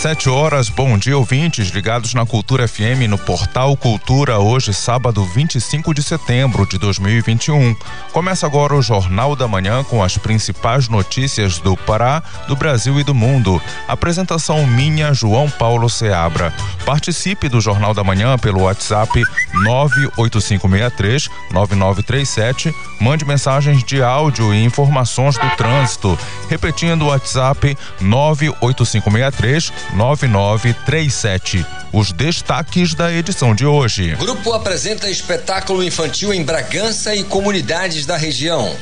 Sete 0.00 0.30
horas, 0.30 0.70
bom 0.70 0.96
dia 0.96 1.14
ouvintes 1.14 1.68
ligados 1.68 2.14
na 2.14 2.24
Cultura 2.24 2.66
FM 2.66 3.04
no 3.06 3.18
Portal 3.18 3.76
Cultura, 3.76 4.38
hoje 4.38 4.72
sábado 4.72 5.22
25 5.26 5.92
de 5.92 6.02
setembro 6.02 6.66
de 6.66 6.78
2021. 6.78 7.76
Começa 8.10 8.46
agora 8.46 8.74
o 8.74 8.80
Jornal 8.80 9.36
da 9.36 9.46
Manhã 9.46 9.84
com 9.84 10.02
as 10.02 10.16
principais 10.16 10.88
notícias 10.88 11.58
do 11.58 11.76
Pará, 11.76 12.22
do 12.48 12.56
Brasil 12.56 12.98
e 12.98 13.04
do 13.04 13.14
mundo. 13.14 13.60
Apresentação 13.86 14.66
minha, 14.66 15.12
João 15.12 15.50
Paulo 15.50 15.90
Seabra. 15.90 16.50
Participe 16.86 17.46
do 17.46 17.60
Jornal 17.60 17.92
da 17.92 18.02
Manhã 18.02 18.38
pelo 18.38 18.62
WhatsApp 18.62 19.22
98563 19.52 21.28
9937. 21.52 22.74
Mande 22.98 23.26
mensagens 23.26 23.84
de 23.84 24.02
áudio 24.02 24.54
e 24.54 24.64
informações 24.64 25.36
do 25.36 25.56
trânsito. 25.58 26.18
Repetindo 26.48 27.02
o 27.02 27.08
WhatsApp 27.08 27.76
98563 28.00 29.89
9937. 29.94 31.64
Os 31.92 32.12
destaques 32.12 32.94
da 32.94 33.12
edição 33.12 33.52
de 33.52 33.66
hoje. 33.66 34.14
Grupo 34.14 34.52
apresenta 34.52 35.10
espetáculo 35.10 35.82
infantil 35.82 36.32
em 36.32 36.44
Bragança 36.44 37.14
e 37.16 37.24
comunidades 37.24 38.06
da 38.06 38.16
região. 38.16 38.76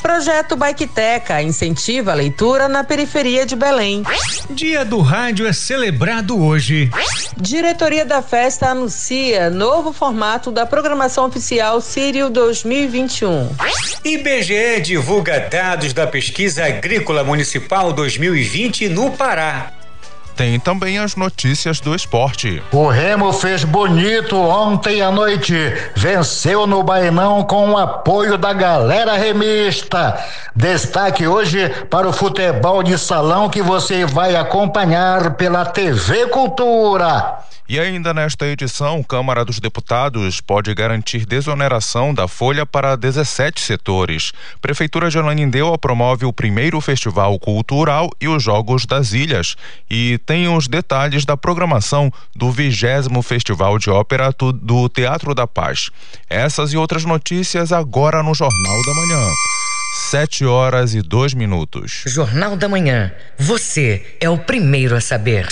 Projeto 0.00 0.56
Biketeca 0.56 1.42
incentiva 1.42 2.12
a 2.12 2.14
leitura 2.14 2.66
na 2.66 2.82
periferia 2.82 3.44
de 3.44 3.54
Belém. 3.54 4.02
Dia 4.48 4.82
do 4.82 5.00
Rádio 5.00 5.46
é 5.46 5.52
celebrado 5.52 6.42
hoje. 6.42 6.90
Diretoria 7.36 8.04
da 8.04 8.22
festa 8.22 8.68
anuncia 8.68 9.50
novo 9.50 9.92
formato 9.92 10.50
da 10.50 10.64
programação 10.64 11.26
oficial 11.26 11.80
Sírio 11.82 12.30
2021. 12.30 13.50
IBGE 14.04 14.80
divulga 14.82 15.38
dados 15.40 15.92
da 15.92 16.06
pesquisa 16.06 16.64
agrícola 16.64 17.22
municipal 17.22 17.92
2020 17.92 18.88
no 18.88 19.10
Pará. 19.10 19.83
Tem 20.36 20.58
também 20.58 20.98
as 20.98 21.14
notícias 21.14 21.80
do 21.80 21.94
esporte. 21.94 22.60
O 22.72 22.88
Remo 22.88 23.32
fez 23.32 23.62
bonito 23.62 24.36
ontem 24.36 25.00
à 25.00 25.10
noite. 25.10 25.54
Venceu 25.94 26.66
no 26.66 26.82
Bainão 26.82 27.44
com 27.44 27.70
o 27.70 27.78
apoio 27.78 28.36
da 28.36 28.52
galera 28.52 29.16
remista. 29.16 30.18
Destaque 30.54 31.26
hoje 31.26 31.68
para 31.88 32.08
o 32.08 32.12
futebol 32.12 32.82
de 32.82 32.98
salão 32.98 33.48
que 33.48 33.62
você 33.62 34.04
vai 34.04 34.34
acompanhar 34.34 35.34
pela 35.34 35.64
TV 35.64 36.26
Cultura. 36.26 37.44
E 37.66 37.80
ainda 37.80 38.12
nesta 38.12 38.46
edição, 38.46 39.02
Câmara 39.02 39.42
dos 39.42 39.58
Deputados 39.58 40.38
pode 40.38 40.74
garantir 40.74 41.24
desoneração 41.24 42.12
da 42.12 42.28
folha 42.28 42.66
para 42.66 42.94
17 42.94 43.58
setores. 43.58 44.32
Prefeitura 44.60 45.08
de 45.08 45.18
Ananindeua 45.18 45.78
promove 45.78 46.26
o 46.26 46.32
primeiro 46.32 46.78
festival 46.82 47.38
cultural 47.38 48.10
e 48.20 48.28
os 48.28 48.42
Jogos 48.42 48.84
das 48.84 49.14
Ilhas. 49.14 49.56
E 49.90 50.18
tem 50.24 50.48
os 50.48 50.68
detalhes 50.68 51.24
da 51.24 51.36
programação 51.36 52.12
do 52.34 52.50
vigésimo 52.50 53.22
Festival 53.22 53.78
de 53.78 53.90
Ópera 53.90 54.30
do 54.32 54.88
Teatro 54.88 55.34
da 55.34 55.46
Paz. 55.46 55.90
Essas 56.28 56.72
e 56.72 56.76
outras 56.76 57.04
notícias 57.04 57.72
agora 57.72 58.22
no 58.22 58.34
Jornal 58.34 58.82
da 58.84 58.94
Manhã. 58.94 59.30
Sete 60.10 60.44
horas 60.44 60.94
e 60.94 61.00
dois 61.00 61.34
minutos. 61.34 62.02
Jornal 62.06 62.56
da 62.56 62.68
Manhã. 62.68 63.12
Você 63.38 64.16
é 64.20 64.28
o 64.28 64.36
primeiro 64.36 64.96
a 64.96 65.00
saber. 65.00 65.46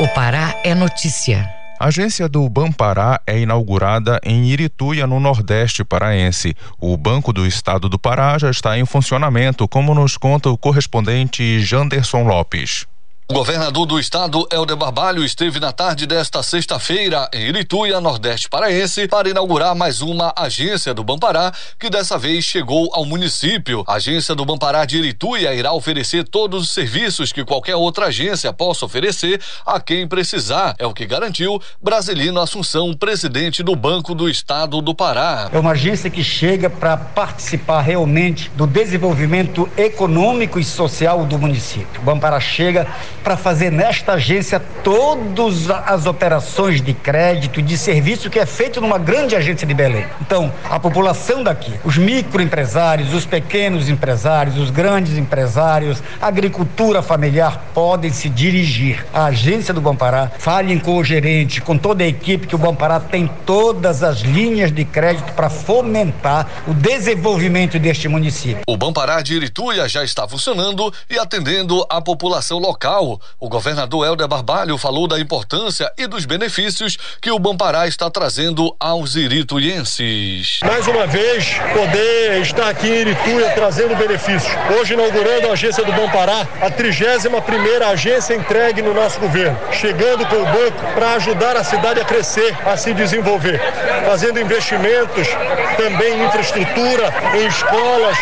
O 0.00 0.08
Pará 0.08 0.54
é 0.64 0.74
notícia. 0.74 1.48
A 1.78 1.86
agência 1.86 2.26
do 2.26 2.48
Banpará 2.48 3.20
é 3.26 3.38
inaugurada 3.38 4.18
em 4.24 4.46
Irituia, 4.46 5.06
no 5.06 5.20
Nordeste 5.20 5.84
paraense. 5.84 6.56
O 6.80 6.96
Banco 6.96 7.34
do 7.34 7.46
Estado 7.46 7.88
do 7.88 7.98
Pará 7.98 8.38
já 8.38 8.50
está 8.50 8.78
em 8.78 8.86
funcionamento, 8.86 9.68
como 9.68 9.94
nos 9.94 10.16
conta 10.16 10.48
o 10.48 10.56
correspondente 10.56 11.60
Janderson 11.60 12.24
Lopes. 12.24 12.86
O 13.28 13.34
governador 13.34 13.86
do 13.86 13.98
estado, 13.98 14.46
Helder 14.52 14.76
Barbalho, 14.76 15.24
esteve 15.24 15.58
na 15.58 15.72
tarde 15.72 16.06
desta 16.06 16.44
sexta-feira 16.44 17.28
em 17.34 17.48
Irituia, 17.48 18.00
Nordeste 18.00 18.48
Paraense, 18.48 19.08
para 19.08 19.28
inaugurar 19.28 19.74
mais 19.74 20.00
uma 20.00 20.32
agência 20.36 20.94
do 20.94 21.02
Bampará, 21.02 21.52
que 21.76 21.90
dessa 21.90 22.16
vez 22.16 22.44
chegou 22.44 22.88
ao 22.94 23.04
município. 23.04 23.82
A 23.88 23.94
agência 23.94 24.32
do 24.32 24.44
Bampará 24.44 24.84
de 24.84 24.98
Irituia 24.98 25.52
irá 25.52 25.72
oferecer 25.72 26.22
todos 26.22 26.62
os 26.62 26.70
serviços 26.70 27.32
que 27.32 27.44
qualquer 27.44 27.74
outra 27.74 28.06
agência 28.06 28.52
possa 28.52 28.86
oferecer 28.86 29.40
a 29.66 29.80
quem 29.80 30.06
precisar. 30.06 30.76
É 30.78 30.86
o 30.86 30.94
que 30.94 31.04
garantiu 31.04 31.60
Brasilino 31.82 32.40
Assunção, 32.40 32.94
presidente 32.94 33.60
do 33.60 33.74
Banco 33.74 34.14
do 34.14 34.30
Estado 34.30 34.80
do 34.80 34.94
Pará. 34.94 35.50
É 35.52 35.58
uma 35.58 35.72
agência 35.72 36.08
que 36.08 36.22
chega 36.22 36.70
para 36.70 36.96
participar 36.96 37.80
realmente 37.80 38.52
do 38.54 38.68
desenvolvimento 38.68 39.68
econômico 39.76 40.60
e 40.60 40.64
social 40.64 41.26
do 41.26 41.36
município. 41.36 42.00
O 42.00 42.04
Bampará 42.04 42.38
chega 42.38 42.86
para 43.26 43.36
fazer 43.36 43.72
nesta 43.72 44.12
agência 44.12 44.62
todas 44.84 45.68
as 45.68 46.06
operações 46.06 46.80
de 46.80 46.94
crédito 46.94 47.58
e 47.58 47.62
de 47.64 47.76
serviço 47.76 48.30
que 48.30 48.38
é 48.38 48.46
feito 48.46 48.80
numa 48.80 48.98
grande 48.98 49.34
agência 49.34 49.66
de 49.66 49.74
Belém. 49.74 50.06
Então, 50.20 50.52
a 50.70 50.78
população 50.78 51.42
daqui, 51.42 51.74
os 51.84 51.98
microempresários, 51.98 53.12
os 53.12 53.26
pequenos 53.26 53.88
empresários, 53.88 54.56
os 54.56 54.70
grandes 54.70 55.18
empresários, 55.18 56.00
agricultura 56.22 57.02
familiar 57.02 57.64
podem 57.74 58.12
se 58.12 58.28
dirigir 58.28 59.04
à 59.12 59.24
agência 59.24 59.74
do 59.74 59.80
Bampará, 59.80 60.30
falem 60.38 60.78
com 60.78 60.96
o 60.96 61.02
gerente, 61.02 61.60
com 61.60 61.76
toda 61.76 62.04
a 62.04 62.06
equipe 62.06 62.46
que 62.46 62.54
o 62.54 62.58
Bampará 62.58 63.00
tem 63.00 63.28
todas 63.44 64.04
as 64.04 64.20
linhas 64.20 64.70
de 64.70 64.84
crédito 64.84 65.32
para 65.32 65.50
fomentar 65.50 66.46
o 66.64 66.72
desenvolvimento 66.72 67.76
deste 67.76 68.06
município. 68.06 68.62
O 68.68 68.76
Bampará 68.76 69.20
de 69.20 69.34
Irituia 69.34 69.88
já 69.88 70.04
está 70.04 70.28
funcionando 70.28 70.94
e 71.10 71.18
atendendo 71.18 71.84
a 71.90 72.00
população 72.00 72.60
local 72.60 73.15
o 73.40 73.48
governador 73.48 74.06
Helder 74.06 74.28
Barbalho 74.28 74.78
falou 74.78 75.06
da 75.06 75.18
importância 75.18 75.92
e 75.96 76.06
dos 76.06 76.24
benefícios 76.24 76.96
que 77.20 77.30
o 77.30 77.38
Bampará 77.38 77.86
está 77.86 78.10
trazendo 78.10 78.74
aos 78.78 79.14
irituienses. 79.14 80.60
Mais 80.64 80.86
uma 80.86 81.06
vez, 81.06 81.54
poder 81.72 82.40
estar 82.42 82.68
aqui 82.68 82.88
em 82.88 83.00
Irituia 83.00 83.50
trazendo 83.50 83.96
benefícios. 83.96 84.52
Hoje 84.78 84.94
inaugurando 84.94 85.48
a 85.48 85.52
agência 85.52 85.84
do 85.84 85.92
Bampará, 85.92 86.46
a 86.60 86.70
31 86.70 87.40
primeira 87.42 87.88
agência 87.88 88.34
entregue 88.34 88.82
no 88.82 88.94
nosso 88.94 89.18
governo, 89.20 89.58
chegando 89.72 90.26
com 90.26 90.36
o 90.36 90.44
banco 90.46 90.94
para 90.94 91.12
ajudar 91.14 91.56
a 91.56 91.64
cidade 91.64 92.00
a 92.00 92.04
crescer, 92.04 92.56
a 92.66 92.76
se 92.76 92.92
desenvolver, 92.94 93.60
fazendo 94.06 94.40
investimentos 94.40 95.28
também 95.76 96.14
em 96.14 96.26
infraestrutura, 96.26 97.12
em 97.34 97.46
escolas, 97.46 98.16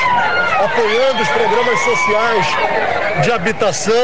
apoiando 0.65 1.23
os 1.23 1.29
programas 1.29 1.81
sociais 1.81 2.47
de 3.23 3.33
habitação 3.33 3.95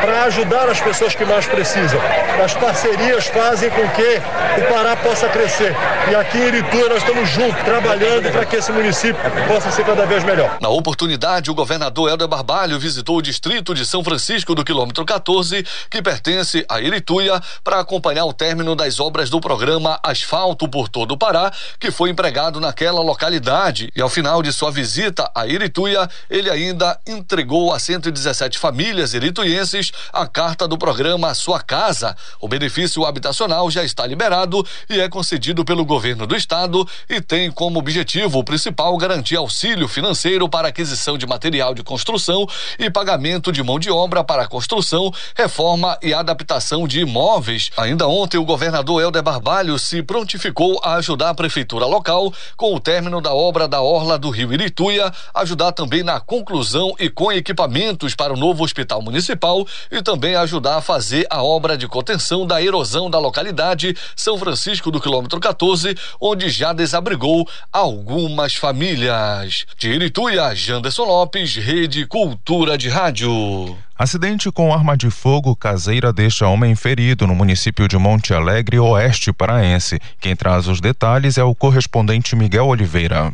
para 0.00 0.24
ajudar 0.24 0.68
as 0.68 0.80
pessoas 0.80 1.14
que 1.14 1.24
mais 1.24 1.46
precisam. 1.46 2.00
As 2.42 2.54
parcerias 2.54 3.26
fazem 3.26 3.70
com 3.70 3.88
que 3.90 4.20
o 4.60 4.72
Pará 4.72 4.96
possa 4.96 5.28
crescer. 5.28 5.74
E 6.10 6.14
aqui 6.14 6.38
em 6.38 6.48
Iritua 6.48 6.88
nós 6.88 6.98
estamos 6.98 7.28
juntos, 7.30 7.62
trabalhando 7.62 8.30
para 8.30 8.44
que 8.44 8.56
esse 8.56 8.70
município 8.72 9.16
possa 9.48 9.70
ser 9.70 9.84
cada 9.84 10.04
vez 10.04 10.22
melhor. 10.24 10.58
Na 10.60 10.68
oportunidade, 10.68 11.50
o 11.50 11.54
governador 11.54 12.10
Helder 12.10 12.28
Barbalho 12.28 12.78
visitou 12.78 13.18
o 13.18 13.22
distrito 13.22 13.74
de 13.74 13.86
São 13.86 14.04
Francisco 14.04 14.54
do 14.54 14.64
quilômetro 14.64 15.04
14, 15.04 15.64
que 15.90 16.02
pertence 16.02 16.64
a 16.68 16.80
Irituia, 16.80 17.40
para 17.62 17.80
acompanhar 17.80 18.24
o 18.24 18.32
término 18.32 18.74
das 18.74 19.00
obras 19.00 19.30
do 19.30 19.40
programa 19.40 19.98
Asfalto 20.02 20.68
por 20.68 20.88
todo 20.88 21.12
o 21.12 21.18
Pará, 21.18 21.52
que 21.78 21.90
foi 21.90 22.10
empregado 22.10 22.60
naquela 22.60 23.00
localidade. 23.00 23.90
E 23.96 24.02
ao 24.02 24.08
final 24.08 24.42
de 24.42 24.52
sua 24.52 24.70
visita 24.70 25.30
a 25.34 25.46
Irituia, 25.46 26.08
ele 26.28 26.50
ainda 26.50 26.98
entregou 27.06 27.72
a 27.72 27.78
117 27.78 28.58
famílias 28.58 29.14
irituienses 29.14 29.92
a 30.12 30.26
carta 30.26 30.66
do 30.66 30.78
programa 30.78 31.34
Sua 31.34 31.60
Casa. 31.60 32.16
O 32.40 32.48
benefício 32.48 33.04
habitacional 33.04 33.70
já 33.70 33.84
está 33.84 34.06
liberado 34.06 34.64
e 34.88 35.00
é 35.00 35.08
concedido 35.08 35.64
pelo 35.64 35.84
governo 35.84 36.26
do 36.26 36.36
estado 36.36 36.86
e 37.08 37.20
tem 37.20 37.50
como 37.50 37.78
objetivo 37.78 38.42
principal 38.44 38.96
garantir 38.96 39.36
auxílio 39.36 39.88
financeiro 39.88 40.48
para 40.48 40.68
aquisição 40.68 41.18
de 41.18 41.26
material 41.26 41.74
de 41.74 41.82
construção 41.82 42.46
e 42.78 42.90
pagamento 42.90 43.52
de 43.52 43.62
mão 43.62 43.78
de 43.78 43.90
obra 43.90 44.22
para 44.24 44.46
construção, 44.46 45.12
reforma 45.36 45.98
e 46.02 46.12
adaptação 46.12 46.86
de 46.86 47.00
imóveis. 47.00 47.70
Ainda 47.76 48.06
ontem, 48.06 48.38
o 48.38 48.44
governador 48.44 49.02
Helder 49.02 49.22
Barbalho 49.22 49.78
se 49.78 50.02
prontificou 50.02 50.80
a 50.82 50.94
ajudar 50.94 51.30
a 51.30 51.34
prefeitura 51.34 51.86
local 51.86 52.32
com 52.56 52.74
o 52.74 52.80
término 52.80 53.20
da 53.20 53.32
obra 53.32 53.66
da 53.66 53.80
Orla 53.80 54.18
do 54.18 54.30
Rio 54.30 54.52
Irituia, 54.52 55.12
ajudar 55.34 55.72
também 55.72 56.02
na 56.02 56.20
conclusão 56.20 56.94
e 56.98 57.08
com 57.08 57.32
equipamentos 57.32 58.14
para 58.14 58.32
o 58.32 58.36
novo 58.36 58.64
hospital 58.64 59.02
municipal 59.02 59.66
e 59.90 60.02
também 60.02 60.34
ajudar 60.34 60.76
a 60.76 60.80
fazer 60.80 61.26
a 61.30 61.42
obra 61.42 61.76
de 61.76 61.88
contenção 61.88 62.46
da 62.46 62.62
erosão 62.62 63.10
da 63.10 63.18
localidade 63.18 63.96
São 64.16 64.38
Francisco 64.38 64.90
do 64.90 65.00
quilômetro 65.00 65.40
14, 65.40 65.96
onde 66.20 66.48
já 66.48 66.72
desabrigou 66.72 67.48
algumas 67.72 68.54
famílias. 68.54 69.66
De 69.78 69.90
Irituia, 69.90 70.54
Janderson 70.54 71.04
Lopes, 71.04 71.56
Rede 71.56 72.06
Cultura 72.06 72.76
de 72.76 72.88
Rádio. 72.88 73.76
Acidente 73.96 74.50
com 74.50 74.74
arma 74.74 74.96
de 74.96 75.08
fogo 75.08 75.54
caseira 75.54 76.12
deixa 76.12 76.48
homem 76.48 76.74
ferido 76.74 77.28
no 77.28 77.34
município 77.34 77.86
de 77.86 77.96
Monte 77.96 78.34
Alegre, 78.34 78.78
oeste 78.80 79.32
paraense. 79.32 80.00
Quem 80.20 80.34
traz 80.34 80.66
os 80.66 80.80
detalhes 80.80 81.38
é 81.38 81.44
o 81.44 81.54
correspondente 81.54 82.34
Miguel 82.34 82.66
Oliveira. 82.66 83.32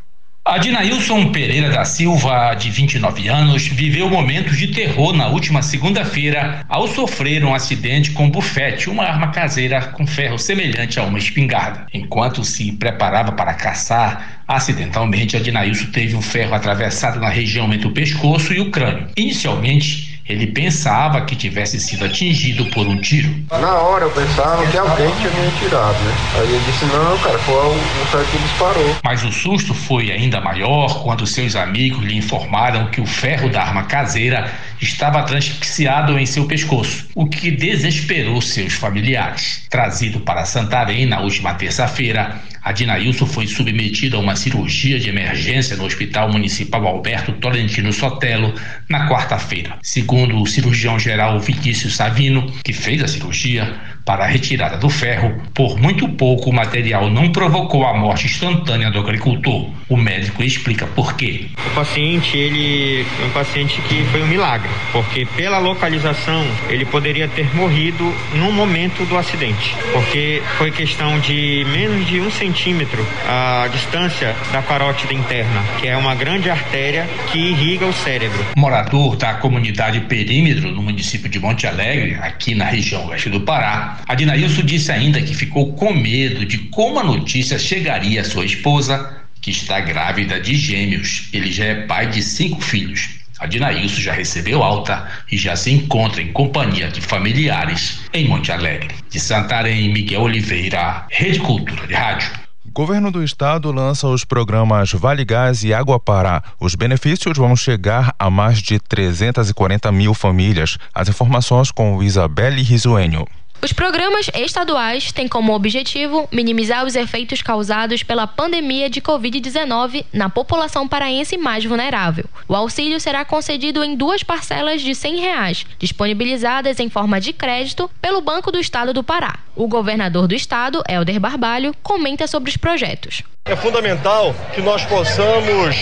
Adinailson 0.50 1.30
Pereira 1.30 1.70
da 1.70 1.84
Silva, 1.84 2.54
de 2.54 2.72
29 2.72 3.28
anos, 3.28 3.68
viveu 3.68 4.10
momentos 4.10 4.58
de 4.58 4.66
terror 4.66 5.12
na 5.12 5.28
última 5.28 5.62
segunda-feira 5.62 6.66
ao 6.68 6.88
sofrer 6.88 7.44
um 7.44 7.54
acidente 7.54 8.10
com 8.10 8.28
bufete, 8.28 8.90
uma 8.90 9.04
arma 9.04 9.28
caseira 9.28 9.80
com 9.80 10.04
ferro 10.04 10.36
semelhante 10.40 10.98
a 10.98 11.04
uma 11.04 11.18
espingarda. 11.20 11.86
Enquanto 11.94 12.42
se 12.42 12.72
preparava 12.72 13.30
para 13.30 13.54
caçar, 13.54 14.42
acidentalmente 14.48 15.36
Adinailson 15.36 15.86
teve 15.92 16.16
um 16.16 16.22
ferro 16.22 16.52
atravessado 16.52 17.20
na 17.20 17.28
região 17.28 17.72
entre 17.72 17.86
o 17.86 17.92
pescoço 17.92 18.52
e 18.52 18.58
o 18.58 18.72
crânio. 18.72 19.06
Inicialmente, 19.16 20.09
ele 20.30 20.46
pensava 20.46 21.20
que 21.22 21.34
tivesse 21.34 21.80
sido 21.80 22.04
atingido 22.04 22.64
por 22.66 22.86
um 22.86 22.96
tiro. 22.96 23.34
Na 23.50 23.74
hora 23.74 24.04
eu 24.04 24.10
pensava 24.10 24.66
que 24.66 24.76
alguém 24.78 25.10
tinha 25.16 25.30
me 25.30 25.50
tirado, 25.58 25.98
né? 26.04 26.14
Aí 26.36 26.48
ele 26.48 26.64
disse: 26.64 26.84
não, 26.86 27.18
cara, 27.18 27.38
foi 27.38 27.54
o, 27.54 27.72
o 27.72 28.24
que 28.30 28.38
disparou. 28.38 28.96
Mas 29.04 29.24
o 29.24 29.32
susto 29.32 29.74
foi 29.74 30.10
ainda 30.10 30.40
maior 30.40 31.02
quando 31.02 31.26
seus 31.26 31.56
amigos 31.56 32.04
lhe 32.04 32.16
informaram 32.16 32.86
que 32.86 33.00
o 33.00 33.06
ferro 33.06 33.48
da 33.48 33.62
arma 33.62 33.84
caseira 33.84 34.50
estava 34.80 35.22
transfixiado 35.22 36.18
em 36.18 36.26
seu 36.26 36.46
pescoço, 36.46 37.08
o 37.14 37.26
que 37.26 37.50
desesperou 37.50 38.40
seus 38.40 38.74
familiares. 38.74 39.66
Trazido 39.68 40.20
para 40.20 40.44
Santarém 40.44 41.06
na 41.06 41.20
última 41.20 41.54
terça-feira, 41.54 42.40
Adinailson 42.62 43.26
foi 43.26 43.46
submetido 43.46 44.16
a 44.16 44.20
uma 44.20 44.36
cirurgia 44.36 44.98
de 44.98 45.08
emergência 45.08 45.76
no 45.76 45.84
Hospital 45.84 46.30
Municipal 46.30 46.86
Alberto 46.86 47.32
Tolentino 47.32 47.92
Sotelo 47.92 48.54
na 48.88 49.08
quarta-feira. 49.08 49.78
Segundo 49.82 50.40
o 50.40 50.46
cirurgião-geral 50.46 51.40
Vinícius 51.40 51.96
Savino, 51.96 52.52
que 52.62 52.72
fez 52.72 53.02
a 53.02 53.08
cirurgia, 53.08 53.74
para 54.10 54.24
a 54.24 54.26
retirada 54.26 54.76
do 54.76 54.90
ferro, 54.90 55.40
por 55.54 55.78
muito 55.78 56.08
pouco 56.08 56.50
o 56.50 56.52
material 56.52 57.08
não 57.08 57.30
provocou 57.30 57.86
a 57.86 57.96
morte 57.96 58.26
instantânea 58.26 58.90
do 58.90 58.98
agricultor. 58.98 59.70
O 59.88 59.96
médico 59.96 60.42
explica 60.42 60.84
por 60.84 61.14
quê. 61.14 61.46
O 61.64 61.70
paciente, 61.76 62.36
ele 62.36 63.06
é 63.22 63.26
um 63.26 63.30
paciente 63.30 63.80
que 63.82 64.02
foi 64.06 64.20
um 64.22 64.26
milagre, 64.26 64.68
porque 64.90 65.24
pela 65.36 65.58
localização 65.58 66.44
ele 66.68 66.84
poderia 66.84 67.28
ter 67.28 67.54
morrido 67.54 68.12
no 68.34 68.50
momento 68.50 69.04
do 69.04 69.16
acidente, 69.16 69.76
porque 69.92 70.42
foi 70.58 70.72
questão 70.72 71.20
de 71.20 71.64
menos 71.70 72.04
de 72.04 72.20
um 72.20 72.32
centímetro 72.32 73.06
a 73.28 73.68
distância 73.68 74.34
da 74.52 74.60
parótida 74.60 75.14
interna, 75.14 75.62
que 75.80 75.86
é 75.86 75.96
uma 75.96 76.16
grande 76.16 76.50
artéria 76.50 77.06
que 77.30 77.38
irriga 77.38 77.86
o 77.86 77.92
cérebro. 77.92 78.44
Morador 78.56 79.14
da 79.14 79.34
comunidade 79.34 80.00
Perímetro, 80.00 80.72
no 80.72 80.82
município 80.82 81.28
de 81.28 81.38
Monte 81.38 81.68
Alegre, 81.68 82.16
aqui 82.20 82.56
na 82.56 82.64
região 82.64 83.06
oeste 83.06 83.30
do 83.30 83.40
Pará, 83.42 83.99
Adinailson 84.06 84.62
disse 84.62 84.90
ainda 84.92 85.20
que 85.22 85.34
ficou 85.34 85.72
com 85.74 85.92
medo 85.92 86.44
de 86.44 86.58
como 86.58 86.98
a 86.98 87.04
notícia 87.04 87.58
chegaria 87.58 88.20
à 88.20 88.24
sua 88.24 88.44
esposa, 88.44 89.20
que 89.40 89.50
está 89.50 89.80
grávida 89.80 90.40
de 90.40 90.54
gêmeos. 90.54 91.28
Ele 91.32 91.50
já 91.50 91.64
é 91.64 91.74
pai 91.86 92.08
de 92.08 92.22
cinco 92.22 92.60
filhos. 92.60 93.20
Adinailson 93.38 94.00
já 94.00 94.12
recebeu 94.12 94.62
alta 94.62 95.08
e 95.32 95.36
já 95.36 95.56
se 95.56 95.70
encontra 95.70 96.20
em 96.20 96.30
companhia 96.32 96.88
de 96.88 97.00
familiares 97.00 98.00
em 98.12 98.28
Monte 98.28 98.52
Alegre. 98.52 98.94
De 99.08 99.18
Santarém, 99.18 99.92
Miguel 99.92 100.22
Oliveira, 100.22 101.06
Rede 101.10 101.40
Cultura 101.40 101.86
de 101.86 101.94
Rádio. 101.94 102.40
Governo 102.72 103.10
do 103.10 103.24
Estado 103.24 103.72
lança 103.72 104.06
os 104.06 104.24
programas 104.24 104.92
Vale 104.92 105.24
Gás 105.24 105.64
e 105.64 105.74
Água 105.74 105.98
Pará. 105.98 106.42
Os 106.60 106.76
benefícios 106.76 107.36
vão 107.36 107.56
chegar 107.56 108.14
a 108.16 108.30
mais 108.30 108.58
de 108.58 108.78
340 108.78 109.90
mil 109.90 110.14
famílias. 110.14 110.78
As 110.94 111.08
informações 111.08 111.72
com 111.72 112.00
Isabelle 112.00 112.62
Risuênio. 112.62 113.26
Os 113.62 113.74
programas 113.74 114.30
estaduais 114.34 115.12
têm 115.12 115.28
como 115.28 115.52
objetivo 115.52 116.26
minimizar 116.32 116.86
os 116.86 116.94
efeitos 116.94 117.42
causados 117.42 118.02
pela 118.02 118.26
pandemia 118.26 118.88
de 118.88 119.02
Covid-19 119.02 120.06
na 120.14 120.30
população 120.30 120.88
paraense 120.88 121.36
mais 121.36 121.62
vulnerável. 121.62 122.24
O 122.48 122.56
auxílio 122.56 122.98
será 122.98 123.22
concedido 123.22 123.84
em 123.84 123.94
duas 123.94 124.22
parcelas 124.22 124.80
de 124.80 124.94
100 124.94 125.20
reais, 125.20 125.66
disponibilizadas 125.78 126.80
em 126.80 126.88
forma 126.88 127.20
de 127.20 127.34
crédito 127.34 127.90
pelo 128.00 128.22
Banco 128.22 128.50
do 128.50 128.58
Estado 128.58 128.94
do 128.94 129.04
Pará. 129.04 129.40
O 129.54 129.68
governador 129.68 130.26
do 130.26 130.34
estado, 130.34 130.82
Helder 130.88 131.20
Barbalho, 131.20 131.74
comenta 131.82 132.26
sobre 132.26 132.48
os 132.48 132.56
projetos. 132.56 133.22
É 133.44 133.54
fundamental 133.54 134.34
que 134.54 134.62
nós 134.62 134.84
possamos 134.86 135.76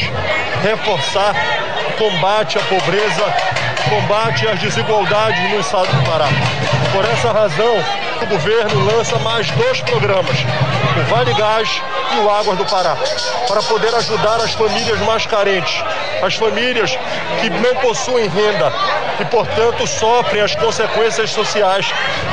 reforçar 0.63 1.33
o 1.89 1.93
combate 1.99 2.59
à 2.59 2.63
pobreza, 2.63 3.25
combate 3.89 4.47
às 4.47 4.59
desigualdades 4.61 5.51
no 5.51 5.61
estado 5.61 5.87
do 5.87 6.05
Pará. 6.05 6.27
Por 6.93 7.05
essa 7.05 7.33
razão, 7.33 7.77
o 8.23 8.27
governo 8.27 8.85
lança 8.85 9.19
mais 9.21 9.51
dois 9.53 9.81
programas, 9.81 10.37
o 10.97 11.11
Vale 11.11 11.33
Gás 11.35 11.81
e 12.15 12.19
o 12.19 12.31
Águas 12.31 12.59
do 12.59 12.65
Pará, 12.67 12.97
para 13.47 13.63
poder 13.63 13.95
ajudar 13.95 14.37
as 14.37 14.53
famílias 14.55 14.99
mais 15.01 15.27
carentes, 15.27 15.83
as 16.23 16.35
famílias 16.35 16.91
que 17.41 17.51
não 17.51 17.77
possuem 17.81 18.29
renda 18.29 18.73
e, 19.21 19.25
portanto, 19.25 19.87
sofrem 19.87 20.43
as 20.43 20.55
consequências 20.55 21.31
sociais 21.31 21.87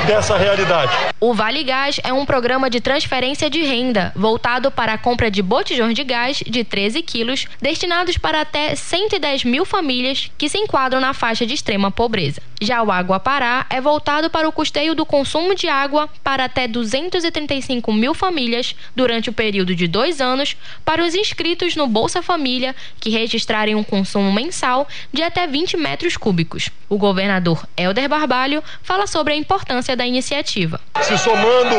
dessa 0.08 0.38
realidade. 0.38 0.92
O 1.20 1.34
Vale 1.34 1.64
Gás 1.64 2.00
é 2.04 2.14
um 2.14 2.26
programa 2.26 2.70
de 2.70 2.80
transferência 2.80 3.50
de 3.50 3.64
renda 3.64 4.12
voltado 4.16 4.70
para 4.72 4.94
a 4.94 4.98
compra 4.98 5.32
de 5.32 5.42
botijões 5.42 5.96
de 5.96 6.04
gás 6.04 6.38
de 6.46 6.64
13 6.64 7.02
quilos, 7.02 7.48
destinados 7.62 8.18
para 8.18 8.42
até 8.42 8.76
110 8.76 9.44
mil 9.44 9.66
famílias 9.66 10.32
que 10.38 10.50
se 10.50 10.58
enquadram 10.58 11.00
na 11.00 11.14
faixa 11.14 11.45
de 11.46 11.54
extrema 11.54 11.92
pobreza. 11.92 12.42
Já 12.62 12.82
o 12.82 12.92
Água 12.92 13.20
Pará 13.20 13.66
é 13.70 13.82
voltado 13.82 14.30
para 14.30 14.48
o 14.48 14.52
custeio 14.52 14.96
do 14.96 15.06
consumo 15.06 15.54
de 15.54 15.68
água 15.68 16.10
para 16.24 16.46
até 16.46 16.68
235 16.68 17.92
mil 17.92 18.14
famílias 18.14 18.76
durante 18.96 19.30
o 19.30 19.34
período 19.34 19.76
de 19.76 19.88
dois 19.88 20.22
anos 20.22 20.56
para 20.84 21.04
os 21.04 21.14
inscritos 21.14 21.76
no 21.76 21.88
Bolsa 21.88 22.22
Família 22.22 22.76
que 23.00 23.10
registrarem 23.10 23.76
um 23.76 23.84
consumo 23.84 24.32
mensal 24.32 24.88
de 25.12 25.22
até 25.22 25.46
20 25.46 25.78
metros 25.78 26.18
cúbicos. 26.18 26.70
O 26.88 26.98
governador 26.98 27.68
Helder 27.76 28.08
Barbalho 28.08 28.64
fala 28.82 29.06
sobre 29.06 29.34
a 29.34 29.36
importância 29.36 29.96
da 29.96 30.06
iniciativa. 30.06 30.80
Se 31.02 31.18
somando 31.18 31.76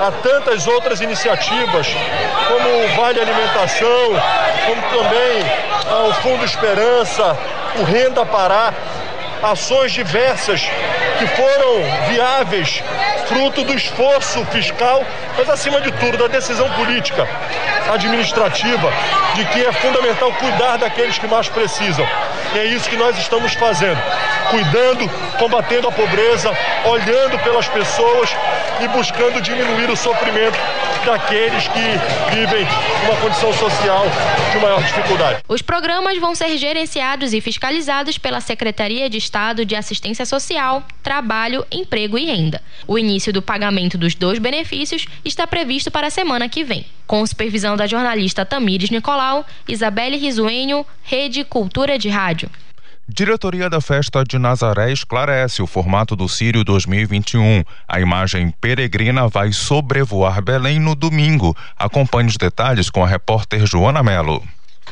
a 0.00 0.10
tantas 0.22 0.66
outras 0.66 1.00
iniciativas, 1.00 1.86
como 2.48 2.84
o 2.84 2.88
Vale 2.96 3.20
Alimentação, 3.20 4.10
como 4.66 4.82
também 4.82 6.08
o 6.08 6.14
Fundo 6.14 6.44
Esperança, 6.44 7.36
o 7.78 7.84
Renda 7.84 8.24
Pará, 8.24 8.72
ações 9.42 9.92
diversas 9.92 10.62
que 11.18 11.26
foram 11.28 11.82
viáveis, 12.08 12.82
fruto 13.26 13.64
do 13.64 13.74
esforço 13.74 14.44
fiscal, 14.46 15.04
mas 15.36 15.48
acima 15.48 15.80
de 15.80 15.90
tudo 15.92 16.16
da 16.16 16.26
decisão 16.26 16.70
política, 16.72 17.26
administrativa, 17.92 18.92
de 19.34 19.44
que 19.46 19.64
é 19.64 19.72
fundamental 19.72 20.32
cuidar 20.34 20.76
daqueles 20.76 21.18
que 21.18 21.26
mais 21.26 21.48
precisam. 21.48 22.06
E 22.54 22.58
é 22.58 22.64
isso 22.66 22.88
que 22.88 22.96
nós 22.96 23.16
estamos 23.18 23.54
fazendo, 23.54 24.00
cuidando, 24.50 25.08
combatendo 25.38 25.88
a 25.88 25.92
pobreza, 25.92 26.50
olhando 26.84 27.38
pelas 27.40 27.66
pessoas 27.68 28.30
e 28.80 28.88
buscando 28.88 29.40
diminuir 29.40 29.90
o 29.90 29.96
sofrimento 29.96 30.58
daqueles 31.04 31.68
que 31.68 32.34
vivem 32.34 32.66
uma 33.04 33.16
condição 33.20 33.52
social 33.52 34.04
de 34.52 34.58
maior 34.58 34.82
dificuldade. 34.82 35.40
Os 35.48 35.60
programas 35.60 36.18
vão 36.18 36.34
ser 36.34 36.56
gerenciados 36.56 37.34
e 37.34 37.40
fiscalizados 37.40 38.16
pela 38.16 38.40
Secretaria 38.40 39.10
de 39.10 39.18
Estado 39.18 39.64
de 39.64 39.76
Assistência 39.76 40.24
Social, 40.24 40.82
Trabalho, 41.02 41.66
Emprego 41.70 42.16
e 42.16 42.24
Renda. 42.24 42.62
O 42.86 42.98
início 42.98 43.13
do 43.32 43.40
pagamento 43.40 43.96
dos 43.96 44.14
dois 44.14 44.38
benefícios 44.38 45.06
está 45.24 45.46
previsto 45.46 45.90
para 45.90 46.08
a 46.08 46.10
semana 46.10 46.48
que 46.48 46.64
vem. 46.64 46.84
Com 47.06 47.24
supervisão 47.26 47.76
da 47.76 47.86
jornalista 47.86 48.44
Tamires 48.44 48.90
Nicolau, 48.90 49.46
Isabelle 49.68 50.16
Risuenho, 50.16 50.84
Rede 51.02 51.44
Cultura 51.44 51.98
de 51.98 52.08
Rádio. 52.08 52.50
Diretoria 53.06 53.68
da 53.68 53.80
Festa 53.80 54.24
de 54.24 54.38
Nazaré 54.38 54.90
esclarece 54.90 55.62
o 55.62 55.66
formato 55.66 56.16
do 56.16 56.26
Sírio 56.28 56.64
2021. 56.64 57.62
A 57.86 58.00
imagem 58.00 58.52
peregrina 58.60 59.28
vai 59.28 59.52
sobrevoar 59.52 60.42
Belém 60.42 60.80
no 60.80 60.94
domingo. 60.94 61.54
Acompanhe 61.78 62.28
os 62.28 62.38
detalhes 62.38 62.88
com 62.88 63.04
a 63.04 63.06
repórter 63.06 63.66
Joana 63.66 64.02
Melo. 64.02 64.42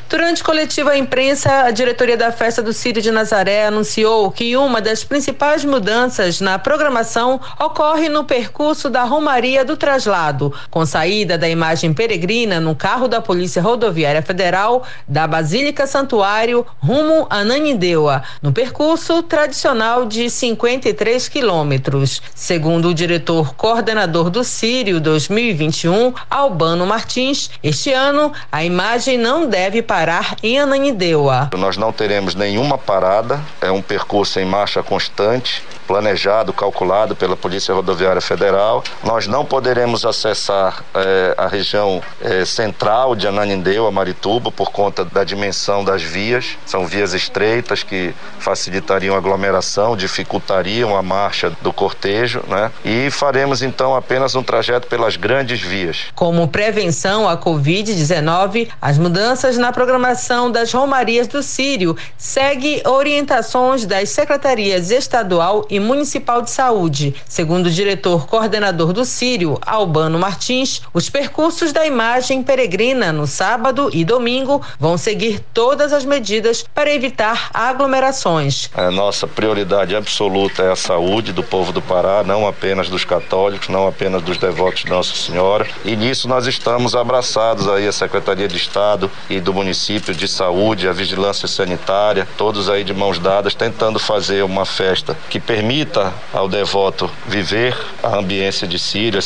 Durante 0.09 0.43
coletiva 0.43 0.91
à 0.91 0.97
imprensa, 0.97 1.63
a 1.63 1.71
diretoria 1.71 2.15
da 2.15 2.31
festa 2.31 2.61
do 2.61 2.71
Círio 2.71 3.01
de 3.01 3.09
Nazaré 3.09 3.65
anunciou 3.65 4.29
que 4.31 4.55
uma 4.55 4.79
das 4.79 5.03
principais 5.03 5.65
mudanças 5.65 6.39
na 6.39 6.59
programação 6.59 7.41
ocorre 7.59 8.09
no 8.09 8.23
percurso 8.23 8.91
da 8.91 9.03
Romaria 9.03 9.65
do 9.65 9.75
Traslado, 9.75 10.53
com 10.69 10.85
saída 10.85 11.35
da 11.35 11.49
imagem 11.49 11.93
peregrina 11.93 12.59
no 12.59 12.75
carro 12.75 13.07
da 13.07 13.19
Polícia 13.21 13.61
Rodoviária 13.61 14.21
Federal 14.21 14.83
da 15.07 15.25
Basílica 15.25 15.87
Santuário 15.87 16.65
rumo 16.77 17.25
a 17.29 17.43
Nanindeua, 17.43 18.21
no 18.39 18.53
percurso 18.53 19.23
tradicional 19.23 20.05
de 20.05 20.29
53 20.29 21.27
quilômetros. 21.27 22.21
Segundo 22.35 22.89
o 22.89 22.93
diretor 22.93 23.55
coordenador 23.55 24.29
do 24.29 24.43
Círio 24.43 24.99
2021, 24.99 26.13
Albano 26.29 26.85
Martins, 26.85 27.49
este 27.63 27.91
ano 27.91 28.31
a 28.51 28.63
imagem 28.63 29.17
não 29.17 29.47
deve 29.47 29.81
parar 29.93 30.35
em 30.41 30.57
Ananindeua. 30.57 31.51
Nós 31.55 31.77
não 31.77 31.91
teremos 31.91 32.33
nenhuma 32.33 32.79
parada, 32.79 33.39
é 33.61 33.69
um 33.69 33.79
percurso 33.79 34.39
em 34.39 34.45
marcha 34.45 34.81
constante 34.81 35.61
planejado, 35.87 36.53
calculado 36.53 37.15
pela 37.15 37.35
Polícia 37.35 37.73
Rodoviária 37.73 38.21
Federal. 38.21 38.83
Nós 39.03 39.27
não 39.27 39.45
poderemos 39.45 40.05
acessar 40.05 40.83
eh, 40.95 41.35
a 41.37 41.47
região 41.47 42.01
eh, 42.21 42.45
central 42.45 43.15
de 43.15 43.27
Ananindeua, 43.27 43.91
Marituba, 43.91 44.51
por 44.51 44.71
conta 44.71 45.05
da 45.05 45.23
dimensão 45.23 45.83
das 45.83 46.01
vias. 46.01 46.57
São 46.65 46.85
vias 46.85 47.13
estreitas 47.13 47.83
que 47.83 48.13
facilitariam 48.39 49.15
a 49.15 49.17
aglomeração, 49.17 49.95
dificultariam 49.95 50.95
a 50.95 51.01
marcha 51.01 51.51
do 51.61 51.71
cortejo, 51.71 52.41
né? 52.47 52.71
E 52.83 53.09
faremos 53.09 53.61
então 53.61 53.95
apenas 53.95 54.35
um 54.35 54.43
trajeto 54.43 54.87
pelas 54.87 55.15
grandes 55.15 55.61
vias. 55.61 56.07
Como 56.15 56.47
prevenção 56.47 57.27
à 57.27 57.37
Covid-19, 57.37 58.69
as 58.81 58.97
mudanças 58.97 59.57
na 59.57 59.71
programação 59.83 60.49
das 60.49 60.71
romarias 60.71 61.27
do 61.27 61.43
Sírio 61.43 61.97
segue 62.17 62.81
orientações 62.87 63.85
das 63.85 64.07
secretarias 64.07 64.91
estadual 64.91 65.67
e 65.69 65.77
Municipal 65.77 66.41
de 66.41 66.51
Saúde. 66.51 67.13
Segundo 67.27 67.65
o 67.65 67.69
diretor 67.69 68.25
coordenador 68.25 68.93
do 68.93 69.03
Sírio, 69.03 69.59
Albano 69.61 70.17
Martins, 70.17 70.81
os 70.93 71.09
percursos 71.09 71.73
da 71.73 71.85
imagem 71.85 72.41
peregrina 72.41 73.11
no 73.11 73.27
sábado 73.27 73.89
e 73.91 74.05
domingo 74.05 74.61
vão 74.79 74.97
seguir 74.97 75.43
todas 75.53 75.91
as 75.91 76.05
medidas 76.05 76.63
para 76.73 76.89
evitar 76.89 77.49
aglomerações. 77.53 78.69
A 78.73 78.89
nossa 78.89 79.27
prioridade 79.27 79.97
absoluta 79.97 80.63
é 80.63 80.71
a 80.71 80.77
saúde 80.77 81.33
do 81.33 81.43
povo 81.43 81.73
do 81.73 81.81
Pará, 81.81 82.23
não 82.23 82.47
apenas 82.47 82.87
dos 82.87 83.03
católicos, 83.03 83.67
não 83.67 83.85
apenas 83.85 84.21
dos 84.21 84.37
devotos 84.37 84.83
de 84.83 84.89
Nossa 84.89 85.13
Senhora. 85.13 85.67
E 85.83 85.93
nisso 85.97 86.25
nós 86.29 86.47
estamos 86.47 86.95
abraçados 86.95 87.67
aí 87.67 87.85
a 87.85 87.91
Secretaria 87.91 88.47
de 88.47 88.55
Estado 88.55 89.11
e 89.29 89.41
do 89.41 89.53
município 89.53 89.72
de 90.15 90.27
saúde, 90.27 90.87
a 90.87 90.91
vigilância 90.91 91.47
sanitária, 91.47 92.27
todos 92.37 92.69
aí 92.69 92.83
de 92.83 92.93
mãos 92.93 93.17
dadas 93.17 93.55
tentando 93.55 93.97
fazer 93.97 94.43
uma 94.43 94.65
festa 94.65 95.17
que 95.29 95.39
permita 95.39 96.13
ao 96.31 96.47
devoto 96.47 97.09
viver 97.25 97.75
a 98.03 98.17
ambiência 98.17 98.67
de 98.67 98.77
Síria, 98.77 99.19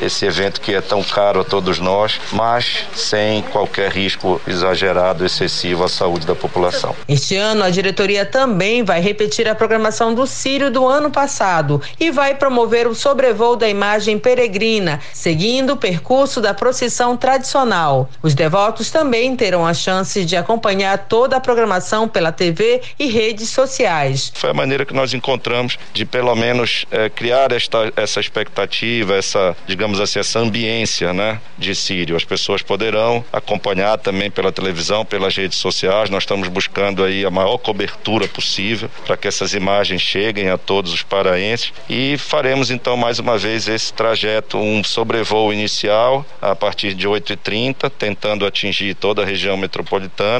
esse 0.00 0.26
evento 0.26 0.60
que 0.60 0.74
é 0.74 0.80
tão 0.80 1.02
caro 1.04 1.40
a 1.40 1.44
todos 1.44 1.78
nós, 1.78 2.20
mas 2.32 2.84
sem 2.94 3.42
qualquer 3.42 3.92
risco 3.92 4.40
exagerado, 4.46 5.24
excessivo 5.24 5.84
à 5.84 5.88
saúde 5.88 6.26
da 6.26 6.34
população. 6.34 6.96
Este 7.08 7.36
ano, 7.36 7.62
a 7.62 7.70
diretoria 7.70 8.26
também 8.26 8.82
vai 8.82 9.00
repetir 9.00 9.48
a 9.48 9.54
programação 9.54 10.12
do 10.12 10.26
Sírio 10.26 10.70
do 10.70 10.86
ano 10.86 11.10
passado 11.10 11.80
e 12.00 12.10
vai 12.10 12.34
promover 12.34 12.88
o 12.88 12.94
sobrevoo 12.94 13.54
da 13.54 13.68
imagem 13.68 14.18
peregrina, 14.18 15.00
seguindo 15.12 15.74
o 15.74 15.76
percurso 15.76 16.40
da 16.40 16.52
procissão 16.52 17.16
tradicional. 17.16 18.10
Os 18.20 18.34
devotos 18.34 18.90
também 18.90 19.36
terão 19.36 19.64
a 19.64 19.72
chance 19.72 19.91
de 20.24 20.36
acompanhar 20.36 20.96
toda 21.06 21.36
a 21.36 21.40
programação 21.40 22.08
pela 22.08 22.32
TV 22.32 22.80
e 22.98 23.06
redes 23.06 23.50
sociais. 23.50 24.32
Foi 24.34 24.50
a 24.50 24.54
maneira 24.54 24.84
que 24.84 24.94
nós 24.94 25.12
encontramos 25.12 25.78
de 25.92 26.04
pelo 26.04 26.34
menos 26.34 26.86
é, 26.90 27.08
criar 27.08 27.52
esta, 27.52 27.92
essa 27.94 28.18
expectativa, 28.18 29.14
essa, 29.14 29.56
digamos 29.66 30.00
assim, 30.00 30.18
essa 30.18 30.38
ambiência, 30.38 31.12
né, 31.12 31.38
de 31.58 31.74
Sírio. 31.74 32.16
As 32.16 32.24
pessoas 32.24 32.62
poderão 32.62 33.24
acompanhar 33.32 33.98
também 33.98 34.30
pela 34.30 34.50
televisão, 34.50 35.04
pelas 35.04 35.36
redes 35.36 35.58
sociais. 35.58 36.10
Nós 36.10 36.22
estamos 36.22 36.48
buscando 36.48 37.04
aí 37.04 37.24
a 37.24 37.30
maior 37.30 37.58
cobertura 37.58 38.26
possível 38.26 38.90
para 39.06 39.16
que 39.16 39.28
essas 39.28 39.54
imagens 39.54 40.00
cheguem 40.00 40.48
a 40.48 40.58
todos 40.58 40.92
os 40.92 41.02
paraenses 41.02 41.72
e 41.88 42.16
faremos 42.18 42.70
então 42.70 42.96
mais 42.96 43.18
uma 43.18 43.36
vez 43.36 43.68
esse 43.68 43.92
trajeto, 43.92 44.58
um 44.58 44.82
sobrevoo 44.82 45.52
inicial 45.52 46.24
a 46.40 46.56
partir 46.56 46.94
de 46.94 47.06
8h30, 47.06 47.90
tentando 47.90 48.46
atingir 48.46 48.94
toda 48.94 49.22
a 49.22 49.24
região 49.24 49.56
metropolitana 49.56 49.81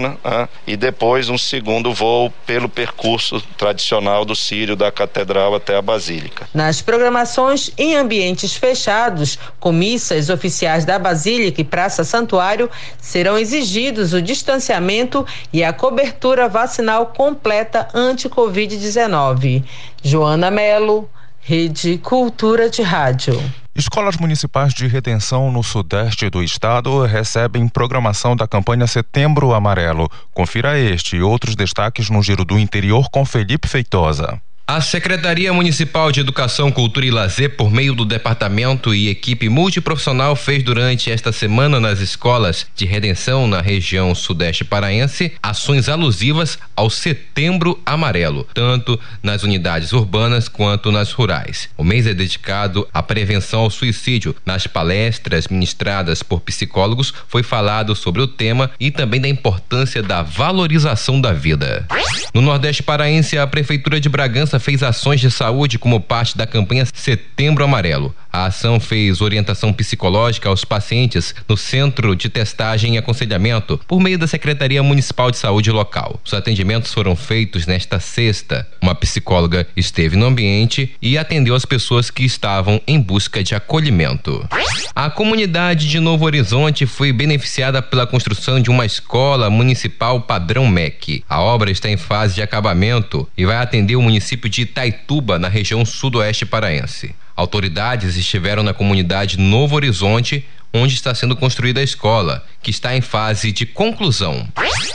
né, 0.01 0.49
e 0.67 0.77
depois 0.77 1.29
um 1.29 1.39
segundo 1.39 1.93
voo 1.93 2.33
pelo 2.47 2.69
percurso 2.69 3.41
tradicional 3.57 4.25
do 4.25 4.35
Sírio 4.35 4.77
da 4.77 4.91
Catedral 4.91 5.55
até 5.55 5.77
a 5.77 5.83
Basílica. 5.83 6.49
Nas 6.55 6.81
programações 6.83 7.71
em 7.77 7.97
ambientes 7.97 8.57
fechados, 8.57 9.39
comissas 9.59 10.31
oficiais 10.31 10.85
da 10.85 10.99
Basílica 10.99 11.61
e 11.61 11.65
Praça 11.65 12.05
Santuário 12.05 12.71
serão 13.01 13.39
exigidos 13.39 14.13
o 14.13 14.23
distanciamento 14.23 15.27
e 15.53 15.63
a 15.63 15.73
cobertura 15.73 16.49
vacinal 16.49 17.07
completa 17.07 17.89
anti-Covid-19. 17.95 19.63
Joana 20.03 20.51
Melo, 20.51 21.09
Rede 21.41 21.99
Cultura 21.99 22.71
de 22.71 22.83
Rádio. 22.83 23.62
Escolas 23.75 24.19
municipais 24.19 24.75
de 24.75 24.87
retenção 24.87 25.50
no 25.50 25.62
sudeste 25.62 26.29
do 26.29 26.43
estado 26.43 27.07
recebem 27.07 27.67
programação 27.67 28.37
da 28.37 28.47
campanha 28.47 28.87
Setembro 28.87 29.55
Amarelo. 29.55 30.11
Confira 30.35 30.79
este 30.79 31.17
e 31.17 31.23
outros 31.23 31.57
destaques 31.57 32.11
no 32.11 32.23
Giro 32.23 32.45
do 32.45 32.59
Interior 32.59 33.09
com 33.11 33.25
Felipe 33.25 33.67
Feitosa. 33.67 34.38
A 34.64 34.81
Secretaria 34.81 35.52
Municipal 35.52 36.12
de 36.12 36.21
Educação, 36.21 36.71
Cultura 36.71 37.04
e 37.04 37.11
Lazer, 37.11 37.57
por 37.57 37.71
meio 37.71 37.95
do 37.95 38.04
departamento 38.04 38.95
e 38.95 39.09
equipe 39.09 39.49
multiprofissional, 39.49 40.37
fez 40.37 40.62
durante 40.62 41.11
esta 41.11 41.33
semana 41.33 41.81
nas 41.81 41.99
escolas 41.99 42.64
de 42.75 42.87
redenção 42.87 43.49
na 43.49 43.61
região 43.61 44.14
sudeste 44.14 44.64
paraense 44.64 45.33
ações 45.42 45.88
alusivas 45.88 46.59
ao 46.76 46.88
Setembro 46.88 47.78
Amarelo, 47.85 48.47
tanto 48.54 48.99
nas 49.21 49.42
unidades 49.42 49.92
urbanas 49.92 50.49
quanto 50.49 50.92
nas 50.92 51.11
rurais. 51.11 51.69
O 51.76 51.83
mês 51.83 52.07
é 52.07 52.14
dedicado 52.14 52.87
à 52.95 53.02
prevenção 53.02 53.61
ao 53.61 53.71
suicídio. 53.71 54.35
Nas 54.47 54.69
palestras 54.69 55.49
ministradas 55.49 56.23
por 56.23 56.40
psicólogos, 56.40 57.12
foi 57.26 57.42
falado 57.42 57.97
sobre 57.97 58.23
o 58.23 58.28
tema 58.28 58.71
e 58.78 58.92
também 58.92 59.21
da 59.21 59.28
importância 59.28 60.02
da 60.02 60.23
valorização 60.23 61.21
da 61.21 61.33
vida. 61.33 61.85
No 62.33 62.40
Nordeste 62.40 62.83
Paraense, 62.83 63.37
a 63.37 63.47
Prefeitura 63.47 64.00
de 64.00 64.09
Bragança 64.09 64.51
fez 64.59 64.82
ações 64.82 65.21
de 65.21 65.30
saúde 65.30 65.78
como 65.78 66.00
parte 66.00 66.37
da 66.37 66.47
campanha 66.47 66.87
Setembro 66.92 67.64
Amarelo. 67.64 68.14
A 68.33 68.47
ação 68.47 68.81
fez 68.81 69.21
orientação 69.21 69.75
psicológica 69.75 70.49
aos 70.49 70.65
pacientes 70.65 71.35
no 71.47 71.55
Centro 71.55 72.17
de 72.17 72.31
Testagem 72.31 72.95
e 72.95 72.99
Aconselhamento 72.99 73.79
por 73.87 74.01
meio 74.01 74.19
da 74.19 74.27
Secretaria 74.27 74.83
Municipal 74.83 75.31
de 75.31 75.37
Saúde 75.37 75.71
local. 75.71 76.19
Os 76.25 76.33
atendimentos 76.33 76.95
foram 76.95 77.15
feitos 77.15 77.67
nesta 77.67 78.01
sexta. 78.01 78.67
Uma 78.81 78.95
psicóloga 78.95 79.69
esteve 79.77 80.17
no 80.17 80.25
ambiente 80.25 80.97
e 81.03 81.19
atendeu 81.19 81.55
as 81.55 81.67
pessoas 81.67 82.11
que 82.11 82.25
estavam 82.25 82.81
em 82.87 82.99
busca 82.99 83.43
de 83.45 83.55
acolhimento. 83.55 84.49
A 84.95 85.11
comunidade 85.11 85.87
de 85.89 86.01
Novo 86.01 86.25
Horizonte 86.25 86.87
foi 86.87 87.12
beneficiada 87.12 87.83
pela 87.83 88.07
construção 88.07 88.61
de 88.61 88.71
uma 88.71 88.87
escola 88.87 89.51
municipal 89.51 90.23
padrão 90.23 90.67
MEC. 90.67 91.23
A 91.29 91.43
obra 91.43 91.71
está 91.71 91.91
em 91.91 91.99
fase 91.99 92.37
de 92.37 92.43
acabamento 92.43 93.29
e 93.37 93.45
vai 93.45 93.57
atender 93.57 93.97
o 93.97 94.03
município 94.03 94.49
de 94.49 94.62
Itaituba, 94.62 95.39
na 95.39 95.49
região 95.49 95.85
sudoeste 95.85 96.47
paraense. 96.47 97.15
Autoridades 97.37 98.17
estiveram 98.17 98.62
na 98.62 98.75
comunidade 98.75 99.39
Novo 99.39 99.77
Horizonte, 99.77 100.47
onde 100.73 100.95
está 100.95 101.15
sendo 101.15 101.37
construída 101.37 101.81
a 101.81 101.85
escola, 101.85 102.45
que 102.62 102.71
está 102.71 102.97
em 102.97 103.01
fase 103.01 103.53
de 103.53 103.67
conclusão. 103.67 104.47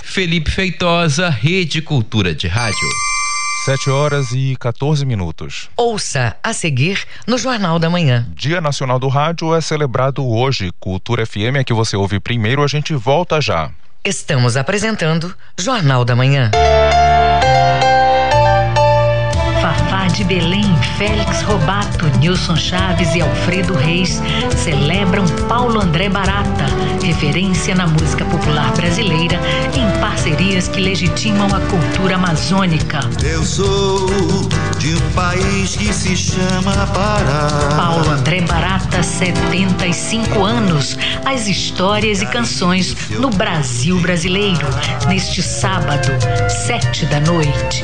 Felipe 0.04 0.50
Feitosa, 0.50 1.30
Rede 1.30 1.82
Cultura 1.82 2.34
de 2.34 2.48
Rádio. 2.48 2.90
7 3.66 3.90
horas 3.90 4.32
e 4.32 4.56
14 4.60 5.06
minutos. 5.06 5.70
Ouça 5.76 6.38
a 6.42 6.54
seguir 6.54 7.04
no 7.28 7.38
Jornal 7.38 7.78
da 7.80 7.90
Manhã. 7.90 8.26
Dia 8.34 8.62
Nacional 8.62 8.98
do 8.98 9.08
Rádio 9.10 9.54
é 9.54 9.60
celebrado 9.60 10.26
hoje. 10.26 10.72
Cultura 10.80 11.26
FM 11.26 11.58
é 11.58 11.64
que 11.64 11.74
você 11.74 11.98
ouve 11.98 12.20
primeiro, 12.20 12.64
a 12.64 12.68
gente 12.68 12.94
volta 12.94 13.42
já. 13.42 13.70
Estamos 14.06 14.56
apresentando 14.56 15.36
Jornal 15.60 16.06
da 16.06 16.16
Manhã. 16.16 16.50
De 20.14 20.24
Belém, 20.24 20.64
Félix 20.98 21.44
Robato, 21.44 22.06
Nilson 22.18 22.56
Chaves 22.56 23.14
e 23.14 23.22
Alfredo 23.22 23.76
Reis 23.76 24.20
celebram 24.64 25.26
Paulo 25.48 25.80
André 25.80 26.10
Barata, 26.10 26.66
referência 27.04 27.76
na 27.76 27.86
música 27.86 28.26
popular 28.26 28.72
brasileira, 28.72 29.40
em 29.76 30.00
parcerias 30.00 30.68
que 30.68 30.82
legitimam 30.82 31.48
a 31.54 31.60
cultura 31.60 32.16
amazônica. 32.16 33.00
Eu 33.22 33.44
sou 33.44 34.08
de 34.80 34.96
um 34.96 35.10
país 35.12 35.76
que 35.76 35.94
se 35.94 36.16
chama 36.16 36.88
Pará. 36.88 37.76
Paulo 37.76 38.10
André 38.10 38.42
Barata, 38.42 39.04
75 39.04 40.44
anos. 40.44 40.98
As 41.26 41.48
histórias 41.48 42.22
e 42.22 42.26
canções 42.28 42.96
no 43.20 43.30
Brasil 43.30 44.00
brasileiro. 44.00 44.68
Neste 45.08 45.44
sábado, 45.44 46.08
sete 46.66 47.06
da 47.06 47.20
noite. 47.20 47.84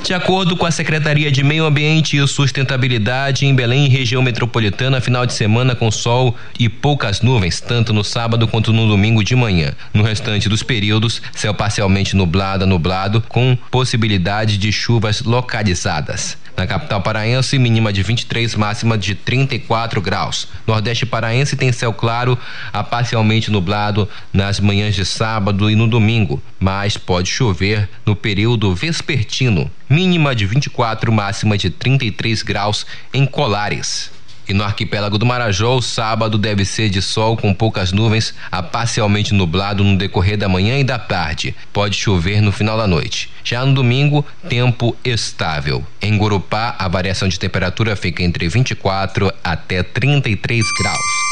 De 0.06 0.14
acordo 0.14 0.56
com 0.56 0.64
a 0.64 0.70
Secretaria 0.70 1.32
de 1.32 1.42
Meio 1.42 1.64
Ambiente 1.64 2.16
e 2.16 2.28
Sustentabilidade, 2.28 3.44
em 3.44 3.52
Belém 3.52 3.88
região 3.88 4.22
metropolitana, 4.22 5.00
final 5.00 5.26
de 5.26 5.32
semana 5.32 5.74
com 5.74 5.90
sol 5.90 6.36
e 6.60 6.68
poucas 6.68 7.22
nuvens, 7.22 7.60
tanto 7.60 7.92
no 7.92 8.04
sábado 8.04 8.46
quanto 8.46 8.72
no 8.72 8.86
domingo 8.86 9.24
de 9.24 9.34
manhã. 9.34 9.72
No 9.92 10.04
restante 10.04 10.48
dos 10.48 10.62
períodos, 10.62 11.20
céu 11.34 11.52
parcialmente 11.52 12.14
nublado 12.14 12.64
nublado, 12.68 13.20
com 13.28 13.58
possibilidade 13.68 14.58
de 14.58 14.70
chuvas 14.70 15.22
localizadas. 15.22 16.38
Na 16.56 16.66
capital 16.66 17.02
paraense, 17.02 17.58
mínima 17.58 17.92
de 17.92 18.02
23, 18.02 18.54
máxima 18.54 18.96
de 18.96 19.14
34 19.14 20.00
graus. 20.00 20.48
Nordeste 20.66 21.04
paraense 21.04 21.54
tem 21.54 21.70
céu 21.70 21.92
claro 21.92 22.38
a 22.72 22.82
parcialmente 22.82 23.50
nublado 23.50 24.08
nas 24.32 24.58
manhãs 24.58 24.94
de 24.94 25.04
sábado 25.04 25.70
e 25.70 25.76
no 25.76 25.86
domingo, 25.86 26.42
mas 26.58 26.96
pode 26.96 27.28
chover 27.28 27.88
no 28.06 28.16
período 28.16 28.74
vespertino. 28.74 29.70
Mínima 29.88 30.34
de 30.34 30.46
24, 30.46 31.12
máxima 31.12 31.58
de 31.58 31.68
33 31.68 32.42
graus 32.42 32.86
em 33.12 33.26
Colares. 33.26 34.15
E 34.48 34.54
no 34.54 34.62
arquipélago 34.62 35.18
do 35.18 35.26
Marajó, 35.26 35.76
o 35.76 35.82
sábado 35.82 36.38
deve 36.38 36.64
ser 36.64 36.88
de 36.88 37.02
sol 37.02 37.36
com 37.36 37.52
poucas 37.52 37.92
nuvens, 37.92 38.34
a 38.50 38.62
parcialmente 38.62 39.34
nublado 39.34 39.82
no 39.82 39.98
decorrer 39.98 40.36
da 40.36 40.48
manhã 40.48 40.78
e 40.78 40.84
da 40.84 40.98
tarde. 40.98 41.54
Pode 41.72 41.96
chover 41.96 42.40
no 42.40 42.52
final 42.52 42.76
da 42.76 42.86
noite. 42.86 43.30
Já 43.42 43.64
no 43.64 43.74
domingo, 43.74 44.24
tempo 44.48 44.96
estável. 45.04 45.84
Em 46.00 46.16
Gurupá, 46.16 46.76
a 46.78 46.88
variação 46.88 47.28
de 47.28 47.38
temperatura 47.38 47.96
fica 47.96 48.22
entre 48.22 48.48
24 48.48 49.32
até 49.42 49.82
33 49.82 50.64
graus. 50.78 51.26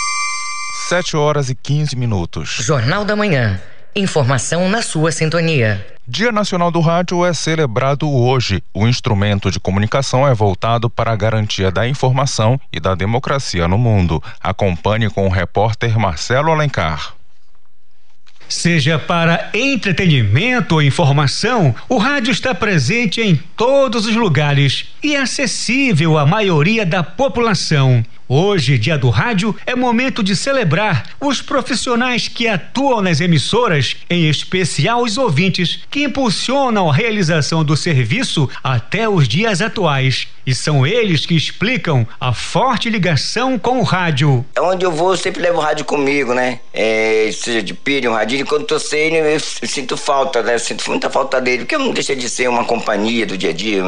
7 0.88 1.16
horas 1.16 1.48
e 1.48 1.54
15 1.54 1.96
minutos. 1.96 2.56
Jornal 2.60 3.04
da 3.04 3.14
Manhã. 3.14 3.60
Informação 3.96 4.68
na 4.68 4.82
sua 4.82 5.12
sintonia. 5.12 5.93
Dia 6.06 6.30
Nacional 6.30 6.70
do 6.70 6.80
Rádio 6.80 7.24
é 7.24 7.32
celebrado 7.32 8.10
hoje. 8.10 8.62
O 8.74 8.86
instrumento 8.86 9.50
de 9.50 9.58
comunicação 9.58 10.28
é 10.28 10.34
voltado 10.34 10.90
para 10.90 11.10
a 11.10 11.16
garantia 11.16 11.70
da 11.70 11.88
informação 11.88 12.60
e 12.70 12.78
da 12.78 12.94
democracia 12.94 13.66
no 13.66 13.78
mundo. 13.78 14.22
Acompanhe 14.38 15.08
com 15.08 15.26
o 15.26 15.30
repórter 15.30 15.98
Marcelo 15.98 16.52
Alencar. 16.52 17.14
Seja 18.46 18.98
para 18.98 19.48
entretenimento 19.54 20.74
ou 20.74 20.82
informação, 20.82 21.74
o 21.88 21.96
rádio 21.96 22.32
está 22.32 22.54
presente 22.54 23.22
em 23.22 23.34
todos 23.56 24.04
os 24.04 24.14
lugares 24.14 24.90
e 25.02 25.16
acessível 25.16 26.18
à 26.18 26.26
maioria 26.26 26.84
da 26.84 27.02
população. 27.02 28.04
Hoje, 28.26 28.78
dia 28.78 28.96
do 28.96 29.10
rádio, 29.10 29.54
é 29.66 29.74
momento 29.74 30.22
de 30.22 30.34
celebrar 30.34 31.10
os 31.20 31.42
profissionais 31.42 32.26
que 32.26 32.48
atuam 32.48 33.02
nas 33.02 33.20
emissoras, 33.20 33.96
em 34.08 34.28
especial 34.30 35.02
os 35.02 35.18
ouvintes, 35.18 35.80
que 35.90 36.04
impulsionam 36.04 36.88
a 36.88 36.94
realização 36.94 37.62
do 37.62 37.76
serviço 37.76 38.48
até 38.62 39.06
os 39.06 39.28
dias 39.28 39.60
atuais. 39.60 40.28
E 40.46 40.54
são 40.54 40.86
eles 40.86 41.24
que 41.24 41.34
explicam 41.34 42.06
a 42.20 42.32
forte 42.32 42.90
ligação 42.90 43.58
com 43.58 43.80
o 43.80 43.82
rádio. 43.82 44.44
É 44.54 44.60
onde 44.60 44.84
eu 44.84 44.92
vou, 44.92 45.12
eu 45.12 45.16
sempre 45.16 45.40
levo 45.40 45.58
o 45.58 45.60
rádio 45.60 45.86
comigo, 45.86 46.34
né? 46.34 46.60
É, 46.72 47.30
seja 47.32 47.62
de 47.62 47.72
pilha, 47.72 48.10
um 48.10 48.14
radinho. 48.14 48.46
Quando 48.46 48.66
tô 48.66 48.78
sem, 48.78 49.14
eu, 49.14 49.24
eu, 49.24 49.40
sinto 49.40 49.96
falta, 49.96 50.42
né? 50.42 50.54
Eu 50.54 50.58
sinto 50.58 50.84
muita 50.90 51.08
falta 51.08 51.40
dele, 51.40 51.64
porque 51.64 51.78
não 51.78 51.92
deixa 51.92 52.14
de 52.14 52.28
ser 52.28 52.48
uma 52.48 52.64
companhia 52.64 53.24
do 53.24 53.38
dia 53.38 53.50
a 53.50 53.52
dia, 53.54 53.82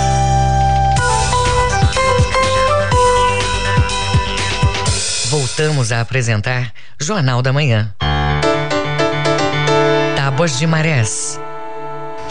Voltamos 5.61 5.91
a 5.91 6.01
apresentar 6.01 6.73
Jornal 6.99 7.43
da 7.43 7.53
Manhã. 7.53 7.93
Tábuas 10.15 10.57
de 10.57 10.65
Marés. 10.65 11.39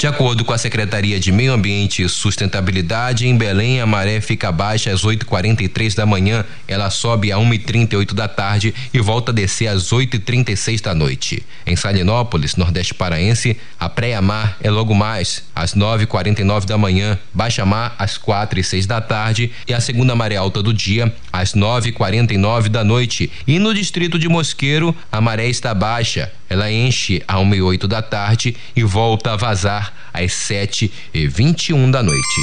De 0.00 0.06
acordo 0.06 0.46
com 0.46 0.54
a 0.54 0.56
Secretaria 0.56 1.20
de 1.20 1.30
Meio 1.30 1.52
Ambiente 1.52 2.02
e 2.02 2.08
Sustentabilidade, 2.08 3.28
em 3.28 3.36
Belém 3.36 3.82
a 3.82 3.86
maré 3.86 4.18
fica 4.22 4.50
baixa 4.50 4.90
às 4.90 5.04
8h43 5.04 5.94
da 5.94 6.06
manhã, 6.06 6.42
ela 6.66 6.88
sobe 6.88 7.30
a 7.30 7.36
1h38 7.36 8.14
da 8.14 8.26
tarde 8.26 8.74
e 8.94 8.98
volta 8.98 9.30
a 9.30 9.34
descer 9.34 9.66
às 9.66 9.92
8h36 9.92 10.80
da 10.80 10.94
noite. 10.94 11.44
Em 11.66 11.76
Salinópolis, 11.76 12.56
Nordeste 12.56 12.94
Paraense, 12.94 13.58
a 13.78 13.90
pré-mar 13.90 14.56
é 14.62 14.70
logo 14.70 14.94
mais 14.94 15.44
às 15.54 15.74
9h49 15.74 16.64
da 16.64 16.78
manhã, 16.78 17.18
baixa 17.34 17.66
mar 17.66 17.94
às 17.98 18.16
4 18.16 18.58
e 18.58 18.64
6 18.64 18.86
da 18.86 19.02
tarde 19.02 19.52
e 19.68 19.74
a 19.74 19.82
segunda 19.82 20.16
maré 20.16 20.36
alta 20.36 20.62
do 20.62 20.72
dia 20.72 21.14
às 21.30 21.52
9h49 21.52 22.70
da 22.70 22.82
noite. 22.82 23.30
E 23.46 23.58
no 23.58 23.74
distrito 23.74 24.18
de 24.18 24.30
Mosqueiro, 24.30 24.96
a 25.12 25.20
maré 25.20 25.46
está 25.46 25.74
baixa, 25.74 26.32
ela 26.48 26.72
enche 26.72 27.22
a 27.28 27.38
1 27.38 27.54
e 27.54 27.62
8 27.62 27.86
da 27.86 28.00
tarde 28.00 28.56
e 28.74 28.82
volta 28.82 29.34
a 29.34 29.36
vazar 29.36 29.89
às 30.12 30.32
7 30.32 30.92
e 31.12 31.26
21 31.26 31.90
da 31.90 32.02
noite. 32.02 32.40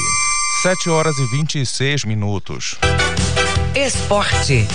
7 0.63 0.89
horas 0.89 1.17
e 1.17 1.25
26 1.25 2.05
minutos. 2.05 2.75
Esporte. 3.75 4.67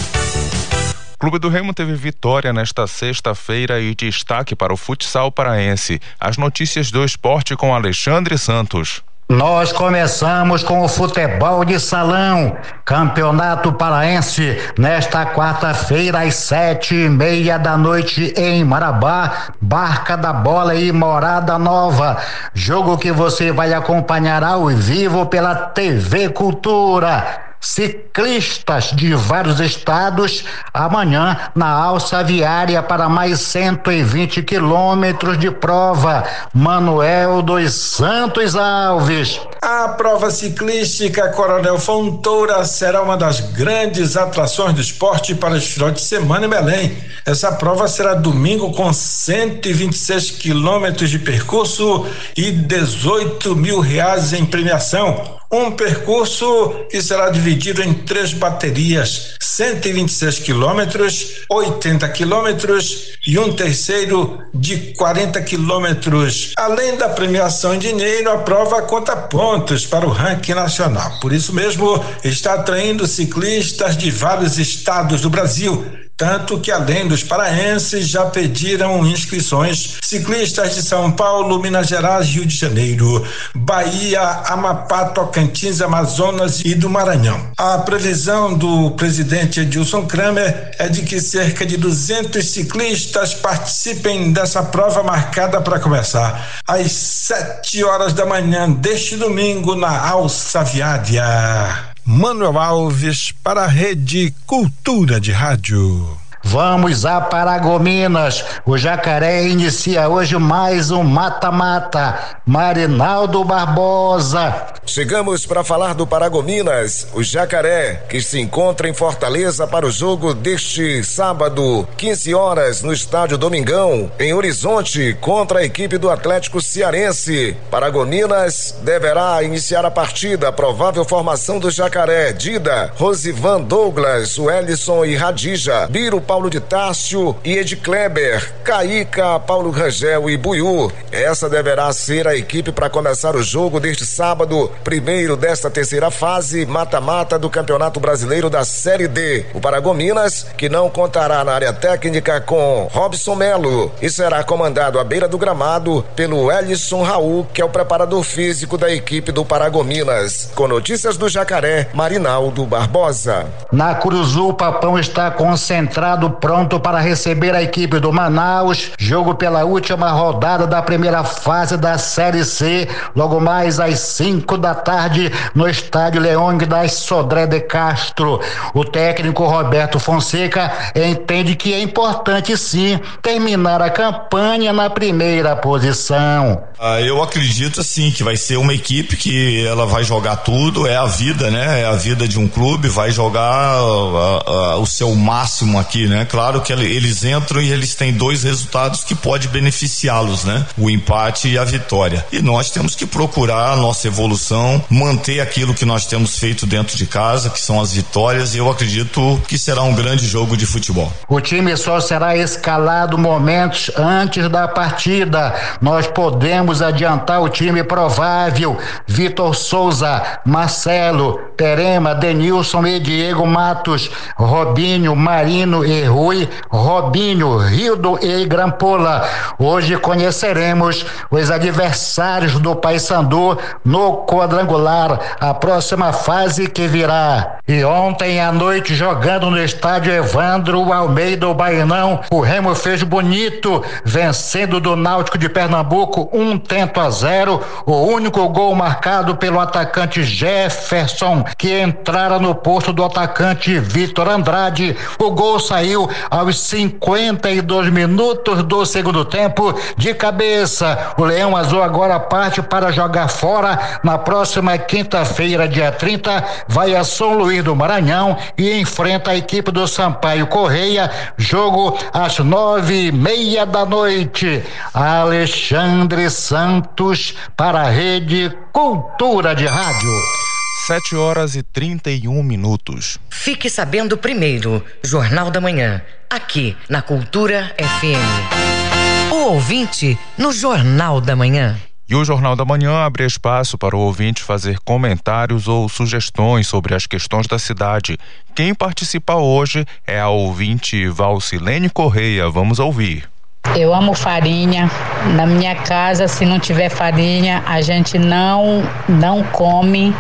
Clube 1.19 1.39
do 1.39 1.49
Remo 1.49 1.73
teve 1.73 1.95
vitória 1.95 2.53
nesta 2.53 2.87
sexta-feira 2.87 3.81
e 3.81 3.95
destaque 3.95 4.57
para 4.57 4.73
o 4.73 4.77
futsal 4.77 5.31
paraense. 5.31 6.01
As 6.19 6.37
notícias 6.37 6.91
do 6.91 7.05
esporte 7.05 7.55
com 7.55 7.75
Alexandre 7.75 8.37
Santos. 8.37 9.03
Nós 9.33 9.73
começamos 9.73 10.63
com 10.63 10.83
o 10.83 10.89
futebol 10.89 11.65
de 11.65 11.81
salão, 11.81 12.55
campeonato 12.85 13.73
paraense, 13.73 14.61
nesta 14.77 15.25
quarta-feira 15.25 16.21
às 16.21 16.35
sete 16.35 16.95
e 16.95 17.09
meia 17.09 17.59
da 17.59 17.75
noite 17.75 18.35
em 18.37 18.63
Marabá, 18.63 19.49
Barca 19.59 20.19
da 20.19 20.35
Bola 20.35 20.75
e 20.75 20.93
Morada 20.93 21.59
Nova. 21.59 22.19
Jogo 22.53 22.99
que 22.99 23.11
você 23.11 23.51
vai 23.51 23.73
acompanhar 23.73 24.45
ao 24.45 24.67
vivo 24.67 25.25
pela 25.25 25.55
TV 25.55 26.29
Cultura 26.29 27.52
ciclistas 27.63 28.91
de 28.93 29.15
vários 29.15 29.61
estados 29.61 30.45
amanhã 30.75 31.39
na 31.55 31.69
alça 31.69 32.23
viária 32.25 32.83
para 32.83 33.09
mais 33.09 33.41
120 33.41 34.43
quilômetros 34.43 35.39
de 35.39 35.49
prova. 35.51 36.25
Manuel 36.53 37.41
dos 37.41 37.73
Santos 37.73 38.57
Alves. 38.57 39.41
A 39.63 39.89
prova 39.91 40.31
ciclística 40.33 41.29
Coronel 41.29 41.79
Fontoura 41.79 42.65
será 42.65 43.01
uma 43.01 43.17
das 43.17 43.39
grandes 43.53 44.17
atrações 44.17 44.75
do 44.75 44.81
esporte 44.81 45.35
para 45.37 45.57
este 45.57 45.75
final 45.75 45.93
de 45.93 46.01
semana 46.01 46.47
em 46.47 46.51
Belém. 46.51 46.99
Essa 47.25 47.53
prova 47.53 47.87
será 47.87 48.15
domingo 48.15 48.73
com 48.73 48.93
126 48.93 50.33
quilômetros 50.33 51.09
de 51.09 51.21
percurso 51.21 52.07
e 52.37 52.51
18 52.51 53.55
mil 53.55 53.79
reais 53.79 54.33
em 54.33 54.45
premiação 54.45 55.41
um 55.53 55.71
percurso 55.71 56.87
que 56.91 57.03
será 57.03 57.29
dividido 57.29 57.83
em 57.83 57.93
três 57.93 58.33
baterias, 58.33 59.35
126 59.41 60.39
quilômetros, 60.39 61.43
80 61.51 62.09
quilômetros 62.09 63.13
e 63.27 63.39
um 63.39 63.53
terceiro 63.53 64.39
de 64.55 64.95
40 64.95 65.43
quilômetros. 65.43 66.53
Além 66.57 66.97
da 66.97 67.11
premiação 67.11 67.75
em 67.75 67.79
dinheiro, 67.79 68.31
a 68.31 68.39
prova 68.39 68.81
conta 68.83 69.15
pontos 69.15 69.85
para 69.85 70.07
o 70.07 70.11
ranking 70.11 70.55
nacional. 70.55 71.21
Por 71.21 71.35
isso 71.35 71.55
mesmo, 71.55 72.03
está 72.25 72.55
atraindo 72.55 73.07
ciclistas 73.07 73.95
de 73.95 74.11
vários 74.11 74.59
estados 74.59 75.21
do 75.21 75.29
Brasil 75.29 75.85
tanto 76.17 76.61
que 76.61 76.71
além 76.71 77.09
dos 77.09 77.23
paraenses 77.23 78.09
já 78.09 78.27
pediram 78.27 79.07
inscrições 79.07 79.99
ciclistas 80.03 80.75
de 80.75 80.83
São 80.83 81.11
Paulo, 81.11 81.61
Minas 81.61 81.89
Gerais, 81.89 82.29
Rio 82.29 82.47
de 82.47 82.57
Janeiro, 82.57 83.27
Bahia, 83.55 84.21
Amapá, 84.21 85.07
Tocantins, 85.07 85.81
Amazonas 85.81 86.61
e 86.65 86.75
do 86.75 86.89
Maranhão. 86.89 87.51
A 87.57 87.79
previsão 87.79 88.55
do 88.55 88.93
presidente 88.93 89.61
Edilson 89.61 90.07
Kramer 90.07 90.73
é 90.79 90.89
de 90.89 91.03
que 91.03 91.21
cerca 91.21 91.65
de 91.67 91.77
200 91.77 92.45
ciclistas 92.45 93.35
participem 93.35 94.33
dessa 94.33 94.63
prova 94.63 95.03
marcada 95.03 95.61
para 95.61 95.81
começar 95.81 96.63
às 96.67 96.93
7 96.93 97.85
horas 97.85 98.13
da 98.13 98.27
manhã 98.27 98.71
deste 98.71 99.17
domingo 99.17 99.75
na 99.75 100.09
Alça 100.09 100.63
Viária. 100.63 101.92
Manuel 102.05 102.59
Alves 102.59 103.33
para 103.43 103.65
a 103.65 103.69
Rede 103.69 104.35
Cultura 104.45 105.21
de 105.21 105.33
Rádio. 105.33 106.22
Vamos 106.45 107.07
a 107.07 107.21
Paragominas. 107.21 108.45
O 108.67 108.77
Jacaré 108.77 109.47
inicia 109.47 110.09
hoje 110.09 110.37
mais 110.37 110.91
um 110.91 111.03
mata-mata. 111.03 112.19
Marinaldo 112.45 113.45
Barbosa. 113.45 114.73
Chegamos 114.85 115.47
para 115.47 115.63
falar 115.63 115.95
do 115.95 116.07
Paragominas, 116.07 117.07
o 117.15 117.23
Jacaré, 117.23 118.03
que 118.09 118.21
se 118.21 118.41
encontra 118.41 118.89
em 118.89 118.93
Fortaleza 118.93 119.65
para 119.65 119.87
o 119.87 119.91
jogo 119.91 120.35
deste 120.35 121.05
sábado, 121.05 121.87
15 121.97 122.35
horas, 122.35 122.83
no 122.83 122.93
estádio 122.93 123.39
Domingão, 123.39 124.11
em 124.19 124.35
Horizonte, 124.35 125.17
contra 125.21 125.61
a 125.61 125.65
equipe 125.65 125.97
do 125.99 126.11
Atlético 126.11 126.61
Cearense. 126.61 127.57
Paragominas 127.71 128.75
deverá 128.83 129.41
iniciar 129.45 129.85
a 129.85 129.91
partida. 129.91 130.49
A 130.49 130.53
provável 130.53 131.05
formação 131.05 131.61
do 131.61 131.71
Jacaré: 131.71 132.33
Dida, 132.33 132.93
Rosivan 132.97 133.61
Douglas, 133.61 134.37
Wellison 134.37 135.05
e 135.05 135.15
Radija, 135.15 135.87
Biro 135.89 136.21
Paulo 136.33 136.49
de 136.49 136.61
Tássio 136.61 137.37
e 137.45 137.59
Ed 137.59 137.77
Kleber, 137.77 138.55
Caíca, 138.65 139.39
Paulo 139.39 139.71
Rangel 139.71 140.31
e 140.31 140.37
Buiú. 140.39 140.91
Essa 141.13 141.47
deverá 141.47 141.93
ser 141.93 142.27
a 142.27 142.35
equipe 142.35 142.73
para 142.73 142.89
começar 142.89 143.37
o 143.37 143.43
jogo 143.43 143.79
deste 143.79 144.07
sábado, 144.07 144.73
primeiro 144.83 145.37
desta 145.37 145.71
terceira 145.71 146.11
fase, 146.11 146.65
mata-mata 146.65 147.39
do 147.39 147.51
Campeonato 147.51 148.01
Brasileiro 148.01 148.49
da 148.49 148.65
Série 148.65 149.09
D. 149.09 149.45
O 149.53 149.61
Paragominas, 149.61 150.47
que 150.57 150.71
não 150.71 150.89
contará 150.89 151.45
na 151.45 151.53
área 151.53 151.71
técnica 151.71 152.41
com 152.41 152.89
Robson 152.91 153.35
Melo 153.35 153.93
e 154.01 154.09
será 154.09 154.43
comandado 154.43 154.99
à 154.99 155.05
beira 155.05 155.29
do 155.29 155.37
gramado 155.37 156.03
pelo 156.17 156.51
Ellison 156.51 157.03
Raul, 157.03 157.47
que 157.53 157.61
é 157.61 157.65
o 157.65 157.69
preparador 157.69 158.23
físico 158.23 158.79
da 158.79 158.91
equipe 158.91 159.33
do 159.33 159.45
Paragominas. 159.45 160.51
Com 160.55 160.67
notícias 160.67 161.19
do 161.19 161.29
Jacaré, 161.29 161.91
Marinaldo 161.93 162.65
Barbosa. 162.65 163.45
Na 163.71 163.95
Curuzu, 163.97 164.49
o 164.49 164.55
Papão 164.55 164.99
está 164.99 165.31
concentrado, 165.31 166.22
pronto 166.31 166.81
para 166.81 166.99
receber 166.99 167.55
a 167.55 167.63
equipe 167.63 167.99
do 167.99 168.13
Manaus. 168.13 168.91
Jogo 168.99 169.35
pela 169.35 169.65
última 169.65 170.11
rodada 170.11 170.67
da 170.67 170.83
primeira 170.83 171.25
fase 171.25 171.77
da 171.77 171.99
Série 171.99 172.45
C. 172.45 172.89
Logo 173.15 173.41
mais 173.41 173.79
às 173.81 173.99
5 174.01 174.57
da 174.59 174.75
tarde, 174.75 175.31
no 175.55 175.69
estádio 175.69 176.21
Leônidas 176.21 176.93
Sodré 176.93 177.47
de 177.47 177.61
Castro. 177.61 178.41
O 178.75 178.85
técnico 178.85 179.47
Roberto 179.47 179.99
Fonseca 179.99 180.73
entende 180.95 181.55
que 181.55 181.73
é 181.73 181.81
importante 181.81 182.57
sim 182.57 183.01
terminar 183.21 183.81
a 183.83 183.91
campanha 183.91 184.73
na 184.73 184.91
primeira 184.91 185.57
posição. 185.57 186.63
Ah, 186.85 187.01
eu 187.01 187.23
acredito 187.23 187.81
assim 187.81 188.11
que 188.11 188.25
vai 188.25 188.37
ser 188.37 188.57
uma 188.57 188.75
equipe 188.75 189.17
que 189.17 189.65
ela 189.65 189.87
vai 189.87 190.03
jogar 190.03 190.37
tudo, 190.37 190.85
é 190.85 190.97
a 190.97 191.07
vida, 191.07 191.49
né? 191.49 191.83
É 191.83 191.87
a 191.87 191.93
vida 191.93 192.27
de 192.27 192.41
um 192.41 192.49
clube, 192.49 192.89
vai 192.89 193.13
jogar 193.13 193.81
uh, 193.81 194.77
uh, 194.77 194.81
o 194.81 194.87
seu 194.87 195.15
máximo 195.15 195.79
aqui, 195.79 196.09
né? 196.09 196.12
Claro 196.29 196.61
que 196.61 196.73
eles 196.73 197.25
entram 197.25 197.61
e 197.61 197.71
eles 197.71 197.95
têm 197.95 198.13
dois 198.13 198.43
resultados 198.43 199.05
que 199.05 199.15
pode 199.15 199.49
beneficiá-los, 199.49 200.45
né? 200.45 200.67
O 200.77 200.91
empate 200.91 201.49
e 201.49 201.59
a 201.59 201.65
vitória. 201.65 202.25
E 202.33 202.41
nós 202.41 202.71
temos 202.71 202.95
que 202.95 203.07
procurar 203.07 203.73
a 203.73 203.77
nossa 203.77 204.07
evolução, 204.09 204.83
manter 204.89 205.41
aquilo 205.41 205.75
que 205.75 205.85
nós 205.85 206.07
temos 206.07 206.39
feito 206.39 206.67
dentro 206.67 206.97
de 206.97 207.07
casa, 207.07 207.51
que 207.51 207.61
são 207.61 207.81
as 207.81 207.93
vitórias, 207.93 208.55
e 208.55 208.59
eu 208.59 208.71
acredito 208.71 209.41
que 209.47 209.59
será 209.59 209.83
um 209.83 209.95
grande 209.95 210.27
jogo 210.27 210.57
de 210.57 210.67
futebol. 210.67 211.13
O 211.29 211.41
time 211.41 211.77
só 211.77 212.01
será 212.01 212.37
escalado 212.37 213.17
momentos 213.19 213.91
antes 213.97 214.49
da 214.49 214.69
partida. 214.69 215.55
Nós 215.81 216.07
podemos 216.07 216.83
adiantar 216.83 217.41
o 217.43 217.49
time 217.49 217.83
provável: 217.85 218.79
Vitor 219.07 219.55
Souza, 219.55 220.41
Marcelo, 220.45 221.39
Terema, 221.57 222.15
Denilson 222.15 222.87
e 222.87 223.01
Diego 223.01 223.47
Matos, 223.47 224.11
Robinho, 224.37 225.15
Marino 225.15 225.85
e 225.85 226.02
Rui, 226.05 226.49
Robinho, 226.71 227.59
Rildo 227.59 228.19
e 228.23 228.45
Grampola. 228.45 229.29
Hoje 229.59 229.97
conheceremos 229.97 231.05
os 231.31 231.51
adversários 231.51 232.59
do 232.59 232.75
Paysandu 232.75 233.59
no 233.85 234.25
quadrangular, 234.27 235.19
a 235.41 235.53
próxima 235.55 236.13
fase 236.13 236.69
que 236.69 236.87
virá. 236.87 237.59
E 237.69 237.85
ontem 237.85 238.41
à 238.41 238.51
noite, 238.51 238.95
jogando 238.95 239.51
no 239.51 239.63
estádio 239.63 240.13
Evandro 240.13 240.93
Almeida, 240.93 241.49
o 241.49 241.55
Bainão, 241.55 242.21
o 242.31 242.41
Remo 242.41 242.75
fez 242.75 243.03
bonito, 243.03 243.83
vencendo 244.05 244.81
do 244.81 244.97
Náutico 244.97 245.39
de 245.39 245.49
Pernambuco 245.49 246.29
um 246.33 246.59
tento 246.59 247.01
a 247.01 247.11
zero, 247.11 247.61
o 247.87 247.93
único 248.07 248.49
gol 248.49 248.75
marcado 248.75 249.37
pelo 249.37 249.61
atacante 249.61 250.23
Jefferson, 250.23 251.45
que 251.57 251.81
entrara 251.81 252.39
no 252.39 252.55
posto 252.55 252.93
do 252.93 253.05
atacante 253.05 253.79
Vitor 253.79 254.29
Andrade. 254.29 254.97
O 255.19 255.31
gol 255.31 255.61
saiu 255.61 255.82
aos 256.31 256.59
52 256.61 257.91
minutos 257.91 258.63
do 258.63 258.85
segundo 258.87 259.25
tempo 259.25 259.75
de 259.97 260.15
cabeça. 260.15 261.15
O 261.19 261.25
Leão 261.25 261.57
Azul 261.57 261.83
agora 261.83 262.21
parte 262.21 262.63
para 262.63 262.93
jogar 262.93 263.29
fora 263.29 264.01
na 264.03 264.19
próxima 264.19 264.79
quinta-feira, 264.79 265.69
dia 265.69 265.91
30, 265.91 266.45
vai 266.69 266.95
a 266.95 267.05
São 267.05 267.37
Luís 267.37 267.65
do 267.65 267.75
Maranhão 267.75 268.37
e 268.57 268.79
enfrenta 268.79 269.33
a 269.33 269.37
equipe 269.37 269.71
do 269.71 269.87
Sampaio 269.87 270.47
Correia. 270.47 271.11
Jogo 271.37 271.99
às 272.13 272.39
nove 272.39 273.09
e 273.09 273.13
meia 273.13 273.67
da 273.67 273.85
noite. 273.85 274.63
Alexandre 274.95 276.31
Santos 276.31 277.35
para 277.57 277.83
a 277.83 277.91
Rede 277.91 278.57
Cultura 278.73 279.55
de 279.55 279.67
Rádio. 279.67 280.52
7 280.87 281.15
horas 281.15 281.55
e 281.55 281.63
31 281.63 282.43
minutos. 282.43 283.17
Fique 283.31 283.71
sabendo 283.71 284.19
primeiro, 284.19 284.85
Jornal 285.05 285.49
da 285.49 285.61
Manhã, 285.61 286.03
aqui 286.29 286.77
na 286.89 287.01
Cultura 287.01 287.73
FM. 287.79 289.31
O 289.31 289.53
ouvinte 289.53 290.19
no 290.37 290.53
Jornal 290.53 291.21
da 291.21 291.37
Manhã. 291.37 291.79
E 292.09 292.17
o 292.17 292.25
Jornal 292.25 292.57
da 292.57 292.65
Manhã 292.65 293.05
abre 293.07 293.25
espaço 293.25 293.79
para 293.79 293.97
o 293.97 294.01
ouvinte 294.01 294.43
fazer 294.43 294.77
comentários 294.81 295.69
ou 295.69 295.89
sugestões 295.89 296.67
sobre 296.67 296.97
as 296.97 297.07
questões 297.07 297.47
da 297.47 297.61
cidade. 297.61 298.19
Quem 298.53 298.75
participa 298.75 299.37
hoje 299.37 299.87
é 300.05 300.19
a 300.19 300.31
ouvinte 300.31 301.07
Valcilene 301.07 301.91
Correia. 301.91 302.51
Vamos 302.51 302.81
ouvir. 302.81 303.31
Eu 303.77 303.95
amo 303.95 304.15
farinha. 304.15 304.91
Na 305.37 305.47
minha 305.47 305.77
casa, 305.77 306.27
se 306.27 306.45
não 306.45 306.59
tiver 306.59 306.89
farinha, 306.89 307.63
a 307.67 307.81
gente 307.81 308.19
não 308.19 308.83
não 309.09 309.45
come. 309.45 310.13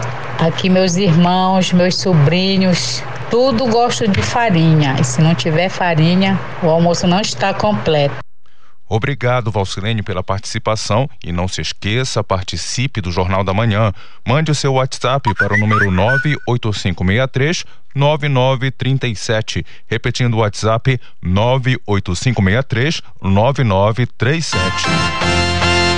Aqui 0.43 0.69
meus 0.69 0.97
irmãos, 0.97 1.73
meus 1.73 1.95
sobrinhos, 1.95 3.01
tudo 3.31 3.65
gosto 3.69 4.09
de 4.09 4.21
farinha. 4.21 4.97
E 5.01 5.05
se 5.05 5.23
não 5.23 5.37
tiver 5.37 5.69
farinha, 5.69 6.37
o 6.61 6.69
almoço 6.69 7.07
não 7.07 7.21
está 7.21 7.55
completo. 7.55 8.17
Obrigado, 8.89 9.53
Valcilene, 9.53 10.03
pela 10.03 10.21
participação 10.21 11.09
e 11.23 11.31
não 11.31 11.47
se 11.47 11.61
esqueça, 11.61 12.25
participe 12.25 13.01
do 13.01 13.13
Jornal 13.13 13.45
da 13.45 13.55
Manhã. 13.55 13.93
Mande 14.27 14.51
o 14.51 14.55
seu 14.55 14.73
WhatsApp 14.73 15.33
para 15.37 15.55
o 15.55 15.57
número 15.57 15.93
98563 15.93 17.65
9937. 17.95 19.65
Repetindo 19.87 20.35
o 20.35 20.39
WhatsApp 20.39 21.01
98563 21.23 23.01
9937. 23.23 24.59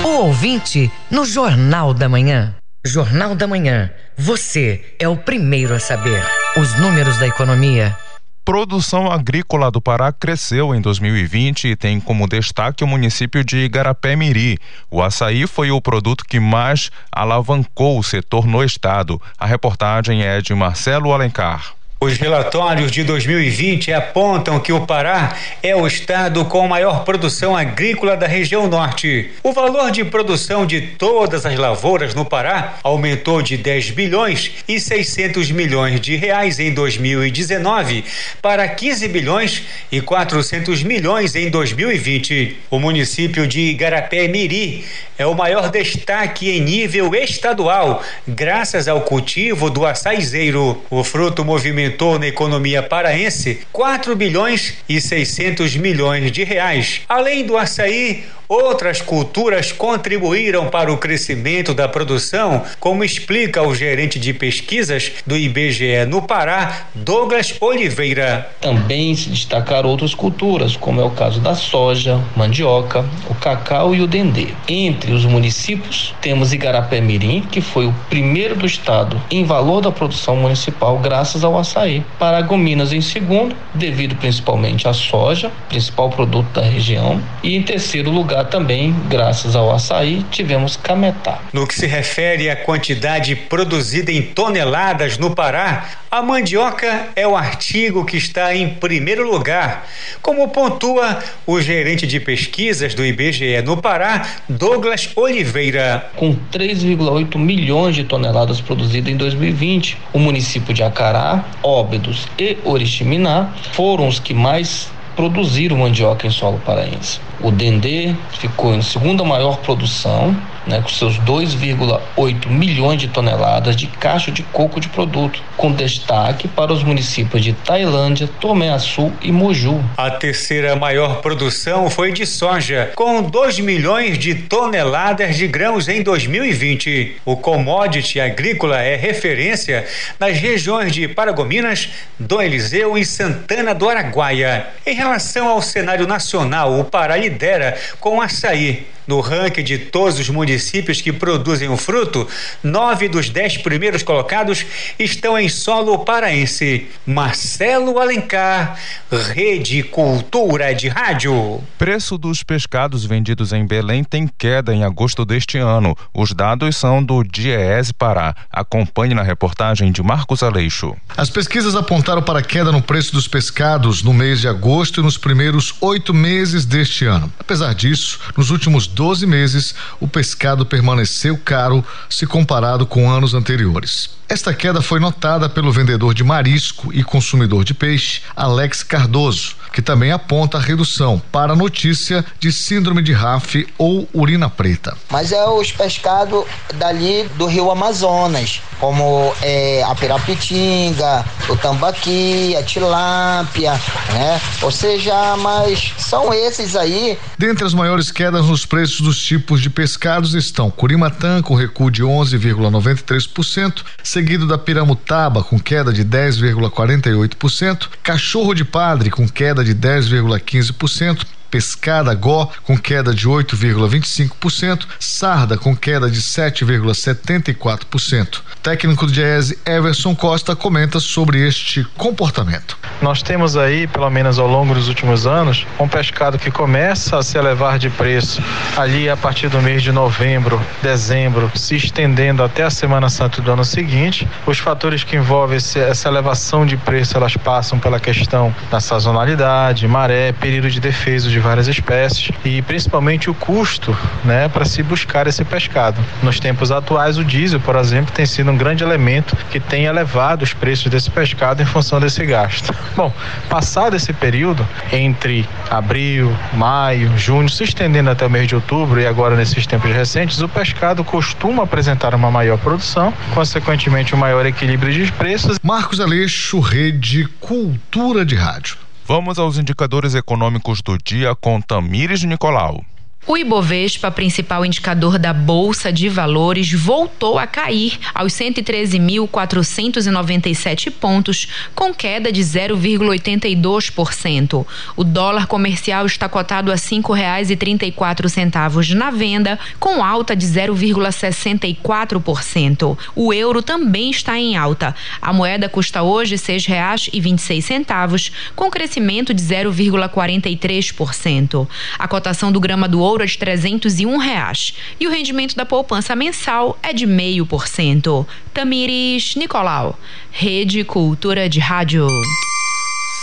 O 0.03 0.25
ouvinte 0.27 0.91
no 1.09 1.25
Jornal 1.25 1.95
da 1.95 2.07
Manhã. 2.07 2.55
Jornal 2.85 3.33
da 3.33 3.47
Manhã. 3.47 3.89
Você 4.15 4.93
é 4.99 5.07
o 5.07 5.17
primeiro 5.17 5.73
a 5.73 5.79
saber. 5.79 6.23
Os 6.55 6.79
números 6.79 7.17
da 7.17 7.25
economia 7.25 7.97
produção 8.45 9.11
agrícola 9.11 9.71
do 9.71 9.81
Pará 9.81 10.11
cresceu 10.11 10.75
em 10.75 10.79
2020 10.79 11.69
e 11.69 11.75
tem 11.75 11.99
como 11.99 12.27
destaque 12.27 12.83
o 12.83 12.87
município 12.87 13.43
de 13.43 13.57
Igarapé-Miri. 13.57 14.59
O 14.91 15.01
açaí 15.01 15.47
foi 15.47 15.71
o 15.71 15.81
produto 15.81 16.23
que 16.23 16.39
mais 16.39 16.91
alavancou 17.11 17.97
o 17.97 18.03
setor 18.03 18.45
no 18.45 18.63
estado. 18.63 19.19
A 19.35 19.47
reportagem 19.47 20.21
é 20.21 20.41
de 20.41 20.53
Marcelo 20.53 21.11
Alencar. 21.11 21.74
Os 21.97 22.17
relatórios 22.17 22.91
de 22.91 23.03
2020 23.05 23.93
apontam 23.93 24.59
que 24.59 24.73
o 24.73 24.85
Pará 24.85 25.33
é 25.63 25.73
o 25.73 25.87
estado 25.87 26.43
com 26.43 26.67
maior 26.67 27.05
produção 27.05 27.55
agrícola 27.55 28.17
da 28.17 28.27
região 28.27 28.67
norte. 28.67 29.31
O 29.41 29.53
valor 29.53 29.91
de 29.91 30.03
produção 30.03 30.65
de 30.65 30.81
todas 30.81 31.45
as 31.45 31.57
lavouras 31.57 32.13
no 32.13 32.25
Pará 32.25 32.75
aumentou 32.83 33.41
de 33.41 33.55
10 33.55 33.91
bilhões 33.91 34.51
e 34.67 34.77
600 34.77 35.49
milhões 35.51 36.01
de 36.01 36.17
reais 36.17 36.59
em 36.59 36.73
2019 36.73 38.03
para 38.41 38.67
15 38.67 39.07
bilhões 39.07 39.63
e 39.89 40.01
400 40.01 40.83
milhões 40.83 41.33
em 41.33 41.49
2020. 41.49 42.57
O 42.69 42.77
município 42.77 43.47
de 43.47 43.61
Igarapé-Miri 43.69 44.83
é 45.17 45.25
o 45.25 45.33
maior 45.33 45.71
destaque 45.71 46.49
em 46.49 46.59
nível 46.59 47.15
estadual, 47.15 48.03
graças 48.27 48.85
ao 48.89 49.01
cultivo 49.01 49.69
do 49.69 49.85
açaizeiro. 49.85 50.83
O 50.89 51.01
fruto 51.05 51.45
movimentou 51.45 51.84
movimentou 51.85 52.17
na 52.17 52.27
economia 52.27 52.81
paraense 52.81 53.61
4 53.71 54.15
bilhões 54.15 54.75
e 54.89 54.99
600 54.99 55.75
milhões 55.75 56.31
de 56.31 56.43
reais. 56.43 57.01
Além 57.07 57.45
do 57.45 57.57
açaí, 57.57 58.23
Outras 58.47 59.01
culturas 59.01 59.71
contribuíram 59.71 60.67
para 60.67 60.93
o 60.93 60.97
crescimento 60.97 61.73
da 61.73 61.87
produção, 61.87 62.63
como 62.79 63.03
explica 63.03 63.63
o 63.63 63.73
gerente 63.73 64.19
de 64.19 64.33
pesquisas 64.33 65.11
do 65.25 65.35
IBGE 65.35 66.05
no 66.07 66.21
Pará, 66.21 66.87
Douglas 66.93 67.55
Oliveira. 67.59 68.47
Também 68.61 69.15
se 69.15 69.29
destacaram 69.29 69.89
outras 69.89 70.13
culturas, 70.13 70.77
como 70.77 71.01
é 71.01 71.03
o 71.03 71.09
caso 71.09 71.39
da 71.39 71.55
soja, 71.55 72.21
mandioca, 72.35 73.03
o 73.27 73.33
cacau 73.33 73.95
e 73.95 74.01
o 74.01 74.07
dendê. 74.07 74.49
Entre 74.67 75.11
os 75.11 75.25
municípios, 75.25 76.13
temos 76.21 76.53
Igarapé 76.53 77.01
Mirim, 77.01 77.41
que 77.41 77.61
foi 77.61 77.87
o 77.87 77.95
primeiro 78.09 78.55
do 78.55 78.67
estado 78.67 79.19
em 79.31 79.43
valor 79.43 79.81
da 79.81 79.91
produção 79.91 80.35
municipal 80.35 80.99
graças 80.99 81.43
ao 81.43 81.57
açaí. 81.57 82.03
Paragominas 82.19 82.93
em 82.93 83.01
segundo, 83.01 83.55
devido 83.73 84.15
principalmente 84.15 84.87
à 84.87 84.93
soja, 84.93 85.51
principal 85.67 86.11
produto 86.11 86.47
da 86.53 86.61
região, 86.61 87.19
e 87.41 87.55
em 87.55 87.63
terceiro 87.63 88.11
lugar 88.11 88.34
lugar 88.35 88.45
também, 88.45 88.93
graças 89.07 89.55
ao 89.55 89.71
açaí, 89.71 90.25
tivemos 90.29 90.75
cametá. 90.75 91.39
No 91.53 91.65
que 91.65 91.73
se 91.73 91.85
refere 91.85 92.49
à 92.49 92.55
quantidade 92.55 93.33
produzida 93.33 94.11
em 94.11 94.21
toneladas 94.21 95.17
no 95.17 95.33
Pará, 95.33 95.85
a 96.11 96.21
mandioca 96.21 97.07
é 97.15 97.25
o 97.25 97.35
artigo 97.35 98.03
que 98.03 98.17
está 98.17 98.53
em 98.53 98.69
primeiro 98.69 99.29
lugar, 99.29 99.87
como 100.21 100.49
pontua 100.49 101.23
o 101.47 101.61
gerente 101.61 102.05
de 102.05 102.19
pesquisas 102.19 102.93
do 102.93 103.05
IBGE 103.05 103.61
no 103.61 103.77
Pará, 103.77 104.27
Douglas 104.49 105.09
Oliveira. 105.15 106.09
Com 106.17 106.35
3,8 106.51 107.37
milhões 107.37 107.95
de 107.95 108.03
toneladas 108.03 108.59
produzidas 108.59 109.13
em 109.13 109.17
2020, 109.17 109.97
o 110.11 110.19
município 110.19 110.73
de 110.73 110.83
Acará, 110.83 111.45
Óbidos 111.63 112.27
e 112.37 112.57
Oriximiná 112.65 113.53
foram 113.71 114.07
os 114.07 114.19
que 114.19 114.33
mais 114.33 114.89
produziram 115.15 115.77
mandioca 115.77 116.27
em 116.27 116.29
solo 116.29 116.59
paraense. 116.65 117.19
O 117.45 117.51
Dendê 117.51 118.15
ficou 118.39 118.73
em 118.73 118.81
segunda 118.81 119.23
maior 119.23 119.57
produção, 119.57 120.35
né, 120.65 120.81
com 120.81 120.89
seus 120.89 121.19
2,8 121.19 122.47
milhões 122.49 122.99
de 122.99 123.07
toneladas 123.07 123.75
de 123.75 123.85
cacho 123.85 124.31
de 124.31 124.41
coco 124.41 124.79
de 124.79 124.89
produto, 124.89 125.43
com 125.55 125.71
destaque 125.71 126.47
para 126.47 126.73
os 126.73 126.81
municípios 126.83 127.43
de 127.43 127.53
Tailândia, 127.53 128.27
Tomé 128.39 128.71
Açu 128.71 129.13
e 129.21 129.31
Moju. 129.31 129.79
A 129.95 130.09
terceira 130.09 130.75
maior 130.75 131.21
produção 131.21 131.87
foi 131.87 132.11
de 132.11 132.25
soja, 132.25 132.91
com 132.95 133.21
2 133.21 133.59
milhões 133.59 134.17
de 134.17 134.33
toneladas 134.33 135.35
de 135.35 135.47
grãos 135.47 135.87
em 135.87 136.01
2020. 136.01 137.17
O 137.23 137.37
commodity 137.37 138.19
agrícola 138.19 138.81
é 138.81 138.95
referência 138.95 139.85
nas 140.19 140.35
regiões 140.39 140.91
de 140.91 141.07
Paragominas, 141.07 141.89
Dom 142.19 142.41
Eliseu 142.41 142.97
e 142.97 143.05
Santana 143.05 143.75
do 143.75 143.87
Araguaia. 143.87 144.65
Em 144.83 144.95
relação 144.95 145.47
ao 145.47 145.61
cenário 145.61 146.07
nacional, 146.07 146.79
o 146.79 146.83
Pará 146.83 147.19
lidera 147.35 147.77
com 147.99 148.21
açaí. 148.21 148.87
No 149.07 149.19
ranking 149.19 149.63
de 149.63 149.77
todos 149.77 150.19
os 150.19 150.29
municípios 150.29 151.01
que 151.01 151.13
produzem 151.13 151.69
o 151.69 151.77
fruto, 151.77 152.27
nove 152.63 153.07
dos 153.07 153.29
dez 153.29 153.57
primeiros 153.57 154.03
colocados 154.03 154.65
estão 154.97 155.37
em 155.37 155.47
solo 155.47 155.99
paraense. 155.99 156.87
Marcelo 157.05 157.99
Alencar, 157.99 158.79
Rede 159.11 159.83
Cultura 159.83 160.73
de 160.73 160.87
Rádio. 160.87 161.61
Preço 161.77 162.17
dos 162.17 162.43
pescados 162.43 163.05
vendidos 163.05 163.53
em 163.53 163.65
Belém 163.65 164.03
tem 164.03 164.27
queda 164.27 164.73
em 164.73 164.83
agosto 164.83 165.23
deste 165.23 165.57
ano. 165.57 165.95
Os 166.13 166.33
dados 166.33 166.75
são 166.75 167.03
do 167.03 167.23
Diese 167.23 167.93
Pará. 167.93 168.35
Acompanhe 168.51 169.13
na 169.13 169.21
reportagem 169.21 169.91
de 169.91 170.01
Marcos 170.01 170.41
Aleixo. 170.41 170.95
As 171.15 171.29
pesquisas 171.29 171.75
apontaram 171.75 172.21
para 172.21 172.39
a 172.39 172.43
queda 172.43 172.71
no 172.71 172.81
preço 172.81 173.13
dos 173.13 173.27
pescados 173.27 174.01
no 174.01 174.13
mês 174.13 174.41
de 174.41 174.47
agosto 174.47 174.99
e 174.99 175.03
nos 175.03 175.17
primeiros 175.17 175.73
oito 175.81 176.13
meses 176.13 176.65
deste 176.65 177.05
ano. 177.05 177.31
Apesar 177.39 177.73
disso, 177.73 178.19
nos 178.35 178.49
últimos 178.49 178.87
12 178.95 179.27
meses, 179.27 179.75
o 179.99 180.07
pescado 180.07 180.65
permaneceu 180.65 181.37
caro 181.37 181.85
se 182.09 182.25
comparado 182.25 182.87
com 182.87 183.11
anos 183.11 183.33
anteriores. 183.33 184.09
Esta 184.27 184.53
queda 184.53 184.81
foi 184.81 184.99
notada 184.99 185.47
pelo 185.47 185.71
vendedor 185.71 186.13
de 186.13 186.23
marisco 186.23 186.91
e 186.91 187.03
consumidor 187.03 187.63
de 187.63 187.75
peixe, 187.75 188.21
Alex 188.35 188.81
Cardoso, 188.81 189.55
que 189.71 189.83
também 189.83 190.11
aponta 190.11 190.57
a 190.57 190.61
redução 190.61 191.21
para 191.31 191.53
a 191.53 191.55
notícia 191.55 192.25
de 192.39 192.51
síndrome 192.51 193.03
de 193.03 193.13
RAF 193.13 193.67
ou 193.77 194.09
urina 194.13 194.49
preta. 194.49 194.97
Mas 195.11 195.31
é 195.31 195.45
os 195.47 195.71
pescados 195.71 196.45
dali 196.75 197.29
do 197.35 197.45
rio 197.45 197.69
Amazonas, 197.69 198.61
como 198.79 199.33
é, 199.41 199.83
a 199.83 199.93
pirapitinga, 199.93 201.23
o 201.49 201.55
tambaqui, 201.57 202.55
a 202.55 202.63
tilápia, 202.63 203.73
né? 204.13 204.41
Ou 204.61 204.71
seja, 204.71 205.37
mas 205.37 205.93
são 205.97 206.33
esses 206.33 206.75
aí. 206.75 207.19
Dentre 207.37 207.65
as 207.65 207.73
maiores 207.73 208.11
quedas 208.11 208.45
nos 208.45 208.65
preços 208.65 209.01
dos 209.01 209.21
tipos 209.21 209.61
de 209.61 209.69
pescados 209.69 210.33
estão 210.33 210.71
Curimatã 210.71 211.41
com 211.41 211.53
recuo 211.53 211.91
de 211.91 212.01
11,93%, 212.01 213.83
seguido 214.15 214.47
da 214.47 214.57
piramutaba 214.57 215.43
com 215.43 215.59
queda 215.59 215.91
de 215.91 216.05
10,48%, 216.05 217.89
cachorro 218.01 218.53
de 218.53 218.63
padre 218.63 219.09
com 219.09 219.27
queda 219.27 219.61
de 219.61 219.75
10,15%, 219.75 221.25
pescada 221.55 222.13
Gó 222.13 222.49
com 222.63 222.77
queda 222.77 223.13
de 223.13 223.29
8,25%, 223.29 224.85
Sarda 224.99 225.57
com 225.57 225.73
queda 225.73 226.11
de 226.11 226.21
7,74%. 226.21 228.41
Técnico 228.61 229.05
do 229.05 229.13
Diese 229.13 229.57
Everson 229.65 230.13
Costa 230.13 230.53
comenta 230.53 230.99
sobre 230.99 231.47
este 231.47 231.87
comportamento. 231.95 232.77
Nós 233.01 233.21
temos 233.21 233.55
aí, 233.55 233.87
pelo 233.87 234.09
menos 234.09 234.37
ao 234.37 234.47
longo 234.47 234.73
dos 234.73 234.89
últimos 234.89 235.25
anos, 235.25 235.65
um 235.79 235.87
pescado 235.87 236.37
que 236.37 236.51
começa 236.51 237.17
a 237.17 237.23
se 237.23 237.37
elevar 237.37 237.79
de 237.79 237.89
preço 237.89 238.43
ali 238.75 239.09
a 239.09 239.15
partir 239.15 239.47
do 239.47 239.61
mês 239.61 239.81
de 239.81 239.93
novembro, 239.93 240.61
dezembro, 240.83 241.49
se 241.55 241.77
estendendo 241.77 242.43
até 242.43 242.63
a 242.63 242.69
Semana 242.69 243.07
Santa 243.07 243.41
do 243.41 243.49
ano 243.49 243.63
seguinte. 243.63 244.27
Os 244.45 244.59
fatores 244.59 245.05
que 245.05 245.15
envolvem 245.15 245.55
esse, 245.55 245.79
essa 245.79 246.09
elevação 246.09 246.65
de 246.65 246.75
preço, 246.75 247.15
elas 247.15 247.37
passam 247.37 247.79
pela 247.79 247.97
questão 247.97 248.53
da 248.69 248.81
sazonalidade, 248.81 249.87
maré, 249.87 250.33
período 250.33 250.69
de 250.69 250.81
defesa 250.81 251.29
de 251.29 251.44
várias 251.45 251.67
espécies 251.67 252.31
e 252.43 252.61
principalmente 252.63 253.29
o 253.29 253.33
custo, 253.33 253.95
né, 254.23 254.49
para 254.49 254.65
se 254.65 254.81
buscar 254.81 255.27
esse 255.27 255.45
pescado. 255.45 256.03
Nos 256.23 256.39
tempos 256.39 256.71
atuais, 256.71 257.17
o 257.17 257.23
diesel, 257.23 257.59
por 257.59 257.75
exemplo, 257.75 258.11
tem 258.13 258.25
sido 258.25 258.49
um 258.51 258.57
grande 258.57 258.83
elemento 258.83 259.37
que 259.51 259.59
tem 259.59 259.85
elevado 259.85 260.43
os 260.43 260.53
preços 260.53 260.89
desse 260.89 261.11
pescado 261.11 261.61
em 261.61 261.65
função 261.65 261.99
desse 261.99 262.25
gasto. 262.25 262.73
Bom, 262.95 263.13
passado 263.47 263.95
esse 263.95 264.11
período, 264.11 264.67
entre 264.91 265.47
abril, 265.69 266.35
maio, 266.53 267.15
junho, 267.17 267.47
se 267.47 267.63
estendendo 267.63 268.09
até 268.09 268.25
o 268.25 268.29
mês 268.29 268.47
de 268.47 268.55
outubro 268.55 268.99
e 268.99 269.05
agora 269.05 269.35
nesses 269.35 269.67
tempos 269.67 269.91
recentes, 269.91 270.41
o 270.41 270.49
pescado 270.49 271.03
costuma 271.03 271.63
apresentar 271.63 272.15
uma 272.15 272.31
maior 272.31 272.57
produção, 272.57 273.13
consequentemente 273.33 274.15
um 274.15 274.17
maior 274.17 274.45
equilíbrio 274.45 274.91
de 274.91 275.11
preços. 275.11 275.59
Marcos 275.61 275.99
Aleixo, 275.99 276.59
Rede 276.59 277.27
Cultura 277.39 278.25
de 278.25 278.35
Rádio. 278.35 278.84
Vamos 279.07 279.37
aos 279.37 279.59
indicadores 279.59 280.15
econômicos 280.15 280.81
do 280.81 280.97
dia 280.97 281.35
com 281.35 281.61
Tamires 281.61 282.23
Nicolau. 282.23 282.83
O 283.27 283.35
Ibovespa, 283.35 284.11
principal 284.11 284.63
indicador 284.63 285.17
da 285.17 285.33
Bolsa 285.33 285.91
de 285.91 286.07
Valores, 286.07 286.71
voltou 286.71 287.39
a 287.39 287.47
cair 287.47 287.97
aos 288.13 288.33
113.497 288.33 290.91
pontos, 290.91 291.47
com 291.73 291.91
queda 291.91 292.31
de 292.31 292.41
0,82%. 292.41 294.63
O 294.95 295.03
dólar 295.03 295.47
comercial 295.47 296.05
está 296.05 296.29
cotado 296.29 296.71
a 296.71 296.75
R$ 296.75 296.79
5,34 296.79 298.93
na 298.93 299.09
venda, 299.09 299.57
com 299.79 300.03
alta 300.03 300.35
de 300.35 300.45
0,64%. 300.45 302.95
O 303.15 303.33
euro 303.33 303.63
também 303.63 304.11
está 304.11 304.37
em 304.37 304.55
alta. 304.55 304.93
A 305.19 305.33
moeda 305.33 305.67
custa 305.67 306.03
hoje 306.03 306.35
R$ 306.35 306.41
6,26, 306.41 308.31
com 308.55 308.69
crescimento 308.69 309.33
de 309.33 309.41
0,43%. 309.41 311.67
A 311.97 312.07
cotação 312.07 312.51
do 312.51 312.59
grama 312.59 312.87
do 312.87 312.99
ouro 312.99 313.14
é 313.23 313.25
de 313.25 313.37
301 313.37 314.17
reais 314.17 314.73
e 314.99 315.07
o 315.07 315.11
rendimento 315.11 315.55
da 315.55 315.65
poupança 315.65 316.15
mensal 316.15 316.77
é 316.81 316.93
de 316.93 317.05
meio 317.05 317.45
por 317.45 317.67
cento. 317.67 318.27
Tamires 318.53 319.35
Nicolau, 319.35 319.97
Rede 320.31 320.83
Cultura 320.83 321.47
de 321.49 321.59
Rádio. 321.59 322.07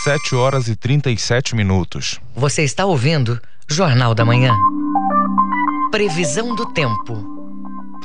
7 0.05 0.35
horas 0.35 0.69
e 0.69 0.75
37 0.75 1.55
minutos. 1.55 2.21
Você 2.35 2.63
está 2.63 2.85
ouvindo 2.85 3.41
Jornal 3.69 4.15
da 4.15 4.25
Manhã. 4.25 4.53
Previsão 5.91 6.55
do 6.55 6.67
tempo. 6.67 7.42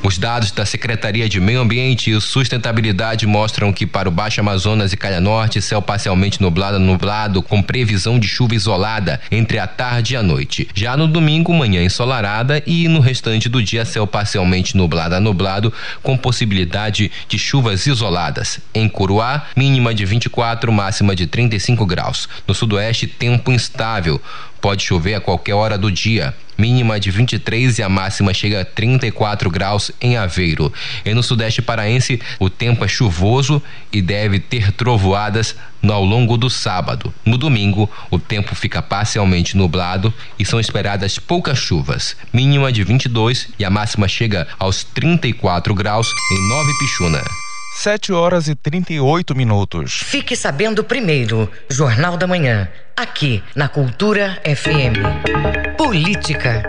Os 0.04 0.18
dados 0.18 0.52
da 0.52 0.64
Secretaria 0.64 1.28
de 1.28 1.40
Meio 1.40 1.60
Ambiente 1.60 2.12
e 2.12 2.22
Sustentabilidade 2.22 3.26
mostram 3.26 3.74
que 3.74 3.86
para 3.86 4.08
o 4.08 4.12
Baixo 4.12 4.40
Amazonas 4.40 4.94
e 4.94 4.98
Calha 4.98 5.20
Norte, 5.20 5.62
céu 5.62 5.82
parcialmente 5.82 6.40
nublado 6.40 6.80
nublado 6.80 7.42
com 7.42 7.64
previsão 7.64 8.20
de 8.20 8.28
chuva 8.28 8.54
isolada 8.54 9.20
entre 9.32 9.58
a 9.58 9.66
tarde 9.66 10.14
e 10.14 10.18
a 10.18 10.22
noite. 10.22 10.70
Já 10.74 10.96
no 10.96 11.08
domingo, 11.08 11.52
manhã 11.52 11.84
ensolarada 11.84 12.62
e 12.66 12.88
no 12.88 13.00
restante 13.00 13.50
do 13.50 13.62
dia, 13.62 13.86
céu 13.86 14.06
parcialmente 14.06 14.78
nublado 14.78 15.16
a 15.16 15.20
nublado 15.20 15.74
com 16.04 16.16
possibilidade 16.16 17.12
de 17.28 17.40
chuvas 17.40 17.88
isoladas. 17.88 18.60
Em 18.74 18.88
Curuá, 18.88 19.48
mínima 19.56 19.96
de 19.96 20.06
24, 20.06 20.72
máxima 20.72 21.16
de 21.16 21.26
35 21.26 21.86
graus. 21.88 22.30
No 22.48 22.54
sudoeste, 22.54 23.08
tempo 23.08 23.52
instável. 23.52 24.22
Pode 24.68 24.84
chover 24.84 25.14
a 25.14 25.22
qualquer 25.22 25.54
hora 25.54 25.78
do 25.78 25.90
dia. 25.90 26.36
Mínima 26.58 27.00
de 27.00 27.10
23 27.10 27.80
e 27.80 27.84
a 27.84 27.88
máxima 27.88 28.34
chega 28.34 28.60
a 28.60 28.66
34 28.66 29.50
graus 29.50 29.94
em 30.02 30.18
Aveiro. 30.18 30.74
E 31.06 31.14
no 31.14 31.24
sudeste 31.24 31.62
paraense, 31.62 32.20
o 32.38 32.50
tempo 32.50 32.84
é 32.84 32.88
chuvoso 32.90 33.64
e 33.94 34.02
deve 34.02 34.42
ter 34.42 34.74
trovoadas 34.74 35.56
ao 35.90 36.04
longo 36.04 36.36
do 36.36 36.50
sábado. 36.50 37.14
No 37.26 37.38
domingo, 37.38 37.90
o 38.12 38.20
tempo 38.20 38.54
fica 38.56 38.82
parcialmente 38.82 39.56
nublado 39.56 40.14
e 40.38 40.44
são 40.44 40.60
esperadas 40.60 41.18
poucas 41.18 41.58
chuvas. 41.58 42.18
Mínima 42.34 42.70
de 42.70 42.84
22 42.84 43.48
e 43.58 43.64
a 43.64 43.70
máxima 43.70 44.06
chega 44.10 44.50
aos 44.60 44.84
34 44.84 45.74
graus 45.74 46.10
em 46.30 46.50
Nova 46.50 46.72
Pichuna. 46.78 47.47
7 47.78 48.12
horas 48.12 48.48
e 48.48 48.56
38 48.56 49.36
minutos. 49.36 50.02
Fique 50.04 50.36
sabendo 50.36 50.84
primeiro, 50.84 51.48
Jornal 51.70 52.18
da 52.18 52.26
Manhã, 52.26 52.68
aqui 52.98 53.44
na 53.56 53.68
Cultura 53.68 54.42
FM. 54.44 55.78
Política. 55.78 56.64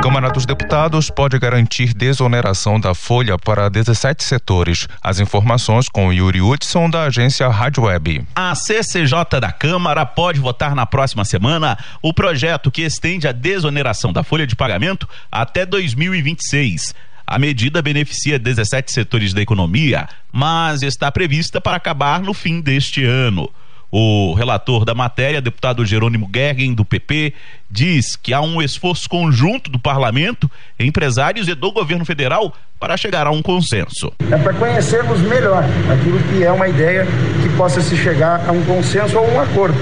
Câmara 0.00 0.30
dos 0.30 0.46
Deputados 0.46 1.10
pode 1.10 1.36
garantir 1.36 1.92
desoneração 1.92 2.78
da 2.78 2.94
folha 2.94 3.36
para 3.36 3.68
17 3.68 4.22
setores. 4.22 4.86
As 5.02 5.18
informações 5.18 5.88
com 5.88 6.12
Yuri 6.12 6.40
Hudson, 6.40 6.88
da 6.88 7.02
agência 7.06 7.48
Rádio 7.48 7.82
Web. 7.82 8.24
A 8.36 8.54
CCJ 8.54 9.40
da 9.40 9.50
Câmara 9.50 10.06
pode 10.06 10.38
votar 10.38 10.76
na 10.76 10.86
próxima 10.86 11.24
semana 11.24 11.76
o 12.00 12.14
projeto 12.14 12.70
que 12.70 12.82
estende 12.82 13.26
a 13.26 13.32
desoneração 13.32 14.12
da 14.12 14.22
folha 14.22 14.46
de 14.46 14.54
pagamento 14.54 15.08
até 15.30 15.66
2026. 15.66 16.94
A 17.26 17.38
medida 17.38 17.80
beneficia 17.80 18.38
17 18.38 18.92
setores 18.92 19.32
da 19.32 19.40
economia, 19.40 20.08
mas 20.32 20.82
está 20.82 21.10
prevista 21.10 21.60
para 21.60 21.76
acabar 21.76 22.20
no 22.20 22.34
fim 22.34 22.60
deste 22.60 23.04
ano. 23.04 23.48
O 23.94 24.32
relator 24.32 24.86
da 24.86 24.94
matéria, 24.94 25.42
deputado 25.42 25.84
Jerônimo 25.84 26.28
Gergen, 26.34 26.72
do 26.72 26.82
PP, 26.82 27.34
diz 27.70 28.16
que 28.16 28.32
há 28.32 28.40
um 28.40 28.62
esforço 28.62 29.06
conjunto 29.06 29.70
do 29.70 29.78
parlamento, 29.78 30.50
empresários 30.80 31.46
e 31.46 31.54
do 31.54 31.70
governo 31.70 32.02
federal 32.02 32.54
para 32.80 32.96
chegar 32.96 33.26
a 33.26 33.30
um 33.30 33.42
consenso. 33.42 34.10
É 34.30 34.36
para 34.38 34.54
conhecermos 34.54 35.20
melhor 35.20 35.62
aquilo 35.92 36.18
que 36.20 36.42
é 36.42 36.50
uma 36.50 36.68
ideia 36.68 37.06
que 37.42 37.54
possa 37.54 37.82
se 37.82 37.94
chegar 37.96 38.48
a 38.48 38.52
um 38.52 38.64
consenso 38.64 39.18
ou 39.18 39.30
um 39.30 39.38
acordo. 39.38 39.78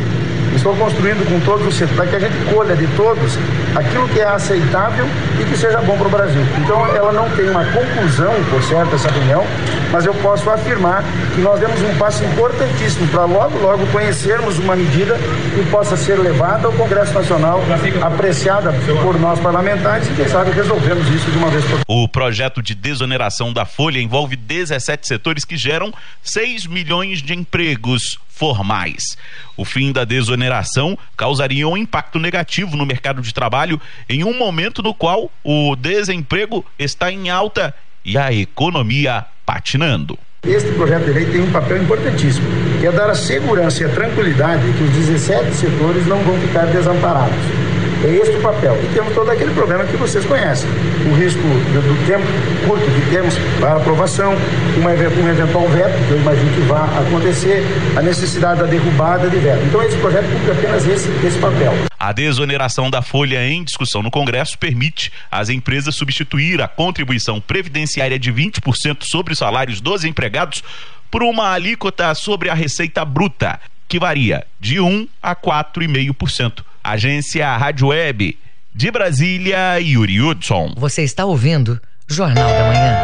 Estou 0.54 0.74
construindo 0.76 1.26
com 1.28 1.40
todos 1.40 1.66
os 1.66 1.74
setores, 1.74 1.96
para 1.96 2.06
que 2.06 2.16
a 2.16 2.28
gente 2.28 2.52
colha 2.52 2.76
de 2.76 2.86
todos 2.88 3.38
aquilo 3.74 4.08
que 4.08 4.20
é 4.20 4.26
aceitável 4.26 5.06
e 5.40 5.44
que 5.44 5.56
seja 5.56 5.80
bom 5.80 5.96
para 5.96 6.06
o 6.06 6.10
Brasil. 6.10 6.42
Então, 6.58 6.86
ela 6.94 7.12
não 7.12 7.28
tem 7.30 7.48
uma 7.48 7.64
conclusão, 7.66 8.32
por 8.50 8.62
certo, 8.62 8.94
essa 8.94 9.10
reunião, 9.10 9.44
mas 9.90 10.04
eu 10.04 10.14
posso 10.14 10.48
afirmar 10.50 11.04
que 11.34 11.40
nós 11.40 11.60
demos 11.60 11.80
um 11.82 11.94
passo 11.96 12.24
importantíssimo 12.24 13.06
para 13.08 13.24
logo, 13.24 13.58
logo 13.58 13.86
conhecermos 13.88 14.58
uma 14.58 14.76
medida 14.76 15.16
que 15.54 15.70
possa 15.70 15.96
ser 15.96 16.18
levada 16.18 16.66
ao 16.66 16.72
Congresso 16.72 17.12
Nacional, 17.14 17.62
apreciada 18.02 18.72
por 19.02 19.18
nós 19.18 19.38
parlamentares 19.40 20.08
e, 20.08 20.12
quem 20.12 20.28
sabe, 20.28 20.50
resolvemos 20.50 21.08
isso 21.08 21.30
de 21.30 21.38
uma 21.38 21.48
vez 21.48 21.64
por 21.64 21.70
todas. 21.70 21.84
O 21.86 22.08
projeto 22.08 22.62
de 22.62 22.74
desoneração 22.74 23.52
da 23.52 23.64
folha 23.64 23.98
envolve 23.98 24.36
17 24.36 25.06
setores 25.06 25.44
que 25.44 25.56
geram 25.56 25.92
6 26.22 26.66
milhões 26.66 27.22
de 27.22 27.34
empregos 27.34 28.18
formais. 28.40 29.18
O 29.54 29.66
fim 29.66 29.92
da 29.92 30.02
desoneração 30.02 30.96
causaria 31.14 31.68
um 31.68 31.76
impacto 31.76 32.18
negativo 32.18 32.74
no 32.74 32.86
mercado 32.86 33.20
de 33.20 33.34
trabalho 33.34 33.78
em 34.08 34.24
um 34.24 34.36
momento 34.36 34.82
no 34.82 34.94
qual 34.94 35.30
o 35.44 35.76
desemprego 35.76 36.64
está 36.78 37.12
em 37.12 37.28
alta 37.28 37.74
e 38.02 38.16
a 38.16 38.32
economia 38.32 39.26
patinando. 39.44 40.18
Este 40.42 40.72
projeto 40.72 41.04
de 41.04 41.12
lei 41.12 41.26
tem 41.26 41.42
um 41.42 41.52
papel 41.52 41.82
importantíssimo, 41.82 42.46
que 42.80 42.86
é 42.86 42.90
dar 42.90 43.10
a 43.10 43.14
segurança 43.14 43.82
e 43.82 43.86
a 43.86 43.90
tranquilidade 43.90 44.72
que 44.72 44.84
os 44.84 44.90
17 44.90 45.54
setores 45.54 46.06
não 46.06 46.18
vão 46.24 46.40
ficar 46.40 46.64
desamparados. 46.64 47.69
É 48.02 48.16
este 48.16 48.36
o 48.36 48.40
papel. 48.40 48.78
E 48.82 48.94
temos 48.94 49.14
todo 49.14 49.30
aquele 49.30 49.52
problema 49.52 49.84
que 49.84 49.96
vocês 49.96 50.24
conhecem. 50.24 50.68
O 51.10 51.14
risco 51.14 51.40
do, 51.40 51.82
do 51.82 52.06
tempo 52.06 52.24
curto 52.66 52.84
que 52.84 53.10
temos 53.10 53.36
para 53.58 53.76
aprovação, 53.76 54.34
uma, 54.78 54.90
um 54.90 55.28
eventual 55.28 55.68
veto, 55.68 56.06
que 56.06 56.12
eu 56.12 56.20
imagino 56.20 56.54
que 56.54 56.60
vá 56.62 56.84
acontecer, 56.98 57.62
a 57.96 58.00
necessidade 58.00 58.60
da 58.60 58.66
derrubada 58.66 59.28
de 59.28 59.36
veto. 59.36 59.62
Então 59.66 59.82
esse 59.82 59.96
projeto 59.98 60.24
cumpre 60.32 60.52
apenas 60.52 60.86
esse, 60.86 61.08
esse 61.26 61.38
papel. 61.38 61.74
A 61.98 62.12
desoneração 62.12 62.90
da 62.90 63.02
folha 63.02 63.46
em 63.46 63.62
discussão 63.62 64.02
no 64.02 64.10
Congresso 64.10 64.58
permite 64.58 65.12
às 65.30 65.50
empresas 65.50 65.94
substituir 65.94 66.62
a 66.62 66.68
contribuição 66.68 67.40
previdenciária 67.40 68.18
de 68.18 68.32
20% 68.32 69.02
sobre 69.02 69.34
os 69.34 69.38
salários 69.38 69.80
dos 69.80 70.04
empregados 70.04 70.64
por 71.10 71.22
uma 71.22 71.52
alíquota 71.52 72.14
sobre 72.14 72.48
a 72.48 72.54
receita 72.54 73.04
bruta, 73.04 73.60
que 73.86 73.98
varia 73.98 74.46
de 74.58 74.80
1 74.80 75.06
a 75.22 75.36
4,5%. 75.36 76.69
Agência 76.82 77.56
Rádio 77.56 77.88
Web 77.88 78.38
de 78.74 78.90
Brasília, 78.90 79.78
Yuri 79.80 80.20
Hudson. 80.20 80.74
Você 80.76 81.02
está 81.02 81.24
ouvindo 81.24 81.80
Jornal 82.08 82.48
da 82.48 82.64
Manhã. 82.64 82.96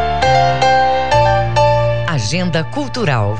Agenda 2.07 2.63
Cultural. 2.63 3.37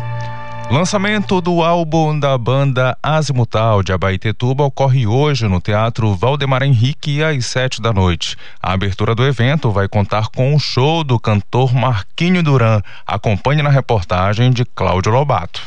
Lançamento 0.69 1.39
do 1.39 1.63
álbum 1.63 2.19
da 2.19 2.37
banda 2.37 2.97
Azimutal 3.01 3.81
de 3.81 3.93
Abaetetuba 3.93 4.65
ocorre 4.65 5.07
hoje 5.07 5.47
no 5.47 5.61
Teatro 5.61 6.13
Valdemar 6.13 6.61
Henrique 6.61 7.23
às 7.23 7.45
sete 7.45 7.81
da 7.81 7.93
noite. 7.93 8.35
A 8.61 8.73
abertura 8.73 9.15
do 9.15 9.25
evento 9.25 9.71
vai 9.71 9.87
contar 9.87 10.27
com 10.27 10.53
o 10.53 10.59
show 10.59 11.05
do 11.05 11.17
cantor 11.17 11.73
Marquinho 11.73 12.43
Duran. 12.43 12.81
Acompanhe 13.05 13.63
na 13.63 13.69
reportagem 13.69 14.51
de 14.51 14.65
Cláudio 14.65 15.11
Lobato. 15.13 15.61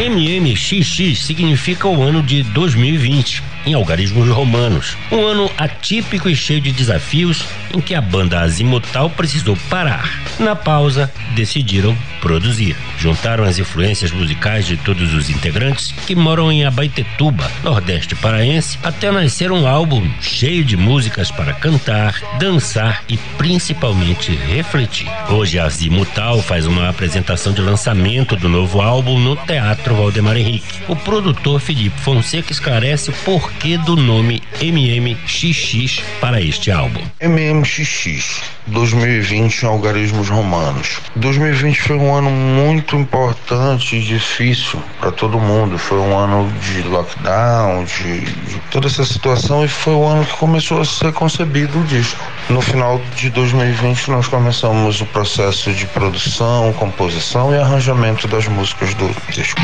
MMXX 0.00 1.18
significa 1.18 1.86
o 1.86 2.02
ano 2.02 2.22
de 2.22 2.42
2020 2.42 3.42
em 3.66 3.74
algarismos 3.74 4.28
romanos. 4.28 4.96
Um 5.12 5.26
ano 5.26 5.50
atípico 5.58 6.26
e 6.28 6.34
cheio 6.34 6.62
de 6.62 6.72
desafios 6.72 7.44
em 7.74 7.80
que 7.80 7.94
a 7.94 8.00
banda 8.00 8.40
Azimutal 8.40 9.10
precisou 9.10 9.56
parar. 9.68 10.10
Na 10.38 10.56
pausa, 10.56 11.12
decidiram 11.34 11.94
produzir. 12.20 12.76
Juntaram 12.98 13.44
as 13.44 13.58
influências 13.58 14.10
musicais 14.10 14.66
de 14.66 14.76
todos 14.78 15.12
os 15.14 15.28
integrantes 15.28 15.92
que 16.06 16.14
moram 16.14 16.50
em 16.50 16.64
Abaetetuba, 16.64 17.50
nordeste 17.62 18.14
paraense, 18.14 18.78
até 18.82 19.10
nascer 19.10 19.52
um 19.52 19.66
álbum 19.66 20.08
cheio 20.20 20.64
de 20.64 20.76
músicas 20.76 21.30
para 21.30 21.52
cantar, 21.52 22.14
dançar 22.38 23.02
e 23.08 23.16
principalmente 23.36 24.34
refletir. 24.34 25.08
Hoje 25.28 25.58
a 25.58 25.64
Azimutal 25.64 26.42
faz 26.42 26.66
uma 26.66 26.88
apresentação 26.88 27.52
de 27.52 27.60
lançamento 27.60 28.36
do 28.36 28.48
novo 28.48 28.80
álbum 28.80 29.18
no 29.18 29.36
Teatro 29.36 29.89
Valdemar 29.94 30.36
Henrique. 30.36 30.80
O 30.88 30.94
produtor 30.94 31.60
Felipe 31.60 31.98
Fonseca 32.00 32.52
esclarece 32.52 33.10
por 33.24 33.40
porquê 33.40 33.78
do 33.78 33.96
nome 33.96 34.42
MMXX 34.60 36.02
para 36.20 36.40
este 36.40 36.70
álbum. 36.70 37.00
MMXX 37.22 38.42
2020 38.70 39.62
em 39.62 39.66
algarismos 39.66 40.28
romanos. 40.28 41.00
2020 41.16 41.82
foi 41.82 41.96
um 41.96 42.14
ano 42.14 42.30
muito 42.30 42.96
importante 42.96 43.96
e 43.96 44.00
difícil 44.00 44.80
para 44.98 45.10
todo 45.12 45.38
mundo. 45.38 45.78
Foi 45.78 45.98
um 45.98 46.16
ano 46.16 46.50
de 46.60 46.82
lockdown, 46.82 47.84
de, 47.84 48.20
de, 48.20 48.60
toda 48.70 48.86
essa 48.86 49.04
situação 49.04 49.64
e 49.64 49.68
foi 49.68 49.94
o 49.94 50.04
ano 50.04 50.24
que 50.24 50.36
começou 50.36 50.80
a 50.80 50.84
ser 50.84 51.12
concebido 51.12 51.78
o 51.78 51.84
disco. 51.84 52.18
No 52.48 52.60
final 52.60 53.00
de 53.16 53.30
2020 53.30 54.10
nós 54.10 54.28
começamos 54.28 55.00
o 55.00 55.06
processo 55.06 55.72
de 55.72 55.86
produção, 55.86 56.72
composição 56.74 57.54
e 57.54 57.58
arranjamento 57.58 58.26
das 58.28 58.46
músicas 58.46 58.94
do 58.94 59.08
disco. 59.30 59.60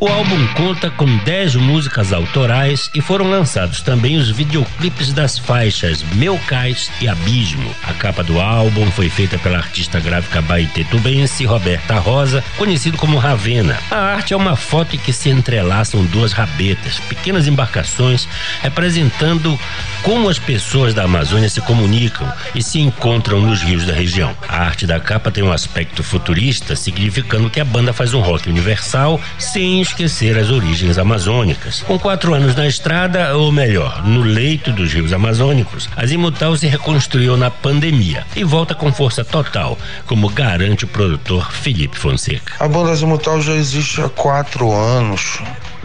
O 0.00 0.06
álbum 0.06 0.46
conta 0.54 0.90
com 0.90 1.16
10 1.24 1.56
músicas 1.56 2.12
autorais 2.12 2.88
e 2.94 3.00
foram 3.00 3.28
lançados 3.28 3.82
também 3.82 4.16
os 4.16 4.30
videoclipes 4.30 5.12
das 5.12 5.36
faixas 5.36 6.04
Meu 6.14 6.38
Cais 6.46 6.88
e 7.00 7.08
Abismo. 7.08 7.74
A 7.82 7.92
capa 7.92 8.22
do 8.22 8.40
álbum 8.40 8.88
foi 8.92 9.10
feita 9.10 9.36
pela 9.38 9.58
artista 9.58 9.98
gráfica 9.98 10.40
baitetubense 10.40 11.44
Roberta 11.44 11.98
Rosa, 11.98 12.44
conhecido 12.56 12.96
como 12.96 13.18
Ravena. 13.18 13.76
A 13.90 13.96
arte 13.96 14.32
é 14.32 14.36
uma 14.36 14.54
foto 14.54 14.94
em 14.94 15.00
que 15.00 15.12
se 15.12 15.30
entrelaçam 15.30 16.04
duas 16.04 16.30
rabetas, 16.30 17.00
pequenas 17.08 17.48
embarcações 17.48 18.28
representando 18.62 19.58
como 20.04 20.28
as 20.28 20.38
pessoas 20.38 20.94
da 20.94 21.02
Amazônia 21.02 21.48
se 21.48 21.60
comunicam 21.60 22.32
e 22.54 22.62
se 22.62 22.78
encontram 22.78 23.40
nos 23.40 23.62
rios 23.62 23.84
da 23.84 23.92
região. 23.92 24.32
A 24.46 24.58
arte 24.58 24.86
da 24.86 25.00
capa 25.00 25.32
tem 25.32 25.42
um 25.42 25.52
aspecto 25.52 26.04
futurista, 26.04 26.76
significando 26.76 27.50
que 27.50 27.58
a 27.58 27.64
banda 27.64 27.92
faz 27.92 28.14
um 28.14 28.20
rock 28.20 28.48
universal 28.48 29.20
sem 29.36 29.80
esquecer 29.88 30.38
as 30.38 30.50
origens 30.50 30.98
amazônicas. 30.98 31.82
Com 31.82 31.98
quatro 31.98 32.34
anos 32.34 32.54
na 32.54 32.66
estrada, 32.66 33.36
ou 33.36 33.50
melhor, 33.50 34.04
no 34.06 34.22
leito 34.22 34.72
dos 34.72 34.92
rios 34.92 35.12
amazônicos, 35.12 35.88
a 35.96 36.06
Zimutal 36.06 36.56
se 36.56 36.66
reconstruiu 36.66 37.36
na 37.36 37.50
pandemia 37.50 38.24
e 38.36 38.44
volta 38.44 38.74
com 38.74 38.92
força 38.92 39.24
total, 39.24 39.78
como 40.06 40.28
garante 40.28 40.84
o 40.84 40.88
produtor 40.88 41.50
Felipe 41.52 41.98
Fonseca. 41.98 42.52
A 42.58 42.68
banda 42.68 42.94
Zimutal 42.94 43.40
já 43.40 43.54
existe 43.54 44.00
há 44.00 44.08
quatro 44.08 44.72
anos 44.72 45.40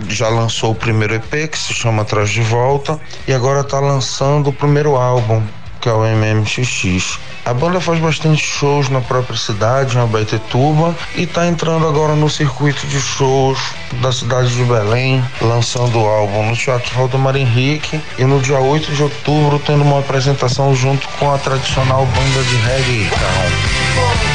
já 0.09 0.27
lançou 0.27 0.71
o 0.71 0.75
primeiro 0.75 1.13
EP 1.13 1.49
que 1.49 1.57
se 1.57 1.73
chama 1.73 2.01
Atrás 2.01 2.29
de 2.29 2.41
Volta 2.41 2.99
e 3.27 3.33
agora 3.33 3.61
está 3.61 3.79
lançando 3.79 4.49
o 4.49 4.53
primeiro 4.53 4.95
álbum 4.95 5.41
que 5.83 5.89
é 5.89 5.91
o 5.91 5.99
MMXX. 5.99 7.19
A 7.45 7.53
banda 7.53 7.81
faz 7.81 7.99
bastante 7.99 8.41
shows 8.41 8.87
na 8.87 9.01
própria 9.01 9.35
cidade, 9.35 9.97
em 9.97 9.99
Abaetetuba, 9.99 10.95
e 11.13 11.23
está 11.23 11.45
entrando 11.45 11.85
agora 11.85 12.15
no 12.15 12.29
circuito 12.29 12.87
de 12.87 13.01
shows 13.01 13.59
da 14.01 14.09
cidade 14.13 14.55
de 14.55 14.63
Belém, 14.63 15.21
lançando 15.41 15.99
o 15.99 16.07
álbum 16.07 16.45
no 16.45 16.55
Teatro 16.55 16.95
Valdemar 16.95 17.35
Henrique 17.35 17.99
e 18.17 18.23
no 18.23 18.39
dia 18.39 18.59
8 18.59 18.93
de 18.93 19.03
outubro 19.03 19.59
tendo 19.59 19.83
uma 19.83 19.99
apresentação 19.99 20.73
junto 20.73 21.05
com 21.19 21.33
a 21.33 21.37
tradicional 21.37 22.05
banda 22.05 22.43
de 22.43 22.55
reggae. 22.55 23.03
Então. 23.07 24.32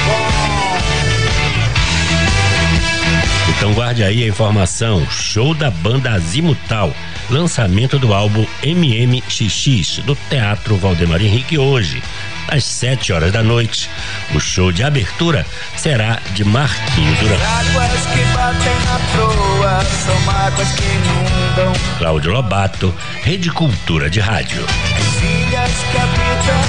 Então 3.58 3.74
guarde 3.74 4.04
aí 4.04 4.22
a 4.22 4.28
informação: 4.28 5.04
show 5.10 5.52
da 5.52 5.68
banda 5.68 6.12
Azimutal, 6.12 6.94
lançamento 7.28 7.98
do 7.98 8.14
álbum 8.14 8.46
MMXX 8.62 9.98
do 10.04 10.14
Teatro 10.14 10.76
Valdemar 10.76 11.20
Henrique 11.20 11.58
hoje, 11.58 12.00
às 12.46 12.62
7 12.62 13.12
horas 13.12 13.32
da 13.32 13.42
noite. 13.42 13.90
O 14.32 14.38
show 14.38 14.70
de 14.70 14.84
abertura 14.84 15.44
será 15.76 16.20
de 16.34 16.44
Marquinhos 16.44 17.18
Duran. 17.18 17.34
Águas 17.34 18.06
que 18.06 18.24
batem 18.32 18.78
na 18.84 18.98
proa 19.12 19.84
são 19.84 20.30
águas 20.30 20.68
que 20.68 20.84
inundam. 20.84 21.72
Cláudio 21.98 22.30
Lobato, 22.30 22.94
Rede 23.24 23.50
Cultura 23.50 24.08
de 24.08 24.20
Rádio. 24.20 24.64
As 24.64 25.22
ilhas 25.24 25.72
que 25.90 25.98
habitam 25.98 26.60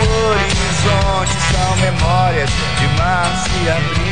o 0.00 0.30
horizonte 0.30 1.36
são 1.52 1.76
memórias 1.76 2.50
de 2.80 2.86
março 2.96 3.50
e 3.66 3.68
abril. 3.68 4.07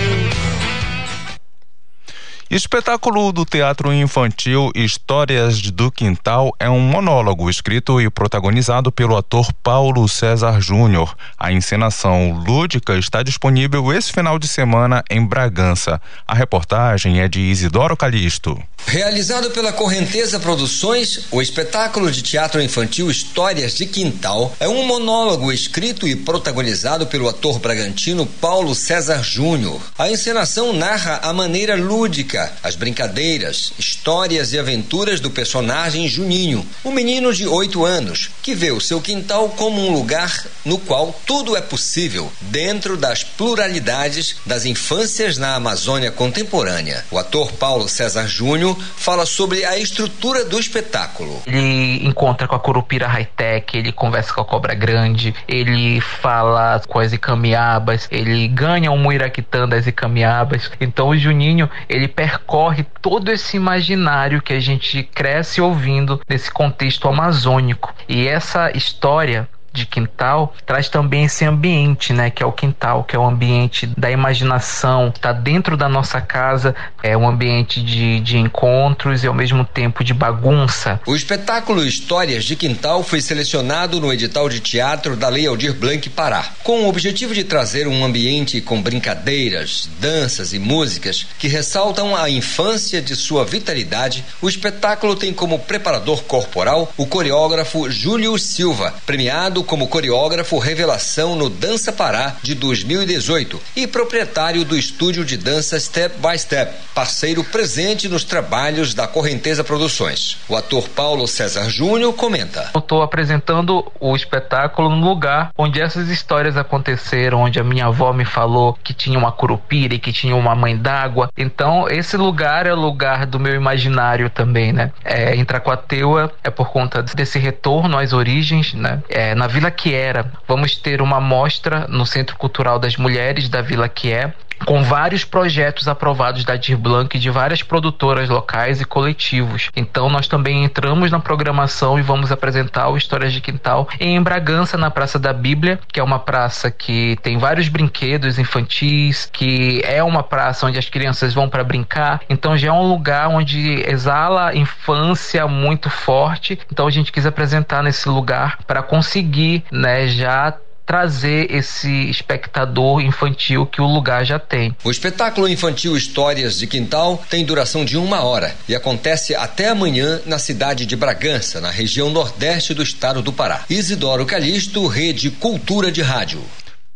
Espetáculo 2.48 3.32
do 3.32 3.44
teatro 3.44 3.92
infantil 3.92 4.70
Histórias 4.72 5.60
do 5.72 5.90
Quintal 5.90 6.54
é 6.60 6.70
um 6.70 6.78
monólogo 6.78 7.50
escrito 7.50 8.00
e 8.00 8.08
protagonizado 8.08 8.92
pelo 8.92 9.16
ator 9.16 9.52
Paulo 9.64 10.08
César 10.08 10.60
Júnior. 10.60 11.16
A 11.36 11.50
encenação 11.50 12.44
lúdica 12.46 12.96
está 12.96 13.24
disponível 13.24 13.92
esse 13.92 14.12
final 14.12 14.38
de 14.38 14.46
semana 14.46 15.02
em 15.10 15.26
Bragança. 15.26 16.00
A 16.24 16.36
reportagem 16.36 17.20
é 17.20 17.26
de 17.26 17.40
Isidoro 17.40 17.96
Calixto. 17.96 18.56
Realizado 18.86 19.50
pela 19.50 19.72
Correnteza 19.72 20.38
Produções, 20.38 21.26
o 21.32 21.42
espetáculo 21.42 22.12
de 22.12 22.22
teatro 22.22 22.62
infantil 22.62 23.10
Histórias 23.10 23.74
de 23.74 23.86
Quintal 23.86 24.54
é 24.60 24.68
um 24.68 24.86
monólogo 24.86 25.52
escrito 25.52 26.06
e 26.06 26.14
protagonizado 26.14 27.08
pelo 27.08 27.28
ator 27.28 27.58
bragantino 27.58 28.24
Paulo 28.24 28.72
César 28.76 29.24
Júnior. 29.24 29.80
A 29.98 30.08
encenação 30.08 30.72
narra 30.72 31.18
a 31.24 31.32
maneira 31.32 31.74
lúdica 31.74 32.35
as 32.36 32.76
brincadeiras, 32.76 33.72
histórias 33.78 34.52
e 34.52 34.58
aventuras 34.58 35.20
do 35.20 35.30
personagem 35.30 36.08
Juninho, 36.08 36.66
um 36.84 36.90
menino 36.90 37.32
de 37.32 37.46
8 37.46 37.84
anos 37.84 38.30
que 38.42 38.54
vê 38.54 38.70
o 38.70 38.80
seu 38.80 39.00
quintal 39.00 39.48
como 39.50 39.84
um 39.84 39.92
lugar 39.92 40.46
no 40.64 40.78
qual 40.78 41.18
tudo 41.26 41.56
é 41.56 41.60
possível, 41.60 42.30
dentro 42.40 42.96
das 42.96 43.22
pluralidades 43.22 44.36
das 44.44 44.64
infâncias 44.64 45.38
na 45.38 45.54
Amazônia 45.54 46.10
contemporânea. 46.10 47.04
O 47.10 47.18
ator 47.18 47.52
Paulo 47.52 47.88
César 47.88 48.26
Júnior 48.26 48.76
fala 48.96 49.26
sobre 49.26 49.64
a 49.64 49.78
estrutura 49.78 50.44
do 50.44 50.58
espetáculo. 50.58 51.42
Ele 51.46 52.06
encontra 52.06 52.46
com 52.46 52.54
a 52.54 52.60
Curupira 52.60 53.06
Hightech, 53.06 53.76
ele 53.76 53.92
conversa 53.92 54.32
com 54.32 54.40
a 54.40 54.44
Cobra 54.44 54.74
Grande, 54.74 55.34
ele 55.48 56.00
fala 56.00 56.80
com 56.88 56.98
as 56.98 57.12
Icamiabas, 57.12 58.08
ele 58.10 58.48
ganha 58.48 58.90
um 58.90 58.98
Muiraquitã 58.98 59.68
das 59.68 59.86
Icamiabas. 59.86 60.70
Então 60.80 61.08
o 61.08 61.16
Juninho, 61.16 61.68
ele 61.88 62.08
percorre 62.26 62.84
todo 63.00 63.30
esse 63.30 63.56
imaginário 63.56 64.42
que 64.42 64.52
a 64.52 64.58
gente 64.58 65.00
cresce 65.04 65.60
ouvindo 65.60 66.20
nesse 66.28 66.50
contexto 66.50 67.06
amazônico. 67.06 67.94
E 68.08 68.26
essa 68.26 68.76
história 68.76 69.48
de 69.76 69.86
quintal 69.86 70.54
traz 70.64 70.88
também 70.88 71.24
esse 71.24 71.44
ambiente, 71.44 72.12
né, 72.12 72.30
que 72.30 72.42
é 72.42 72.46
o 72.46 72.52
quintal, 72.52 73.04
que 73.04 73.14
é 73.14 73.18
o 73.18 73.24
ambiente 73.24 73.86
da 73.96 74.10
imaginação, 74.10 75.12
está 75.14 75.32
dentro 75.32 75.76
da 75.76 75.88
nossa 75.88 76.20
casa, 76.20 76.74
é 77.02 77.16
um 77.16 77.28
ambiente 77.28 77.82
de, 77.82 78.20
de 78.20 78.38
encontros 78.38 79.22
e 79.22 79.26
ao 79.26 79.34
mesmo 79.34 79.64
tempo 79.64 80.02
de 80.02 80.14
bagunça. 80.14 81.00
O 81.06 81.14
espetáculo 81.14 81.84
Histórias 81.84 82.44
de 82.44 82.56
Quintal 82.56 83.02
foi 83.02 83.20
selecionado 83.20 84.00
no 84.00 84.12
edital 84.12 84.48
de 84.48 84.60
teatro 84.60 85.14
da 85.14 85.28
Lei 85.28 85.46
Aldir 85.46 85.74
Blanc 85.74 86.08
Pará, 86.10 86.44
com 86.64 86.82
o 86.82 86.88
objetivo 86.88 87.34
de 87.34 87.44
trazer 87.44 87.86
um 87.86 88.04
ambiente 88.04 88.60
com 88.60 88.80
brincadeiras, 88.80 89.88
danças 90.00 90.52
e 90.52 90.58
músicas 90.58 91.26
que 91.38 91.48
ressaltam 91.48 92.16
a 92.16 92.30
infância 92.30 93.02
de 93.02 93.14
sua 93.14 93.44
vitalidade. 93.44 94.24
O 94.40 94.48
espetáculo 94.48 95.14
tem 95.14 95.32
como 95.32 95.58
preparador 95.58 96.22
corporal 96.24 96.92
o 96.96 97.06
coreógrafo 97.06 97.90
Júlio 97.90 98.38
Silva, 98.38 98.94
premiado 99.04 99.62
como 99.66 99.88
coreógrafo 99.88 100.58
revelação 100.58 101.34
no 101.34 101.50
Dança 101.50 101.92
Pará 101.92 102.36
de 102.40 102.54
2018 102.54 103.60
e 103.74 103.86
proprietário 103.86 104.64
do 104.64 104.78
estúdio 104.78 105.24
de 105.24 105.36
dança 105.36 105.78
Step 105.78 106.16
by 106.18 106.38
Step, 106.38 106.72
parceiro 106.94 107.42
presente 107.42 108.08
nos 108.08 108.24
trabalhos 108.24 108.94
da 108.94 109.08
Correnteza 109.08 109.64
Produções. 109.64 110.38
O 110.48 110.56
ator 110.56 110.88
Paulo 110.88 111.26
César 111.26 111.68
Júnior 111.68 112.14
comenta: 112.14 112.70
Eu 112.74 112.78
estou 112.78 113.02
apresentando 113.02 113.90
o 113.98 114.14
espetáculo 114.14 114.88
no 114.88 115.04
lugar 115.04 115.50
onde 115.58 115.80
essas 115.80 116.08
histórias 116.08 116.56
aconteceram, 116.56 117.40
onde 117.40 117.58
a 117.58 117.64
minha 117.64 117.86
avó 117.86 118.12
me 118.12 118.24
falou 118.24 118.78
que 118.84 118.94
tinha 118.94 119.18
uma 119.18 119.32
curupira 119.32 119.94
e 119.94 119.98
que 119.98 120.12
tinha 120.12 120.36
uma 120.36 120.54
mãe 120.54 120.76
d'água. 120.76 121.30
Então, 121.36 121.88
esse 121.90 122.16
lugar 122.16 122.66
é 122.66 122.72
o 122.72 122.76
lugar 122.80 123.26
do 123.26 123.40
meu 123.40 123.54
imaginário 123.54 124.30
também, 124.30 124.72
né? 124.72 124.92
É, 125.04 125.34
em 125.34 125.44
Tracuateua 125.44 126.32
é 126.44 126.50
por 126.50 126.70
conta 126.70 127.02
desse 127.02 127.38
retorno 127.38 127.98
às 127.98 128.12
origens, 128.12 128.72
né? 128.72 129.02
É, 129.08 129.34
na 129.34 129.46
Vila 129.56 129.70
Quiera, 129.70 130.30
vamos 130.46 130.76
ter 130.76 131.00
uma 131.00 131.18
mostra 131.18 131.86
no 131.88 132.04
Centro 132.04 132.36
Cultural 132.36 132.78
das 132.78 132.98
Mulheres 132.98 133.48
da 133.48 133.62
Vila 133.62 133.88
Quié, 133.88 134.34
com 134.64 134.82
vários 134.82 135.24
projetos 135.24 135.88
aprovados 135.88 136.44
da 136.44 136.56
Dir 136.56 136.76
Blanc 136.76 137.18
de 137.18 137.30
várias 137.30 137.62
produtoras 137.62 138.28
locais 138.28 138.80
e 138.80 138.84
coletivos. 138.84 139.70
Então 139.76 140.08
nós 140.08 140.26
também 140.26 140.64
entramos 140.64 141.10
na 141.10 141.20
programação 141.20 141.98
e 141.98 142.02
vamos 142.02 142.32
apresentar 142.32 142.88
o 142.88 142.96
Histórias 142.96 143.32
de 143.32 143.40
Quintal 143.40 143.88
em 144.00 144.20
Bragança, 144.20 144.76
na 144.76 144.90
Praça 144.90 145.18
da 145.18 145.32
Bíblia, 145.32 145.78
que 145.92 146.00
é 146.00 146.02
uma 146.02 146.18
praça 146.18 146.70
que 146.70 147.16
tem 147.22 147.38
vários 147.38 147.68
brinquedos 147.68 148.38
infantis, 148.38 149.28
que 149.32 149.80
é 149.84 150.02
uma 150.02 150.22
praça 150.22 150.66
onde 150.66 150.78
as 150.78 150.88
crianças 150.88 151.34
vão 151.34 151.48
para 151.48 151.64
brincar. 151.64 152.20
Então 152.28 152.56
já 152.56 152.68
é 152.68 152.72
um 152.72 152.88
lugar 152.88 153.28
onde 153.28 153.84
exala 153.88 154.54
infância 154.54 155.46
muito 155.46 155.90
forte. 155.90 156.58
Então 156.70 156.86
a 156.86 156.90
gente 156.90 157.12
quis 157.12 157.26
apresentar 157.26 157.82
nesse 157.82 158.08
lugar 158.08 158.58
para 158.66 158.82
conseguir, 158.82 159.64
né, 159.70 160.06
já 160.08 160.54
trazer 160.86 161.52
esse 161.52 162.08
espectador 162.08 163.02
infantil 163.02 163.66
que 163.66 163.80
o 163.80 163.86
lugar 163.86 164.24
já 164.24 164.38
tem. 164.38 164.74
O 164.84 164.90
espetáculo 164.90 165.48
infantil 165.48 165.96
Histórias 165.96 166.58
de 166.58 166.66
Quintal 166.68 167.22
tem 167.28 167.44
duração 167.44 167.84
de 167.84 167.96
uma 167.96 168.22
hora 168.22 168.54
e 168.68 168.74
acontece 168.74 169.34
até 169.34 169.68
amanhã 169.68 170.20
na 170.24 170.38
cidade 170.38 170.86
de 170.86 170.94
Bragança, 170.94 171.60
na 171.60 171.70
região 171.70 172.08
nordeste 172.08 172.72
do 172.72 172.82
estado 172.82 173.20
do 173.20 173.32
Pará. 173.32 173.64
Isidoro 173.68 174.24
Calixto, 174.24 174.86
Rede 174.86 175.30
Cultura 175.30 175.90
de 175.90 176.02
Rádio. 176.02 176.40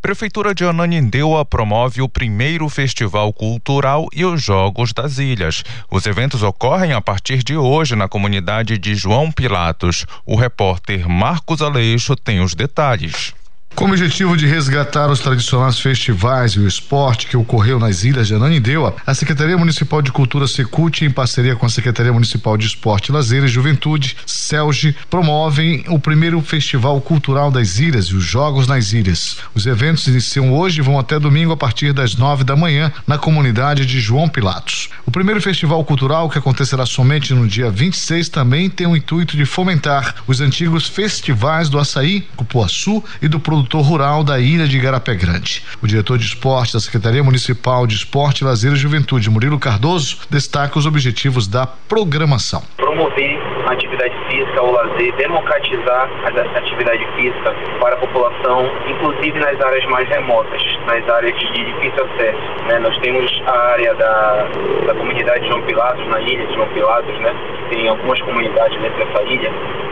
Prefeitura 0.01 0.55
de 0.55 0.63
Ananindeua 0.63 1.45
promove 1.45 2.01
o 2.01 2.09
primeiro 2.09 2.67
festival 2.69 3.31
cultural 3.31 4.07
e 4.11 4.25
os 4.25 4.41
Jogos 4.41 4.91
das 4.93 5.19
Ilhas. 5.19 5.63
Os 5.91 6.07
eventos 6.07 6.41
ocorrem 6.41 6.91
a 6.93 6.99
partir 6.99 7.43
de 7.43 7.55
hoje 7.55 7.95
na 7.95 8.09
comunidade 8.09 8.79
de 8.79 8.95
João 8.95 9.31
Pilatos. 9.31 10.07
O 10.25 10.35
repórter 10.35 11.07
Marcos 11.07 11.61
Aleixo 11.61 12.15
tem 12.15 12.39
os 12.39 12.55
detalhes. 12.55 13.35
Com 13.73 13.85
o 13.85 13.87
objetivo 13.87 14.37
de 14.37 14.45
resgatar 14.45 15.09
os 15.09 15.21
tradicionais 15.21 15.79
festivais 15.79 16.51
e 16.51 16.59
o 16.59 16.67
esporte 16.67 17.25
que 17.25 17.37
ocorreu 17.37 17.79
nas 17.79 18.03
ilhas 18.03 18.27
de 18.27 18.35
Ananindeua, 18.35 18.95
a 19.07 19.13
Secretaria 19.15 19.57
Municipal 19.57 20.01
de 20.03 20.11
Cultura 20.11 20.45
Secult, 20.45 21.03
em 21.03 21.09
parceria 21.09 21.55
com 21.55 21.65
a 21.65 21.69
Secretaria 21.69 22.13
Municipal 22.13 22.57
de 22.57 22.67
Esporte, 22.67 23.11
Lazer 23.11 23.43
e 23.43 23.47
Juventude, 23.47 24.17
CELGE, 24.25 24.95
promovem 25.09 25.83
o 25.87 25.97
primeiro 25.97 26.39
Festival 26.41 26.99
Cultural 27.01 27.49
das 27.49 27.79
Ilhas 27.79 28.05
e 28.07 28.15
os 28.15 28.23
Jogos 28.23 28.67
nas 28.67 28.93
Ilhas. 28.93 29.37
Os 29.55 29.65
eventos 29.65 30.05
iniciam 30.05 30.53
hoje 30.53 30.79
e 30.79 30.83
vão 30.83 30.99
até 30.99 31.17
domingo 31.17 31.53
a 31.53 31.57
partir 31.57 31.91
das 31.91 32.15
nove 32.15 32.43
da 32.43 32.55
manhã 32.55 32.91
na 33.07 33.17
comunidade 33.17 33.85
de 33.85 33.99
João 33.99 34.29
Pilatos. 34.29 34.89
O 35.05 35.11
primeiro 35.11 35.41
Festival 35.41 35.83
Cultural, 35.83 36.29
que 36.29 36.37
acontecerá 36.37 36.85
somente 36.85 37.33
no 37.33 37.47
dia 37.47 37.71
26, 37.71 38.29
também 38.29 38.69
tem 38.69 38.85
o 38.85 38.95
intuito 38.95 39.35
de 39.35 39.45
fomentar 39.45 40.15
os 40.27 40.39
antigos 40.39 40.87
festivais 40.87 41.67
do 41.67 41.79
açaí, 41.79 42.27
cupuaçu 42.35 43.03
e 43.21 43.27
do 43.27 43.39
produtor 43.39 43.60
produtor 43.61 43.81
rural 43.81 44.23
da 44.23 44.39
ilha 44.39 44.65
de 44.65 44.77
Igarapé 44.77 45.13
Grande. 45.13 45.63
O 45.81 45.87
diretor 45.87 46.17
de 46.17 46.25
esporte 46.25 46.73
da 46.73 46.79
Secretaria 46.79 47.23
Municipal 47.23 47.85
de 47.85 47.95
Esporte, 47.95 48.43
Lazer 48.43 48.71
e 48.73 48.75
Juventude, 48.75 49.29
Murilo 49.29 49.59
Cardoso, 49.59 50.17
destaca 50.29 50.79
os 50.79 50.85
objetivos 50.85 51.47
da 51.47 51.67
programação. 51.67 52.63
Promover 52.77 53.37
a 53.67 53.73
atividade 53.73 54.15
física, 54.29 54.63
o 54.63 54.71
lazer, 54.71 55.15
democratizar 55.15 56.09
a 56.23 56.57
atividade 56.57 57.05
física 57.15 57.55
para 57.79 57.95
a 57.95 57.97
população, 57.99 58.65
inclusive 58.87 59.39
nas 59.39 59.59
áreas 59.61 59.85
mais 59.85 60.09
remotas, 60.09 60.61
nas 60.87 61.07
áreas 61.07 61.37
de 61.37 61.65
difícil 61.65 62.05
acesso. 62.05 62.65
Né? 62.67 62.79
Nós 62.79 62.97
temos 62.99 63.43
a 63.45 63.57
área 63.73 63.93
da, 63.95 64.47
da 64.87 64.95
comunidade 64.95 65.41
de 65.41 65.49
João 65.49 65.61
Pilatos, 65.63 66.07
na 66.07 66.19
ilha 66.21 66.47
de 66.47 66.53
João 66.55 66.67
Pilatos, 66.69 67.19
né? 67.19 67.35
tem 67.69 67.87
algumas 67.87 68.19
comunidades 68.21 68.81
dentro 68.81 68.97
dessa 69.05 69.23
ilha, 69.23 69.51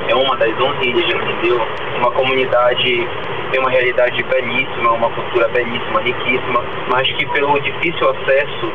é 0.10 0.16
uma 0.16 0.36
das 0.38 0.60
11 0.60 0.90
ilhas 0.90 1.06
de 1.06 1.14
Anideu, 1.14 1.62
uma 2.00 2.12
comunidade 2.12 3.08
tem 3.52 3.60
uma 3.60 3.70
realidade 3.70 4.22
belíssima, 4.24 4.94
uma 4.94 5.10
cultura 5.10 5.48
belíssima, 5.50 6.02
riquíssima, 6.02 6.64
mas 6.90 7.08
que 7.14 7.26
pelo 7.28 7.60
difícil 7.60 8.10
acesso 8.10 8.72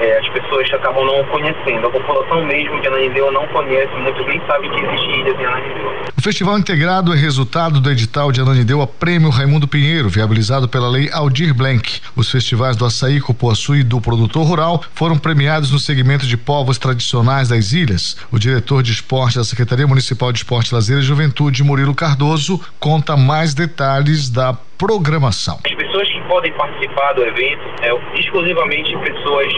é, 0.00 0.18
as 0.18 0.28
pessoas 0.30 0.70
acabam 0.72 1.04
não 1.04 1.24
conhecendo. 1.24 1.86
A 1.86 1.90
população 1.90 2.44
mesmo 2.44 2.80
de 2.80 2.88
Ananindeua 2.88 3.30
não 3.32 3.46
conhece, 3.48 3.92
muitos 3.96 4.26
nem 4.26 4.40
sabem 4.46 4.70
que 4.70 4.80
existe 4.84 5.20
ilhas 5.20 5.38
em 5.38 5.44
Ananindeua. 5.44 5.94
O 6.16 6.22
Festival 6.22 6.58
Integrado 6.58 7.12
é 7.12 7.16
resultado 7.16 7.80
do 7.80 7.90
edital 7.90 8.32
de 8.32 8.40
Ananindeua 8.40 8.86
Prêmio 8.86 9.30
Raimundo 9.30 9.68
Pinheiro, 9.68 10.08
viabilizado 10.08 10.68
pela 10.68 10.88
Lei 10.88 11.10
Aldir 11.12 11.54
Blanc. 11.54 12.00
Os 12.16 12.30
festivais 12.30 12.76
do 12.76 12.84
Açaí, 12.84 13.20
Cupuaçu 13.20 13.76
e 13.76 13.82
do 13.82 14.00
Produtor 14.00 14.46
Rural 14.46 14.82
foram 14.94 15.18
premiados 15.18 15.70
no 15.70 15.78
segmento 15.78 16.26
de 16.26 16.36
povos 16.36 16.78
tradicionais 16.78 17.48
das 17.48 17.72
ilhas. 17.72 18.16
O 18.32 18.38
diretor 18.38 18.82
de 18.82 18.92
esporte 18.92 19.36
da 19.36 19.44
Secretaria 19.44 19.86
Municipal 19.86 20.32
de 20.32 20.38
Esporte, 20.38 20.74
Lazer 20.74 20.98
e 20.98 21.02
Juventude, 21.02 21.62
Murilo 21.62 21.94
Cardoso, 21.94 22.60
conta 22.80 23.16
mais 23.16 23.52
detalhes 23.52 24.13
da 24.34 24.58
programação. 24.78 25.58
As 25.64 25.74
pessoas 25.74 26.08
que 26.10 26.20
podem 26.22 26.52
participar 26.52 27.12
do 27.14 27.22
evento 27.22 27.62
é 27.82 28.20
exclusivamente 28.20 28.96
pessoas 28.98 29.52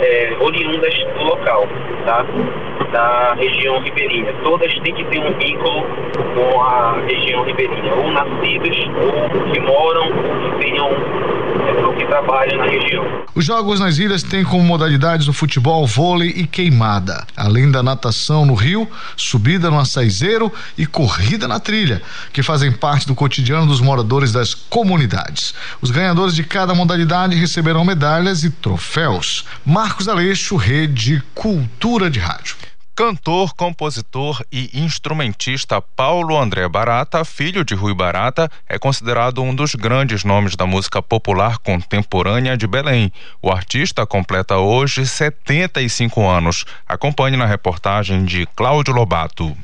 é, 0.00 0.36
oriundas 0.40 0.94
do 1.16 1.24
local, 1.24 1.66
tá? 2.04 2.24
Da 2.92 3.34
região 3.34 3.80
ribeirinha. 3.80 4.32
Todas 4.42 4.72
têm 4.80 4.94
que 4.94 5.04
ter 5.04 5.18
um 5.18 5.36
vínculo 5.38 5.86
com 6.34 6.62
a 6.62 7.00
região 7.06 7.44
ribeirinha, 7.44 7.94
ou 7.94 8.10
nascidos, 8.12 8.76
ou 9.02 9.52
que 9.52 9.60
moram, 9.60 10.06
ou 10.06 10.50
que 10.50 10.64
tenham 10.64 10.90
é, 11.54 11.84
ou 11.84 11.94
que 11.94 12.04
trabalham 12.06 12.58
na 12.58 12.66
região. 12.66 13.24
Os 13.34 13.44
jogos 13.44 13.80
nas 13.80 13.98
ilhas 13.98 14.22
têm 14.22 14.44
como 14.44 14.62
modalidades 14.62 15.26
o 15.28 15.32
futebol, 15.32 15.86
vôlei 15.86 16.28
e 16.28 16.46
queimada, 16.46 17.26
além 17.36 17.70
da 17.70 17.82
natação 17.82 18.46
no 18.46 18.54
rio, 18.54 18.88
subida 19.16 19.70
no 19.70 19.78
açaizeiro 19.78 20.52
e 20.78 20.86
corrida 20.86 21.48
na 21.48 21.58
trilha, 21.58 22.00
que 22.32 22.42
fazem 22.42 22.70
parte 22.70 23.06
do 23.06 23.14
cotidiano 23.14 23.66
dos 23.66 23.80
moradores 23.80 24.32
das 24.34 24.52
comunidades. 24.52 25.54
Os 25.80 25.90
ganhadores 25.90 26.34
de 26.34 26.44
cada 26.44 26.74
modalidade 26.74 27.36
receberão 27.36 27.84
medalhas 27.84 28.44
e 28.44 28.50
troféus. 28.50 29.44
Marcos 29.64 30.08
Aleixo, 30.08 30.56
Rede 30.56 31.22
Cultura 31.34 32.10
de 32.10 32.18
Rádio. 32.18 32.56
Cantor, 32.96 33.54
compositor 33.56 34.40
e 34.52 34.70
instrumentista 34.72 35.82
Paulo 35.82 36.38
André 36.38 36.68
Barata, 36.68 37.24
filho 37.24 37.64
de 37.64 37.74
Rui 37.74 37.92
Barata, 37.92 38.48
é 38.68 38.78
considerado 38.78 39.42
um 39.42 39.52
dos 39.52 39.74
grandes 39.74 40.22
nomes 40.22 40.54
da 40.54 40.64
música 40.64 41.02
popular 41.02 41.58
contemporânea 41.58 42.56
de 42.56 42.68
Belém. 42.68 43.12
O 43.42 43.50
artista 43.50 44.06
completa 44.06 44.58
hoje 44.58 45.04
75 45.06 46.24
anos. 46.24 46.64
Acompanhe 46.86 47.36
na 47.36 47.46
reportagem 47.46 48.24
de 48.24 48.46
Cláudio 48.54 48.94
Lobato. 48.94 49.56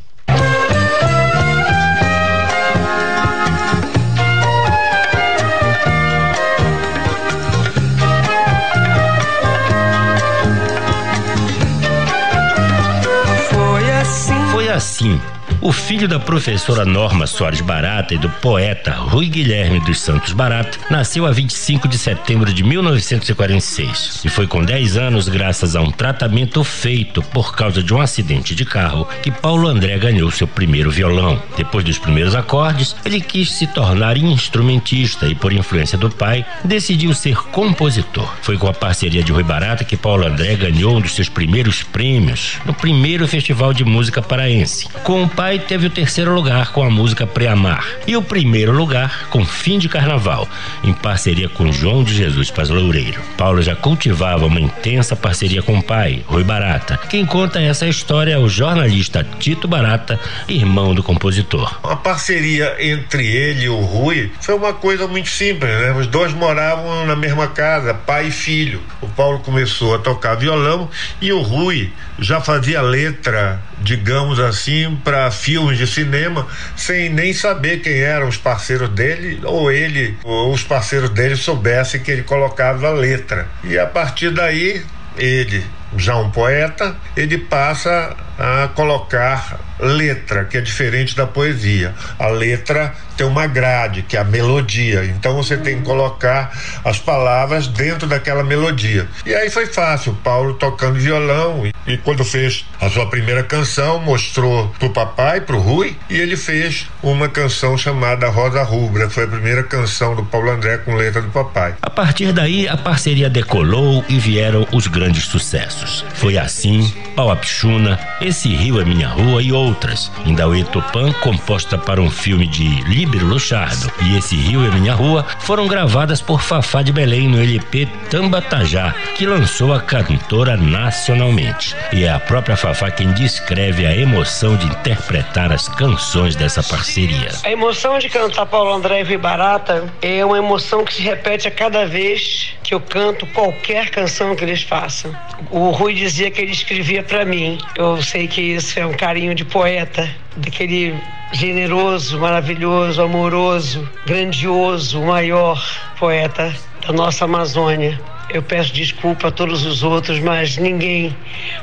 Assim 14.80 15.20
o 15.60 15.72
filho 15.72 16.08
da 16.08 16.18
professora 16.18 16.84
Norma 16.84 17.26
Soares 17.26 17.60
Barata 17.60 18.14
e 18.14 18.18
do 18.18 18.30
poeta 18.30 18.92
Rui 18.92 19.28
Guilherme 19.28 19.78
dos 19.80 20.00
Santos 20.00 20.32
Barata 20.32 20.78
nasceu 20.88 21.26
a 21.26 21.32
25 21.32 21.86
de 21.86 21.98
setembro 21.98 22.52
de 22.52 22.62
1946 22.62 24.22
e 24.24 24.28
foi 24.28 24.46
com 24.46 24.64
10 24.64 24.96
anos, 24.96 25.28
graças 25.28 25.76
a 25.76 25.82
um 25.82 25.90
tratamento 25.90 26.64
feito 26.64 27.22
por 27.22 27.54
causa 27.54 27.82
de 27.82 27.92
um 27.92 28.00
acidente 28.00 28.54
de 28.54 28.64
carro, 28.64 29.06
que 29.22 29.30
Paulo 29.30 29.68
André 29.68 29.98
ganhou 29.98 30.30
seu 30.30 30.48
primeiro 30.48 30.90
violão. 30.90 31.40
Depois 31.56 31.84
dos 31.84 31.98
primeiros 31.98 32.34
acordes, 32.34 32.96
ele 33.04 33.20
quis 33.20 33.52
se 33.52 33.66
tornar 33.66 34.16
instrumentista 34.16 35.26
e, 35.26 35.34
por 35.34 35.52
influência 35.52 35.98
do 35.98 36.10
pai, 36.10 36.44
decidiu 36.64 37.12
ser 37.12 37.36
compositor. 37.36 38.34
Foi 38.40 38.56
com 38.56 38.66
a 38.66 38.72
parceria 38.72 39.22
de 39.22 39.32
Rui 39.32 39.42
Barata 39.42 39.84
que 39.84 39.96
Paulo 39.96 40.26
André 40.26 40.56
ganhou 40.56 40.96
um 40.96 41.00
dos 41.00 41.14
seus 41.14 41.28
primeiros 41.28 41.82
prêmios 41.82 42.58
no 42.64 42.72
primeiro 42.72 43.28
Festival 43.28 43.74
de 43.74 43.84
Música 43.84 44.22
Paraense. 44.22 44.88
Com 45.04 45.24
o 45.24 45.28
pai 45.28 45.49
pai 45.50 45.58
teve 45.58 45.88
o 45.88 45.90
terceiro 45.90 46.32
lugar 46.32 46.70
com 46.70 46.84
a 46.84 46.88
música 46.88 47.26
Preamar 47.26 47.84
e 48.06 48.16
o 48.16 48.22
primeiro 48.22 48.70
lugar 48.70 49.26
com 49.30 49.44
Fim 49.44 49.80
de 49.80 49.88
Carnaval, 49.88 50.48
em 50.84 50.92
parceria 50.92 51.48
com 51.48 51.72
João 51.72 52.04
de 52.04 52.14
Jesus 52.14 52.52
Paz 52.52 52.70
Loureiro. 52.70 53.20
Paulo 53.36 53.60
já 53.60 53.74
cultivava 53.74 54.46
uma 54.46 54.60
intensa 54.60 55.16
parceria 55.16 55.60
com 55.60 55.76
o 55.76 55.82
pai, 55.82 56.24
Rui 56.28 56.44
Barata. 56.44 56.96
Quem 57.08 57.26
conta 57.26 57.60
essa 57.60 57.88
história 57.88 58.34
é 58.34 58.38
o 58.38 58.48
jornalista 58.48 59.26
Tito 59.40 59.66
Barata, 59.66 60.20
irmão 60.46 60.94
do 60.94 61.02
compositor. 61.02 61.80
A 61.82 61.96
parceria 61.96 62.76
entre 62.78 63.26
ele 63.26 63.64
e 63.64 63.68
o 63.68 63.80
Rui 63.80 64.30
foi 64.40 64.54
uma 64.54 64.72
coisa 64.72 65.08
muito 65.08 65.30
simples, 65.30 65.68
né? 65.68 65.92
Os 65.98 66.06
dois 66.06 66.32
moravam 66.32 67.04
na 67.06 67.16
mesma 67.16 67.48
casa, 67.48 67.92
pai 67.92 68.28
e 68.28 68.30
filho. 68.30 68.80
O 69.00 69.08
Paulo 69.08 69.40
começou 69.40 69.96
a 69.96 69.98
tocar 69.98 70.36
violão 70.36 70.88
e 71.20 71.32
o 71.32 71.42
Rui 71.42 71.90
já 72.20 72.40
fazia 72.40 72.82
letra, 72.82 73.60
digamos 73.80 74.38
assim, 74.38 74.96
para 75.02 75.30
filmes 75.40 75.78
de 75.78 75.86
cinema 75.86 76.46
sem 76.76 77.08
nem 77.08 77.32
saber 77.32 77.78
quem 77.78 78.00
eram 78.00 78.28
os 78.28 78.36
parceiros 78.36 78.90
dele 78.90 79.40
ou 79.44 79.70
ele 79.72 80.16
ou 80.22 80.52
os 80.52 80.62
parceiros 80.62 81.10
dele 81.10 81.36
soubessem 81.36 82.00
que 82.00 82.10
ele 82.10 82.22
colocava 82.22 82.88
a 82.88 82.92
letra. 82.92 83.48
E 83.64 83.78
a 83.78 83.86
partir 83.86 84.30
daí 84.30 84.82
ele, 85.16 85.64
já 85.96 86.16
um 86.16 86.30
poeta, 86.30 86.96
ele 87.16 87.38
passa 87.38 88.16
a 88.40 88.68
colocar 88.68 89.60
letra, 89.78 90.44
que 90.44 90.56
é 90.56 90.60
diferente 90.60 91.14
da 91.14 91.26
poesia. 91.26 91.94
A 92.18 92.28
letra 92.28 92.94
tem 93.16 93.26
uma 93.26 93.46
grade, 93.46 94.02
que 94.02 94.16
é 94.16 94.20
a 94.20 94.24
melodia. 94.24 95.04
Então 95.04 95.34
você 95.34 95.56
tem 95.56 95.78
que 95.78 95.82
colocar 95.82 96.50
as 96.82 96.98
palavras 96.98 97.66
dentro 97.66 98.08
daquela 98.08 98.42
melodia. 98.42 99.06
E 99.26 99.34
aí 99.34 99.50
foi 99.50 99.66
fácil. 99.66 100.16
Paulo 100.24 100.54
tocando 100.54 100.98
violão 100.98 101.66
e, 101.66 101.74
e 101.86 101.98
quando 101.98 102.24
fez 102.24 102.64
a 102.80 102.88
sua 102.88 103.06
primeira 103.06 103.42
canção, 103.42 104.00
mostrou 104.00 104.68
pro 104.78 104.90
papai, 104.90 105.42
pro 105.42 105.58
Rui, 105.58 105.96
e 106.08 106.16
ele 106.16 106.36
fez 106.36 106.86
uma 107.02 107.28
canção 107.28 107.76
chamada 107.76 108.28
Rosa 108.28 108.62
Rubra. 108.62 109.10
Foi 109.10 109.24
a 109.24 109.28
primeira 109.28 109.62
canção 109.62 110.14
do 110.14 110.24
Paulo 110.24 110.50
André 110.50 110.78
com 110.78 110.94
letra 110.94 111.20
do 111.20 111.28
papai. 111.28 111.74
A 111.82 111.90
partir 111.90 112.32
daí, 112.32 112.66
a 112.66 112.76
parceria 112.76 113.28
decolou 113.28 114.02
e 114.08 114.18
vieram 114.18 114.66
os 114.72 114.86
grandes 114.86 115.24
sucessos. 115.24 116.04
Foi 116.14 116.38
assim, 116.38 116.90
Pau 117.14 117.30
Apixuna, 117.30 117.98
Esse 118.30 118.48
Rio 118.48 118.80
é 118.80 118.84
Minha 118.84 119.08
Rua 119.08 119.42
e 119.42 119.50
outras. 119.50 120.08
Indauê 120.24 120.62
Tupã, 120.62 121.12
composta 121.14 121.76
para 121.76 122.00
um 122.00 122.08
filme 122.08 122.46
de 122.46 122.80
Líbero 122.84 123.26
Luchardo, 123.26 123.90
e 124.04 124.16
Esse 124.16 124.36
Rio 124.36 124.64
é 124.64 124.70
Minha 124.70 124.94
Rua, 124.94 125.26
foram 125.40 125.66
gravadas 125.66 126.22
por 126.22 126.40
Fafá 126.40 126.80
de 126.80 126.92
Belém 126.92 127.26
no 127.26 127.40
LP 127.40 127.88
Tambatajá, 128.08 128.94
que 129.16 129.26
lançou 129.26 129.74
a 129.74 129.80
cantora 129.80 130.56
nacionalmente. 130.56 131.74
E 131.92 132.04
é 132.04 132.12
a 132.12 132.20
própria 132.20 132.56
Fafá 132.56 132.88
quem 132.88 133.10
descreve 133.14 133.84
a 133.84 133.96
emoção 133.96 134.56
de 134.56 134.66
interpretar 134.66 135.50
as 135.50 135.68
canções 135.68 136.36
dessa 136.36 136.62
parceria. 136.62 137.32
A 137.42 137.50
emoção 137.50 137.98
de 137.98 138.08
cantar 138.08 138.46
Paulo 138.46 138.72
André 138.72 139.04
e 139.10 139.16
Barata 139.16 139.92
é 140.00 140.24
uma 140.24 140.38
emoção 140.38 140.84
que 140.84 140.94
se 140.94 141.02
repete 141.02 141.48
a 141.48 141.50
cada 141.50 141.84
vez 141.84 142.54
que 142.70 142.74
eu 142.74 142.80
canto 142.80 143.26
qualquer 143.26 143.90
canção 143.90 144.36
que 144.36 144.44
eles 144.44 144.62
façam. 144.62 145.12
O 145.50 145.70
Rui 145.70 145.92
dizia 145.92 146.30
que 146.30 146.40
ele 146.40 146.52
escrevia 146.52 147.02
para 147.02 147.24
mim. 147.24 147.58
Eu 147.74 148.00
sei 148.00 148.28
que 148.28 148.40
isso 148.40 148.78
é 148.78 148.86
um 148.86 148.92
carinho 148.92 149.34
de 149.34 149.44
poeta, 149.44 150.08
daquele 150.36 150.94
generoso, 151.32 152.20
maravilhoso, 152.20 153.02
amoroso, 153.02 153.90
grandioso, 154.06 155.02
maior 155.02 155.60
poeta 155.98 156.54
da 156.86 156.92
nossa 156.92 157.24
Amazônia. 157.24 158.00
Eu 158.28 158.40
peço 158.40 158.72
desculpa 158.72 159.26
a 159.26 159.32
todos 159.32 159.66
os 159.66 159.82
outros, 159.82 160.20
mas 160.20 160.56
ninguém 160.56 161.16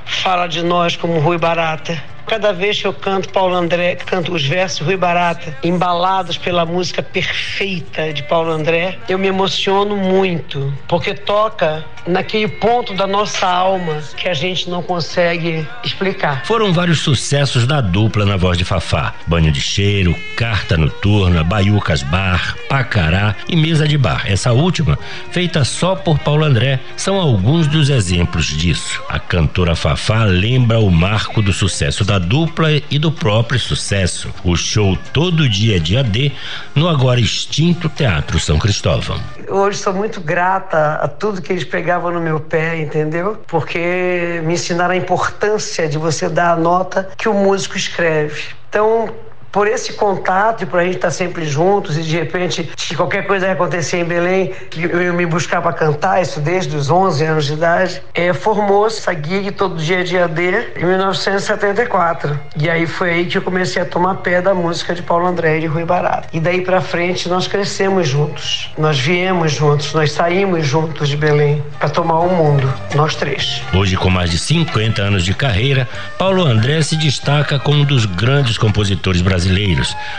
fala 0.03 0.45
de 0.45 0.61
nós 0.61 0.97
como 0.97 1.19
Rui 1.19 1.37
Barata. 1.37 2.03
Cada 2.27 2.51
vez 2.51 2.81
que 2.81 2.85
eu 2.85 2.93
canto 2.93 3.29
Paulo 3.29 3.55
André, 3.55 3.95
canto 3.95 4.33
os 4.33 4.45
versos 4.45 4.85
Rui 4.85 4.97
Barata, 4.97 5.57
embalados 5.63 6.37
pela 6.37 6.65
música 6.65 7.01
perfeita 7.01 8.11
de 8.11 8.21
Paulo 8.23 8.51
André, 8.51 8.99
eu 9.07 9.17
me 9.17 9.27
emociono 9.27 9.95
muito, 9.95 10.73
porque 10.89 11.13
toca 11.13 11.85
naquele 12.05 12.47
ponto 12.47 12.93
da 12.93 13.05
nossa 13.05 13.47
alma 13.47 14.01
que 14.15 14.27
a 14.27 14.33
gente 14.33 14.69
não 14.69 14.81
consegue 14.81 15.67
explicar. 15.83 16.45
Foram 16.45 16.73
vários 16.73 16.99
sucessos 16.99 17.65
da 17.65 17.81
dupla 17.81 18.25
na 18.25 18.37
voz 18.37 18.57
de 18.57 18.65
Fafá: 18.65 19.13
Banho 19.25 19.51
de 19.51 19.61
Cheiro, 19.61 20.15
Carta 20.35 20.77
Noturna, 20.77 21.43
Baiucas 21.43 22.03
Bar, 22.03 22.55
Pacará 22.69 23.35
e 23.47 23.55
Mesa 23.55 23.87
de 23.87 23.97
Bar. 23.97 24.23
Essa 24.25 24.51
última, 24.51 24.97
feita 25.31 25.63
só 25.63 25.95
por 25.95 26.19
Paulo 26.19 26.43
André, 26.43 26.79
são 26.95 27.19
alguns 27.19 27.67
dos 27.67 27.89
exemplos 27.89 28.47
disso. 28.47 29.01
A 29.09 29.19
cantora 29.19 29.75
Fafá 29.75 30.23
lembra 30.23 30.79
o 30.79 30.89
marco 30.89 31.41
do 31.41 31.53
sucesso 31.53 32.03
da 32.03 32.16
dupla 32.19 32.69
e 32.89 32.99
do 32.99 33.11
próprio 33.11 33.59
sucesso, 33.59 34.33
o 34.43 34.55
show 34.55 34.97
Todo 35.13 35.47
Dia 35.49 35.79
Dia 35.79 36.03
D, 36.03 36.31
no 36.75 36.87
agora 36.87 37.19
extinto 37.19 37.89
Teatro 37.89 38.39
São 38.39 38.57
Cristóvão. 38.57 39.19
Hoje 39.49 39.77
sou 39.77 39.93
muito 39.93 40.19
grata 40.21 40.95
a 40.95 41.07
tudo 41.07 41.41
que 41.41 41.51
eles 41.51 41.63
pegavam 41.63 42.11
no 42.11 42.19
meu 42.19 42.39
pé, 42.39 42.79
entendeu? 42.79 43.41
Porque 43.47 44.41
me 44.43 44.53
ensinaram 44.53 44.93
a 44.93 44.97
importância 44.97 45.87
de 45.87 45.97
você 45.97 46.27
dar 46.29 46.53
a 46.53 46.55
nota 46.55 47.09
que 47.17 47.29
o 47.29 47.33
músico 47.33 47.77
escreve. 47.77 48.41
Então, 48.69 49.09
por 49.51 49.67
esse 49.67 49.93
contato 49.93 50.63
e 50.63 50.65
por 50.65 50.79
a 50.79 50.83
gente 50.83 50.95
estar 50.95 51.11
sempre 51.11 51.45
juntos 51.45 51.97
e 51.97 52.01
de 52.01 52.15
repente, 52.15 52.69
se 52.77 52.95
qualquer 52.95 53.25
coisa 53.25 53.51
acontecer 53.51 53.97
em 53.97 54.05
Belém, 54.05 54.53
eu 54.77 55.01
ia 55.01 55.13
me 55.13 55.25
buscar 55.25 55.61
para 55.61 55.73
cantar, 55.73 56.21
isso 56.21 56.39
desde 56.39 56.75
os 56.75 56.89
11 56.89 57.23
anos 57.25 57.45
de 57.45 57.53
idade, 57.53 58.01
é, 58.13 58.33
formou-se 58.33 58.99
essa 58.99 59.13
gig 59.13 59.51
todo 59.51 59.75
dia 59.77 60.03
de 60.03 60.17
AD 60.17 60.41
em 60.75 60.85
1974. 60.85 62.39
E 62.55 62.69
aí 62.69 62.85
foi 62.85 63.11
aí 63.11 63.25
que 63.25 63.37
eu 63.37 63.41
comecei 63.41 63.81
a 63.81 63.85
tomar 63.85 64.15
pé 64.15 64.41
da 64.41 64.53
música 64.53 64.93
de 64.93 65.01
Paulo 65.01 65.25
André 65.25 65.57
e 65.57 65.61
de 65.61 65.67
Rui 65.67 65.85
Barato. 65.85 66.27
E 66.33 66.39
daí 66.39 66.61
para 66.61 66.81
frente 66.81 67.27
nós 67.29 67.47
crescemos 67.47 68.07
juntos, 68.07 68.71
nós 68.77 68.99
viemos 68.99 69.53
juntos, 69.53 69.93
nós 69.93 70.11
saímos 70.11 70.65
juntos 70.65 71.09
de 71.09 71.17
Belém 71.17 71.63
para 71.79 71.89
tomar 71.89 72.19
o 72.19 72.29
mundo, 72.29 72.71
nós 72.95 73.15
três. 73.15 73.61
Hoje, 73.73 73.95
com 73.95 74.09
mais 74.09 74.29
de 74.29 74.37
50 74.37 75.01
anos 75.01 75.23
de 75.23 75.33
carreira, 75.33 75.87
Paulo 76.17 76.45
André 76.45 76.81
se 76.81 76.95
destaca 76.95 77.59
como 77.59 77.81
um 77.81 77.85
dos 77.85 78.05
grandes 78.05 78.57
compositores 78.57 79.21
brasileiros, 79.21 79.36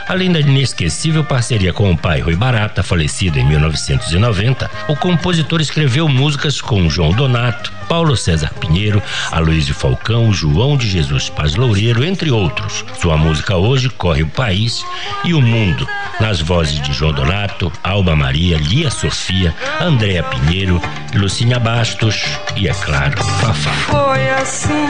além 0.06 0.30
da 0.30 0.40
inesquecível 0.40 1.24
parceria 1.24 1.72
com 1.72 1.90
o 1.90 1.96
pai 1.96 2.20
Rui 2.20 2.36
Barata, 2.36 2.82
falecido 2.82 3.38
em 3.38 3.44
1990. 3.44 4.70
O 4.88 4.96
compositor 4.96 5.60
escreveu 5.60 6.08
músicas 6.08 6.60
com 6.60 6.88
João 6.88 7.10
Donato, 7.10 7.72
Paulo 7.88 8.16
César 8.16 8.52
Pinheiro, 8.60 9.02
Aloysio 9.32 9.74
Falcão, 9.74 10.32
João 10.32 10.76
de 10.76 10.88
Jesus 10.88 11.30
Paz 11.30 11.56
Loureiro, 11.56 12.04
entre 12.04 12.30
outros. 12.30 12.84
Sua 13.00 13.16
música 13.16 13.56
hoje 13.56 13.88
corre 13.88 14.22
o 14.22 14.28
país 14.28 14.84
e 15.24 15.32
o 15.32 15.40
mundo, 15.40 15.88
nas 16.20 16.40
vozes 16.40 16.80
de 16.80 16.92
João 16.92 17.12
Donato, 17.12 17.72
Alba 17.82 18.14
Maria, 18.14 18.58
Lia 18.58 18.90
Sofia, 18.90 19.54
Andréa 19.80 20.22
Pinheiro, 20.22 20.80
Lucinha 21.14 21.58
Bastos 21.58 22.22
e, 22.56 22.68
é 22.68 22.74
claro, 22.74 23.16
Fafá. 23.40 23.72
Foi 23.72 24.28
assim, 24.30 24.88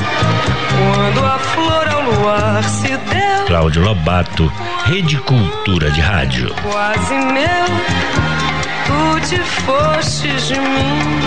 quando 0.00 1.24
a 1.24 1.38
flor 1.38 1.88
ao 1.88 2.02
luar 2.02 2.64
se 2.64 2.88
deu. 2.88 3.46
Cláudio 3.46 3.82
Lobato, 3.82 4.52
Rede 4.84 5.18
Cultura 5.18 5.90
de 5.90 6.00
Rádio. 6.00 6.54
Quase 6.62 7.14
meu, 7.14 7.66
tu 8.86 9.28
te 9.28 9.38
fostes 9.38 10.48
de 10.48 10.58
mim. 10.60 11.20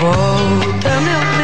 Volta, 0.00 1.00
meu 1.00 1.35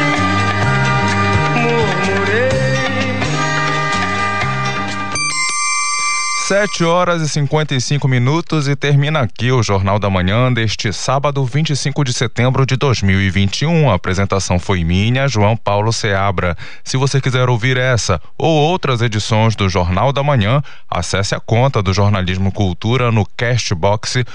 7 6.47 6.83
horas 6.83 7.21
e 7.21 7.29
55 7.29 8.05
minutos 8.05 8.67
e 8.67 8.75
termina 8.75 9.21
aqui 9.21 9.49
o 9.49 9.63
Jornal 9.63 9.97
da 9.97 10.09
Manhã 10.09 10.51
deste 10.51 10.91
sábado, 10.91 11.45
25 11.45 12.03
de 12.03 12.11
setembro 12.11 12.65
de 12.65 12.75
2021. 12.75 13.89
A 13.89 13.93
apresentação 13.93 14.59
foi 14.59 14.83
minha, 14.83 15.25
João 15.25 15.55
Paulo 15.55 15.93
Seabra. 15.93 16.57
Se 16.83 16.97
você 16.97 17.21
quiser 17.21 17.47
ouvir 17.47 17.77
essa 17.77 18.19
ou 18.37 18.51
outras 18.51 19.01
edições 19.01 19.55
do 19.55 19.69
Jornal 19.69 20.11
da 20.11 20.21
Manhã, 20.21 20.61
acesse 20.89 21.33
a 21.33 21.39
conta 21.39 21.81
do 21.81 21.93
Jornalismo 21.93 22.51
Cultura 22.51 23.09
no 23.09 23.25
Castbox. 23.37 24.25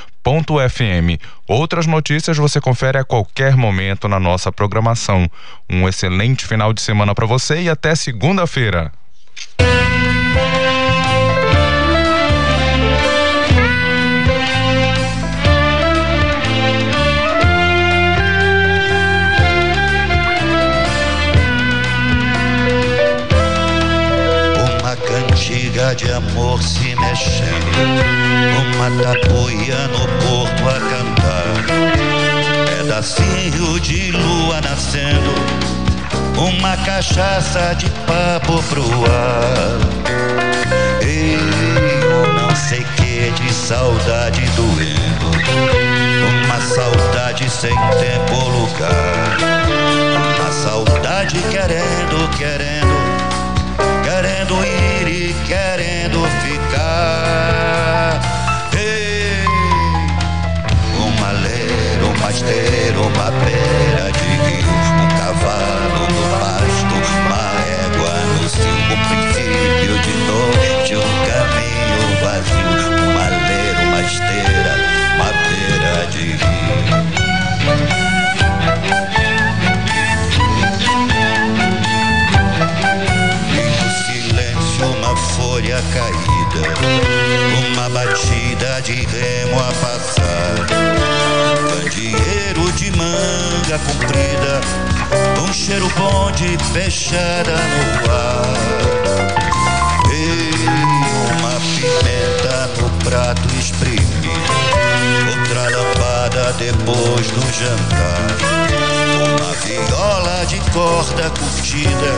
FM. 0.68 1.16
Outras 1.46 1.86
notícias 1.86 2.36
você 2.36 2.60
confere 2.60 2.98
a 2.98 3.04
qualquer 3.04 3.56
momento 3.56 4.08
na 4.08 4.20
nossa 4.20 4.52
programação. 4.52 5.26
Um 5.70 5.88
excelente 5.88 6.44
final 6.46 6.74
de 6.74 6.82
semana 6.82 7.14
para 7.14 7.24
você 7.24 7.62
e 7.62 7.70
até 7.70 7.94
segunda-feira. 7.94 8.92
Uma 28.98 29.14
tapuia 29.14 29.88
no 29.88 30.06
porto 30.24 30.68
a 30.68 30.80
cantar, 30.90 31.64
pedacinho 32.66 33.78
de 33.80 34.10
lua 34.10 34.60
nascendo, 34.60 35.34
uma 36.36 36.76
cachaça 36.78 37.74
de 37.76 37.88
papo 38.06 38.62
pro 38.64 38.84
ar. 39.04 39.78
Eu 41.00 42.32
não 42.34 42.54
sei 42.56 42.84
que 42.96 43.30
de 43.30 43.52
saudade 43.52 44.44
doendo, 44.56 45.30
uma 46.44 46.60
saudade 46.60 47.48
sem 47.48 47.70
tempo 47.70 48.34
ou 48.34 48.48
lugar, 48.48 49.36
uma 50.36 50.52
saudade 50.52 51.40
querendo, 51.50 52.28
querendo 52.36 52.88
querendo 54.02 54.64
ir 54.64 55.08
e 55.08 55.34
querendo 55.46 56.26
ficar. 56.42 57.57
Uma 62.28 62.34
esteira, 62.34 63.00
uma 63.00 63.30
beira 63.30 64.12
de 64.12 64.28
rio, 64.28 64.68
um 64.68 65.08
cavalo 65.16 66.04
no 66.12 66.22
pasto, 66.28 66.96
uma 67.24 67.44
égua 67.86 68.12
no 68.34 68.46
cio, 68.50 68.68
um 68.68 69.00
princípio 69.08 69.94
de 70.02 70.12
noite, 70.28 70.92
um 70.96 71.12
caminho 71.24 72.04
vazio, 72.22 72.76
uma 73.08 73.26
leira, 73.48 73.80
uma 73.80 74.00
esteira, 74.02 74.72
uma 75.16 75.30
beira 75.48 76.06
de 76.10 76.24
rio. 76.32 76.48
uma 84.80 85.16
folha 85.16 85.82
caída, 85.92 86.37
uma 87.72 87.88
batida 87.90 88.80
de 88.82 89.06
remo 89.06 89.58
a 89.60 89.72
passar, 89.80 90.66
candeeiro 91.68 92.72
de 92.72 92.90
manga 92.92 93.78
comprida, 93.78 94.60
um 95.42 95.52
cheiro 95.52 95.88
bom 95.96 96.30
de 96.32 96.56
peixada 96.72 97.56
no 97.56 98.10
ar. 98.12 98.54
E 100.10 100.50
uma 101.38 101.60
pimenta 101.76 102.70
no 102.80 102.88
prato 103.04 103.48
espremido, 103.58 104.30
outra 105.30 105.62
lambada 105.70 105.97
depois 106.56 107.26
do 107.32 107.40
jantar, 107.52 108.28
uma 109.16 109.52
viola 109.54 110.46
de 110.46 110.58
corda 110.70 111.30
curtida 111.30 112.12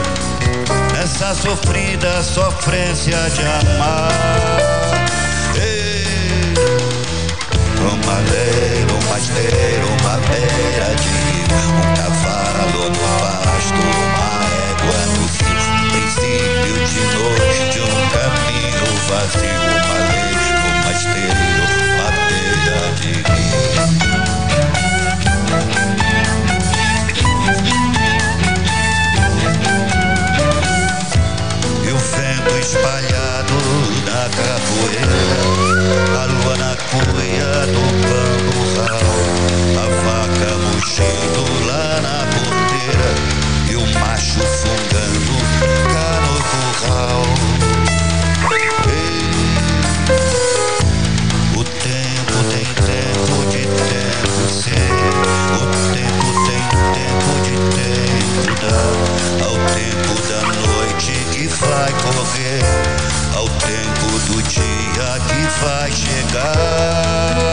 nessa 0.93 1.33
sofrida 1.33 2.21
sofrência 2.21 3.17
de 3.31 3.41
amar. 3.41 4.11
Ei, 5.55 6.53
uma 7.81 8.17
leira, 8.29 8.93
uma 8.93 9.17
esteira, 9.17 9.85
uma 9.85 10.17
beira 10.27 10.95
de 10.95 11.09
um 11.55 11.81
cavalo 11.95 12.89
no 12.89 12.95
pasto, 13.19 13.81
uma 13.81 14.31
égua 14.69 14.99
no 15.07 15.23
um 15.23 15.89
princípio 15.89 16.75
de 16.85 17.01
noite, 17.17 17.77
um 17.81 17.95
caminho 18.13 18.85
vazio, 19.09 19.80
que 65.27 65.63
vai 65.63 65.91
chegar. 65.91 67.50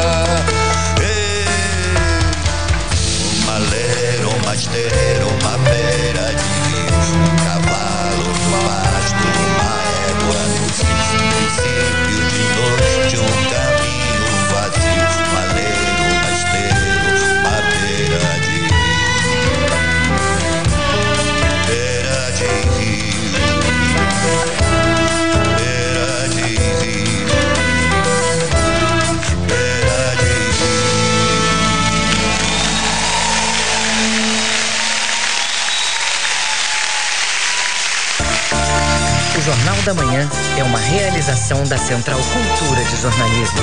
Da 39.88 39.94
Manhã 39.94 40.28
é 40.58 40.64
uma 40.64 40.78
realização 40.78 41.64
da 41.64 41.78
Central 41.78 42.20
Cultura 42.20 42.84
de 42.84 42.96
Jornalismo. 42.96 43.58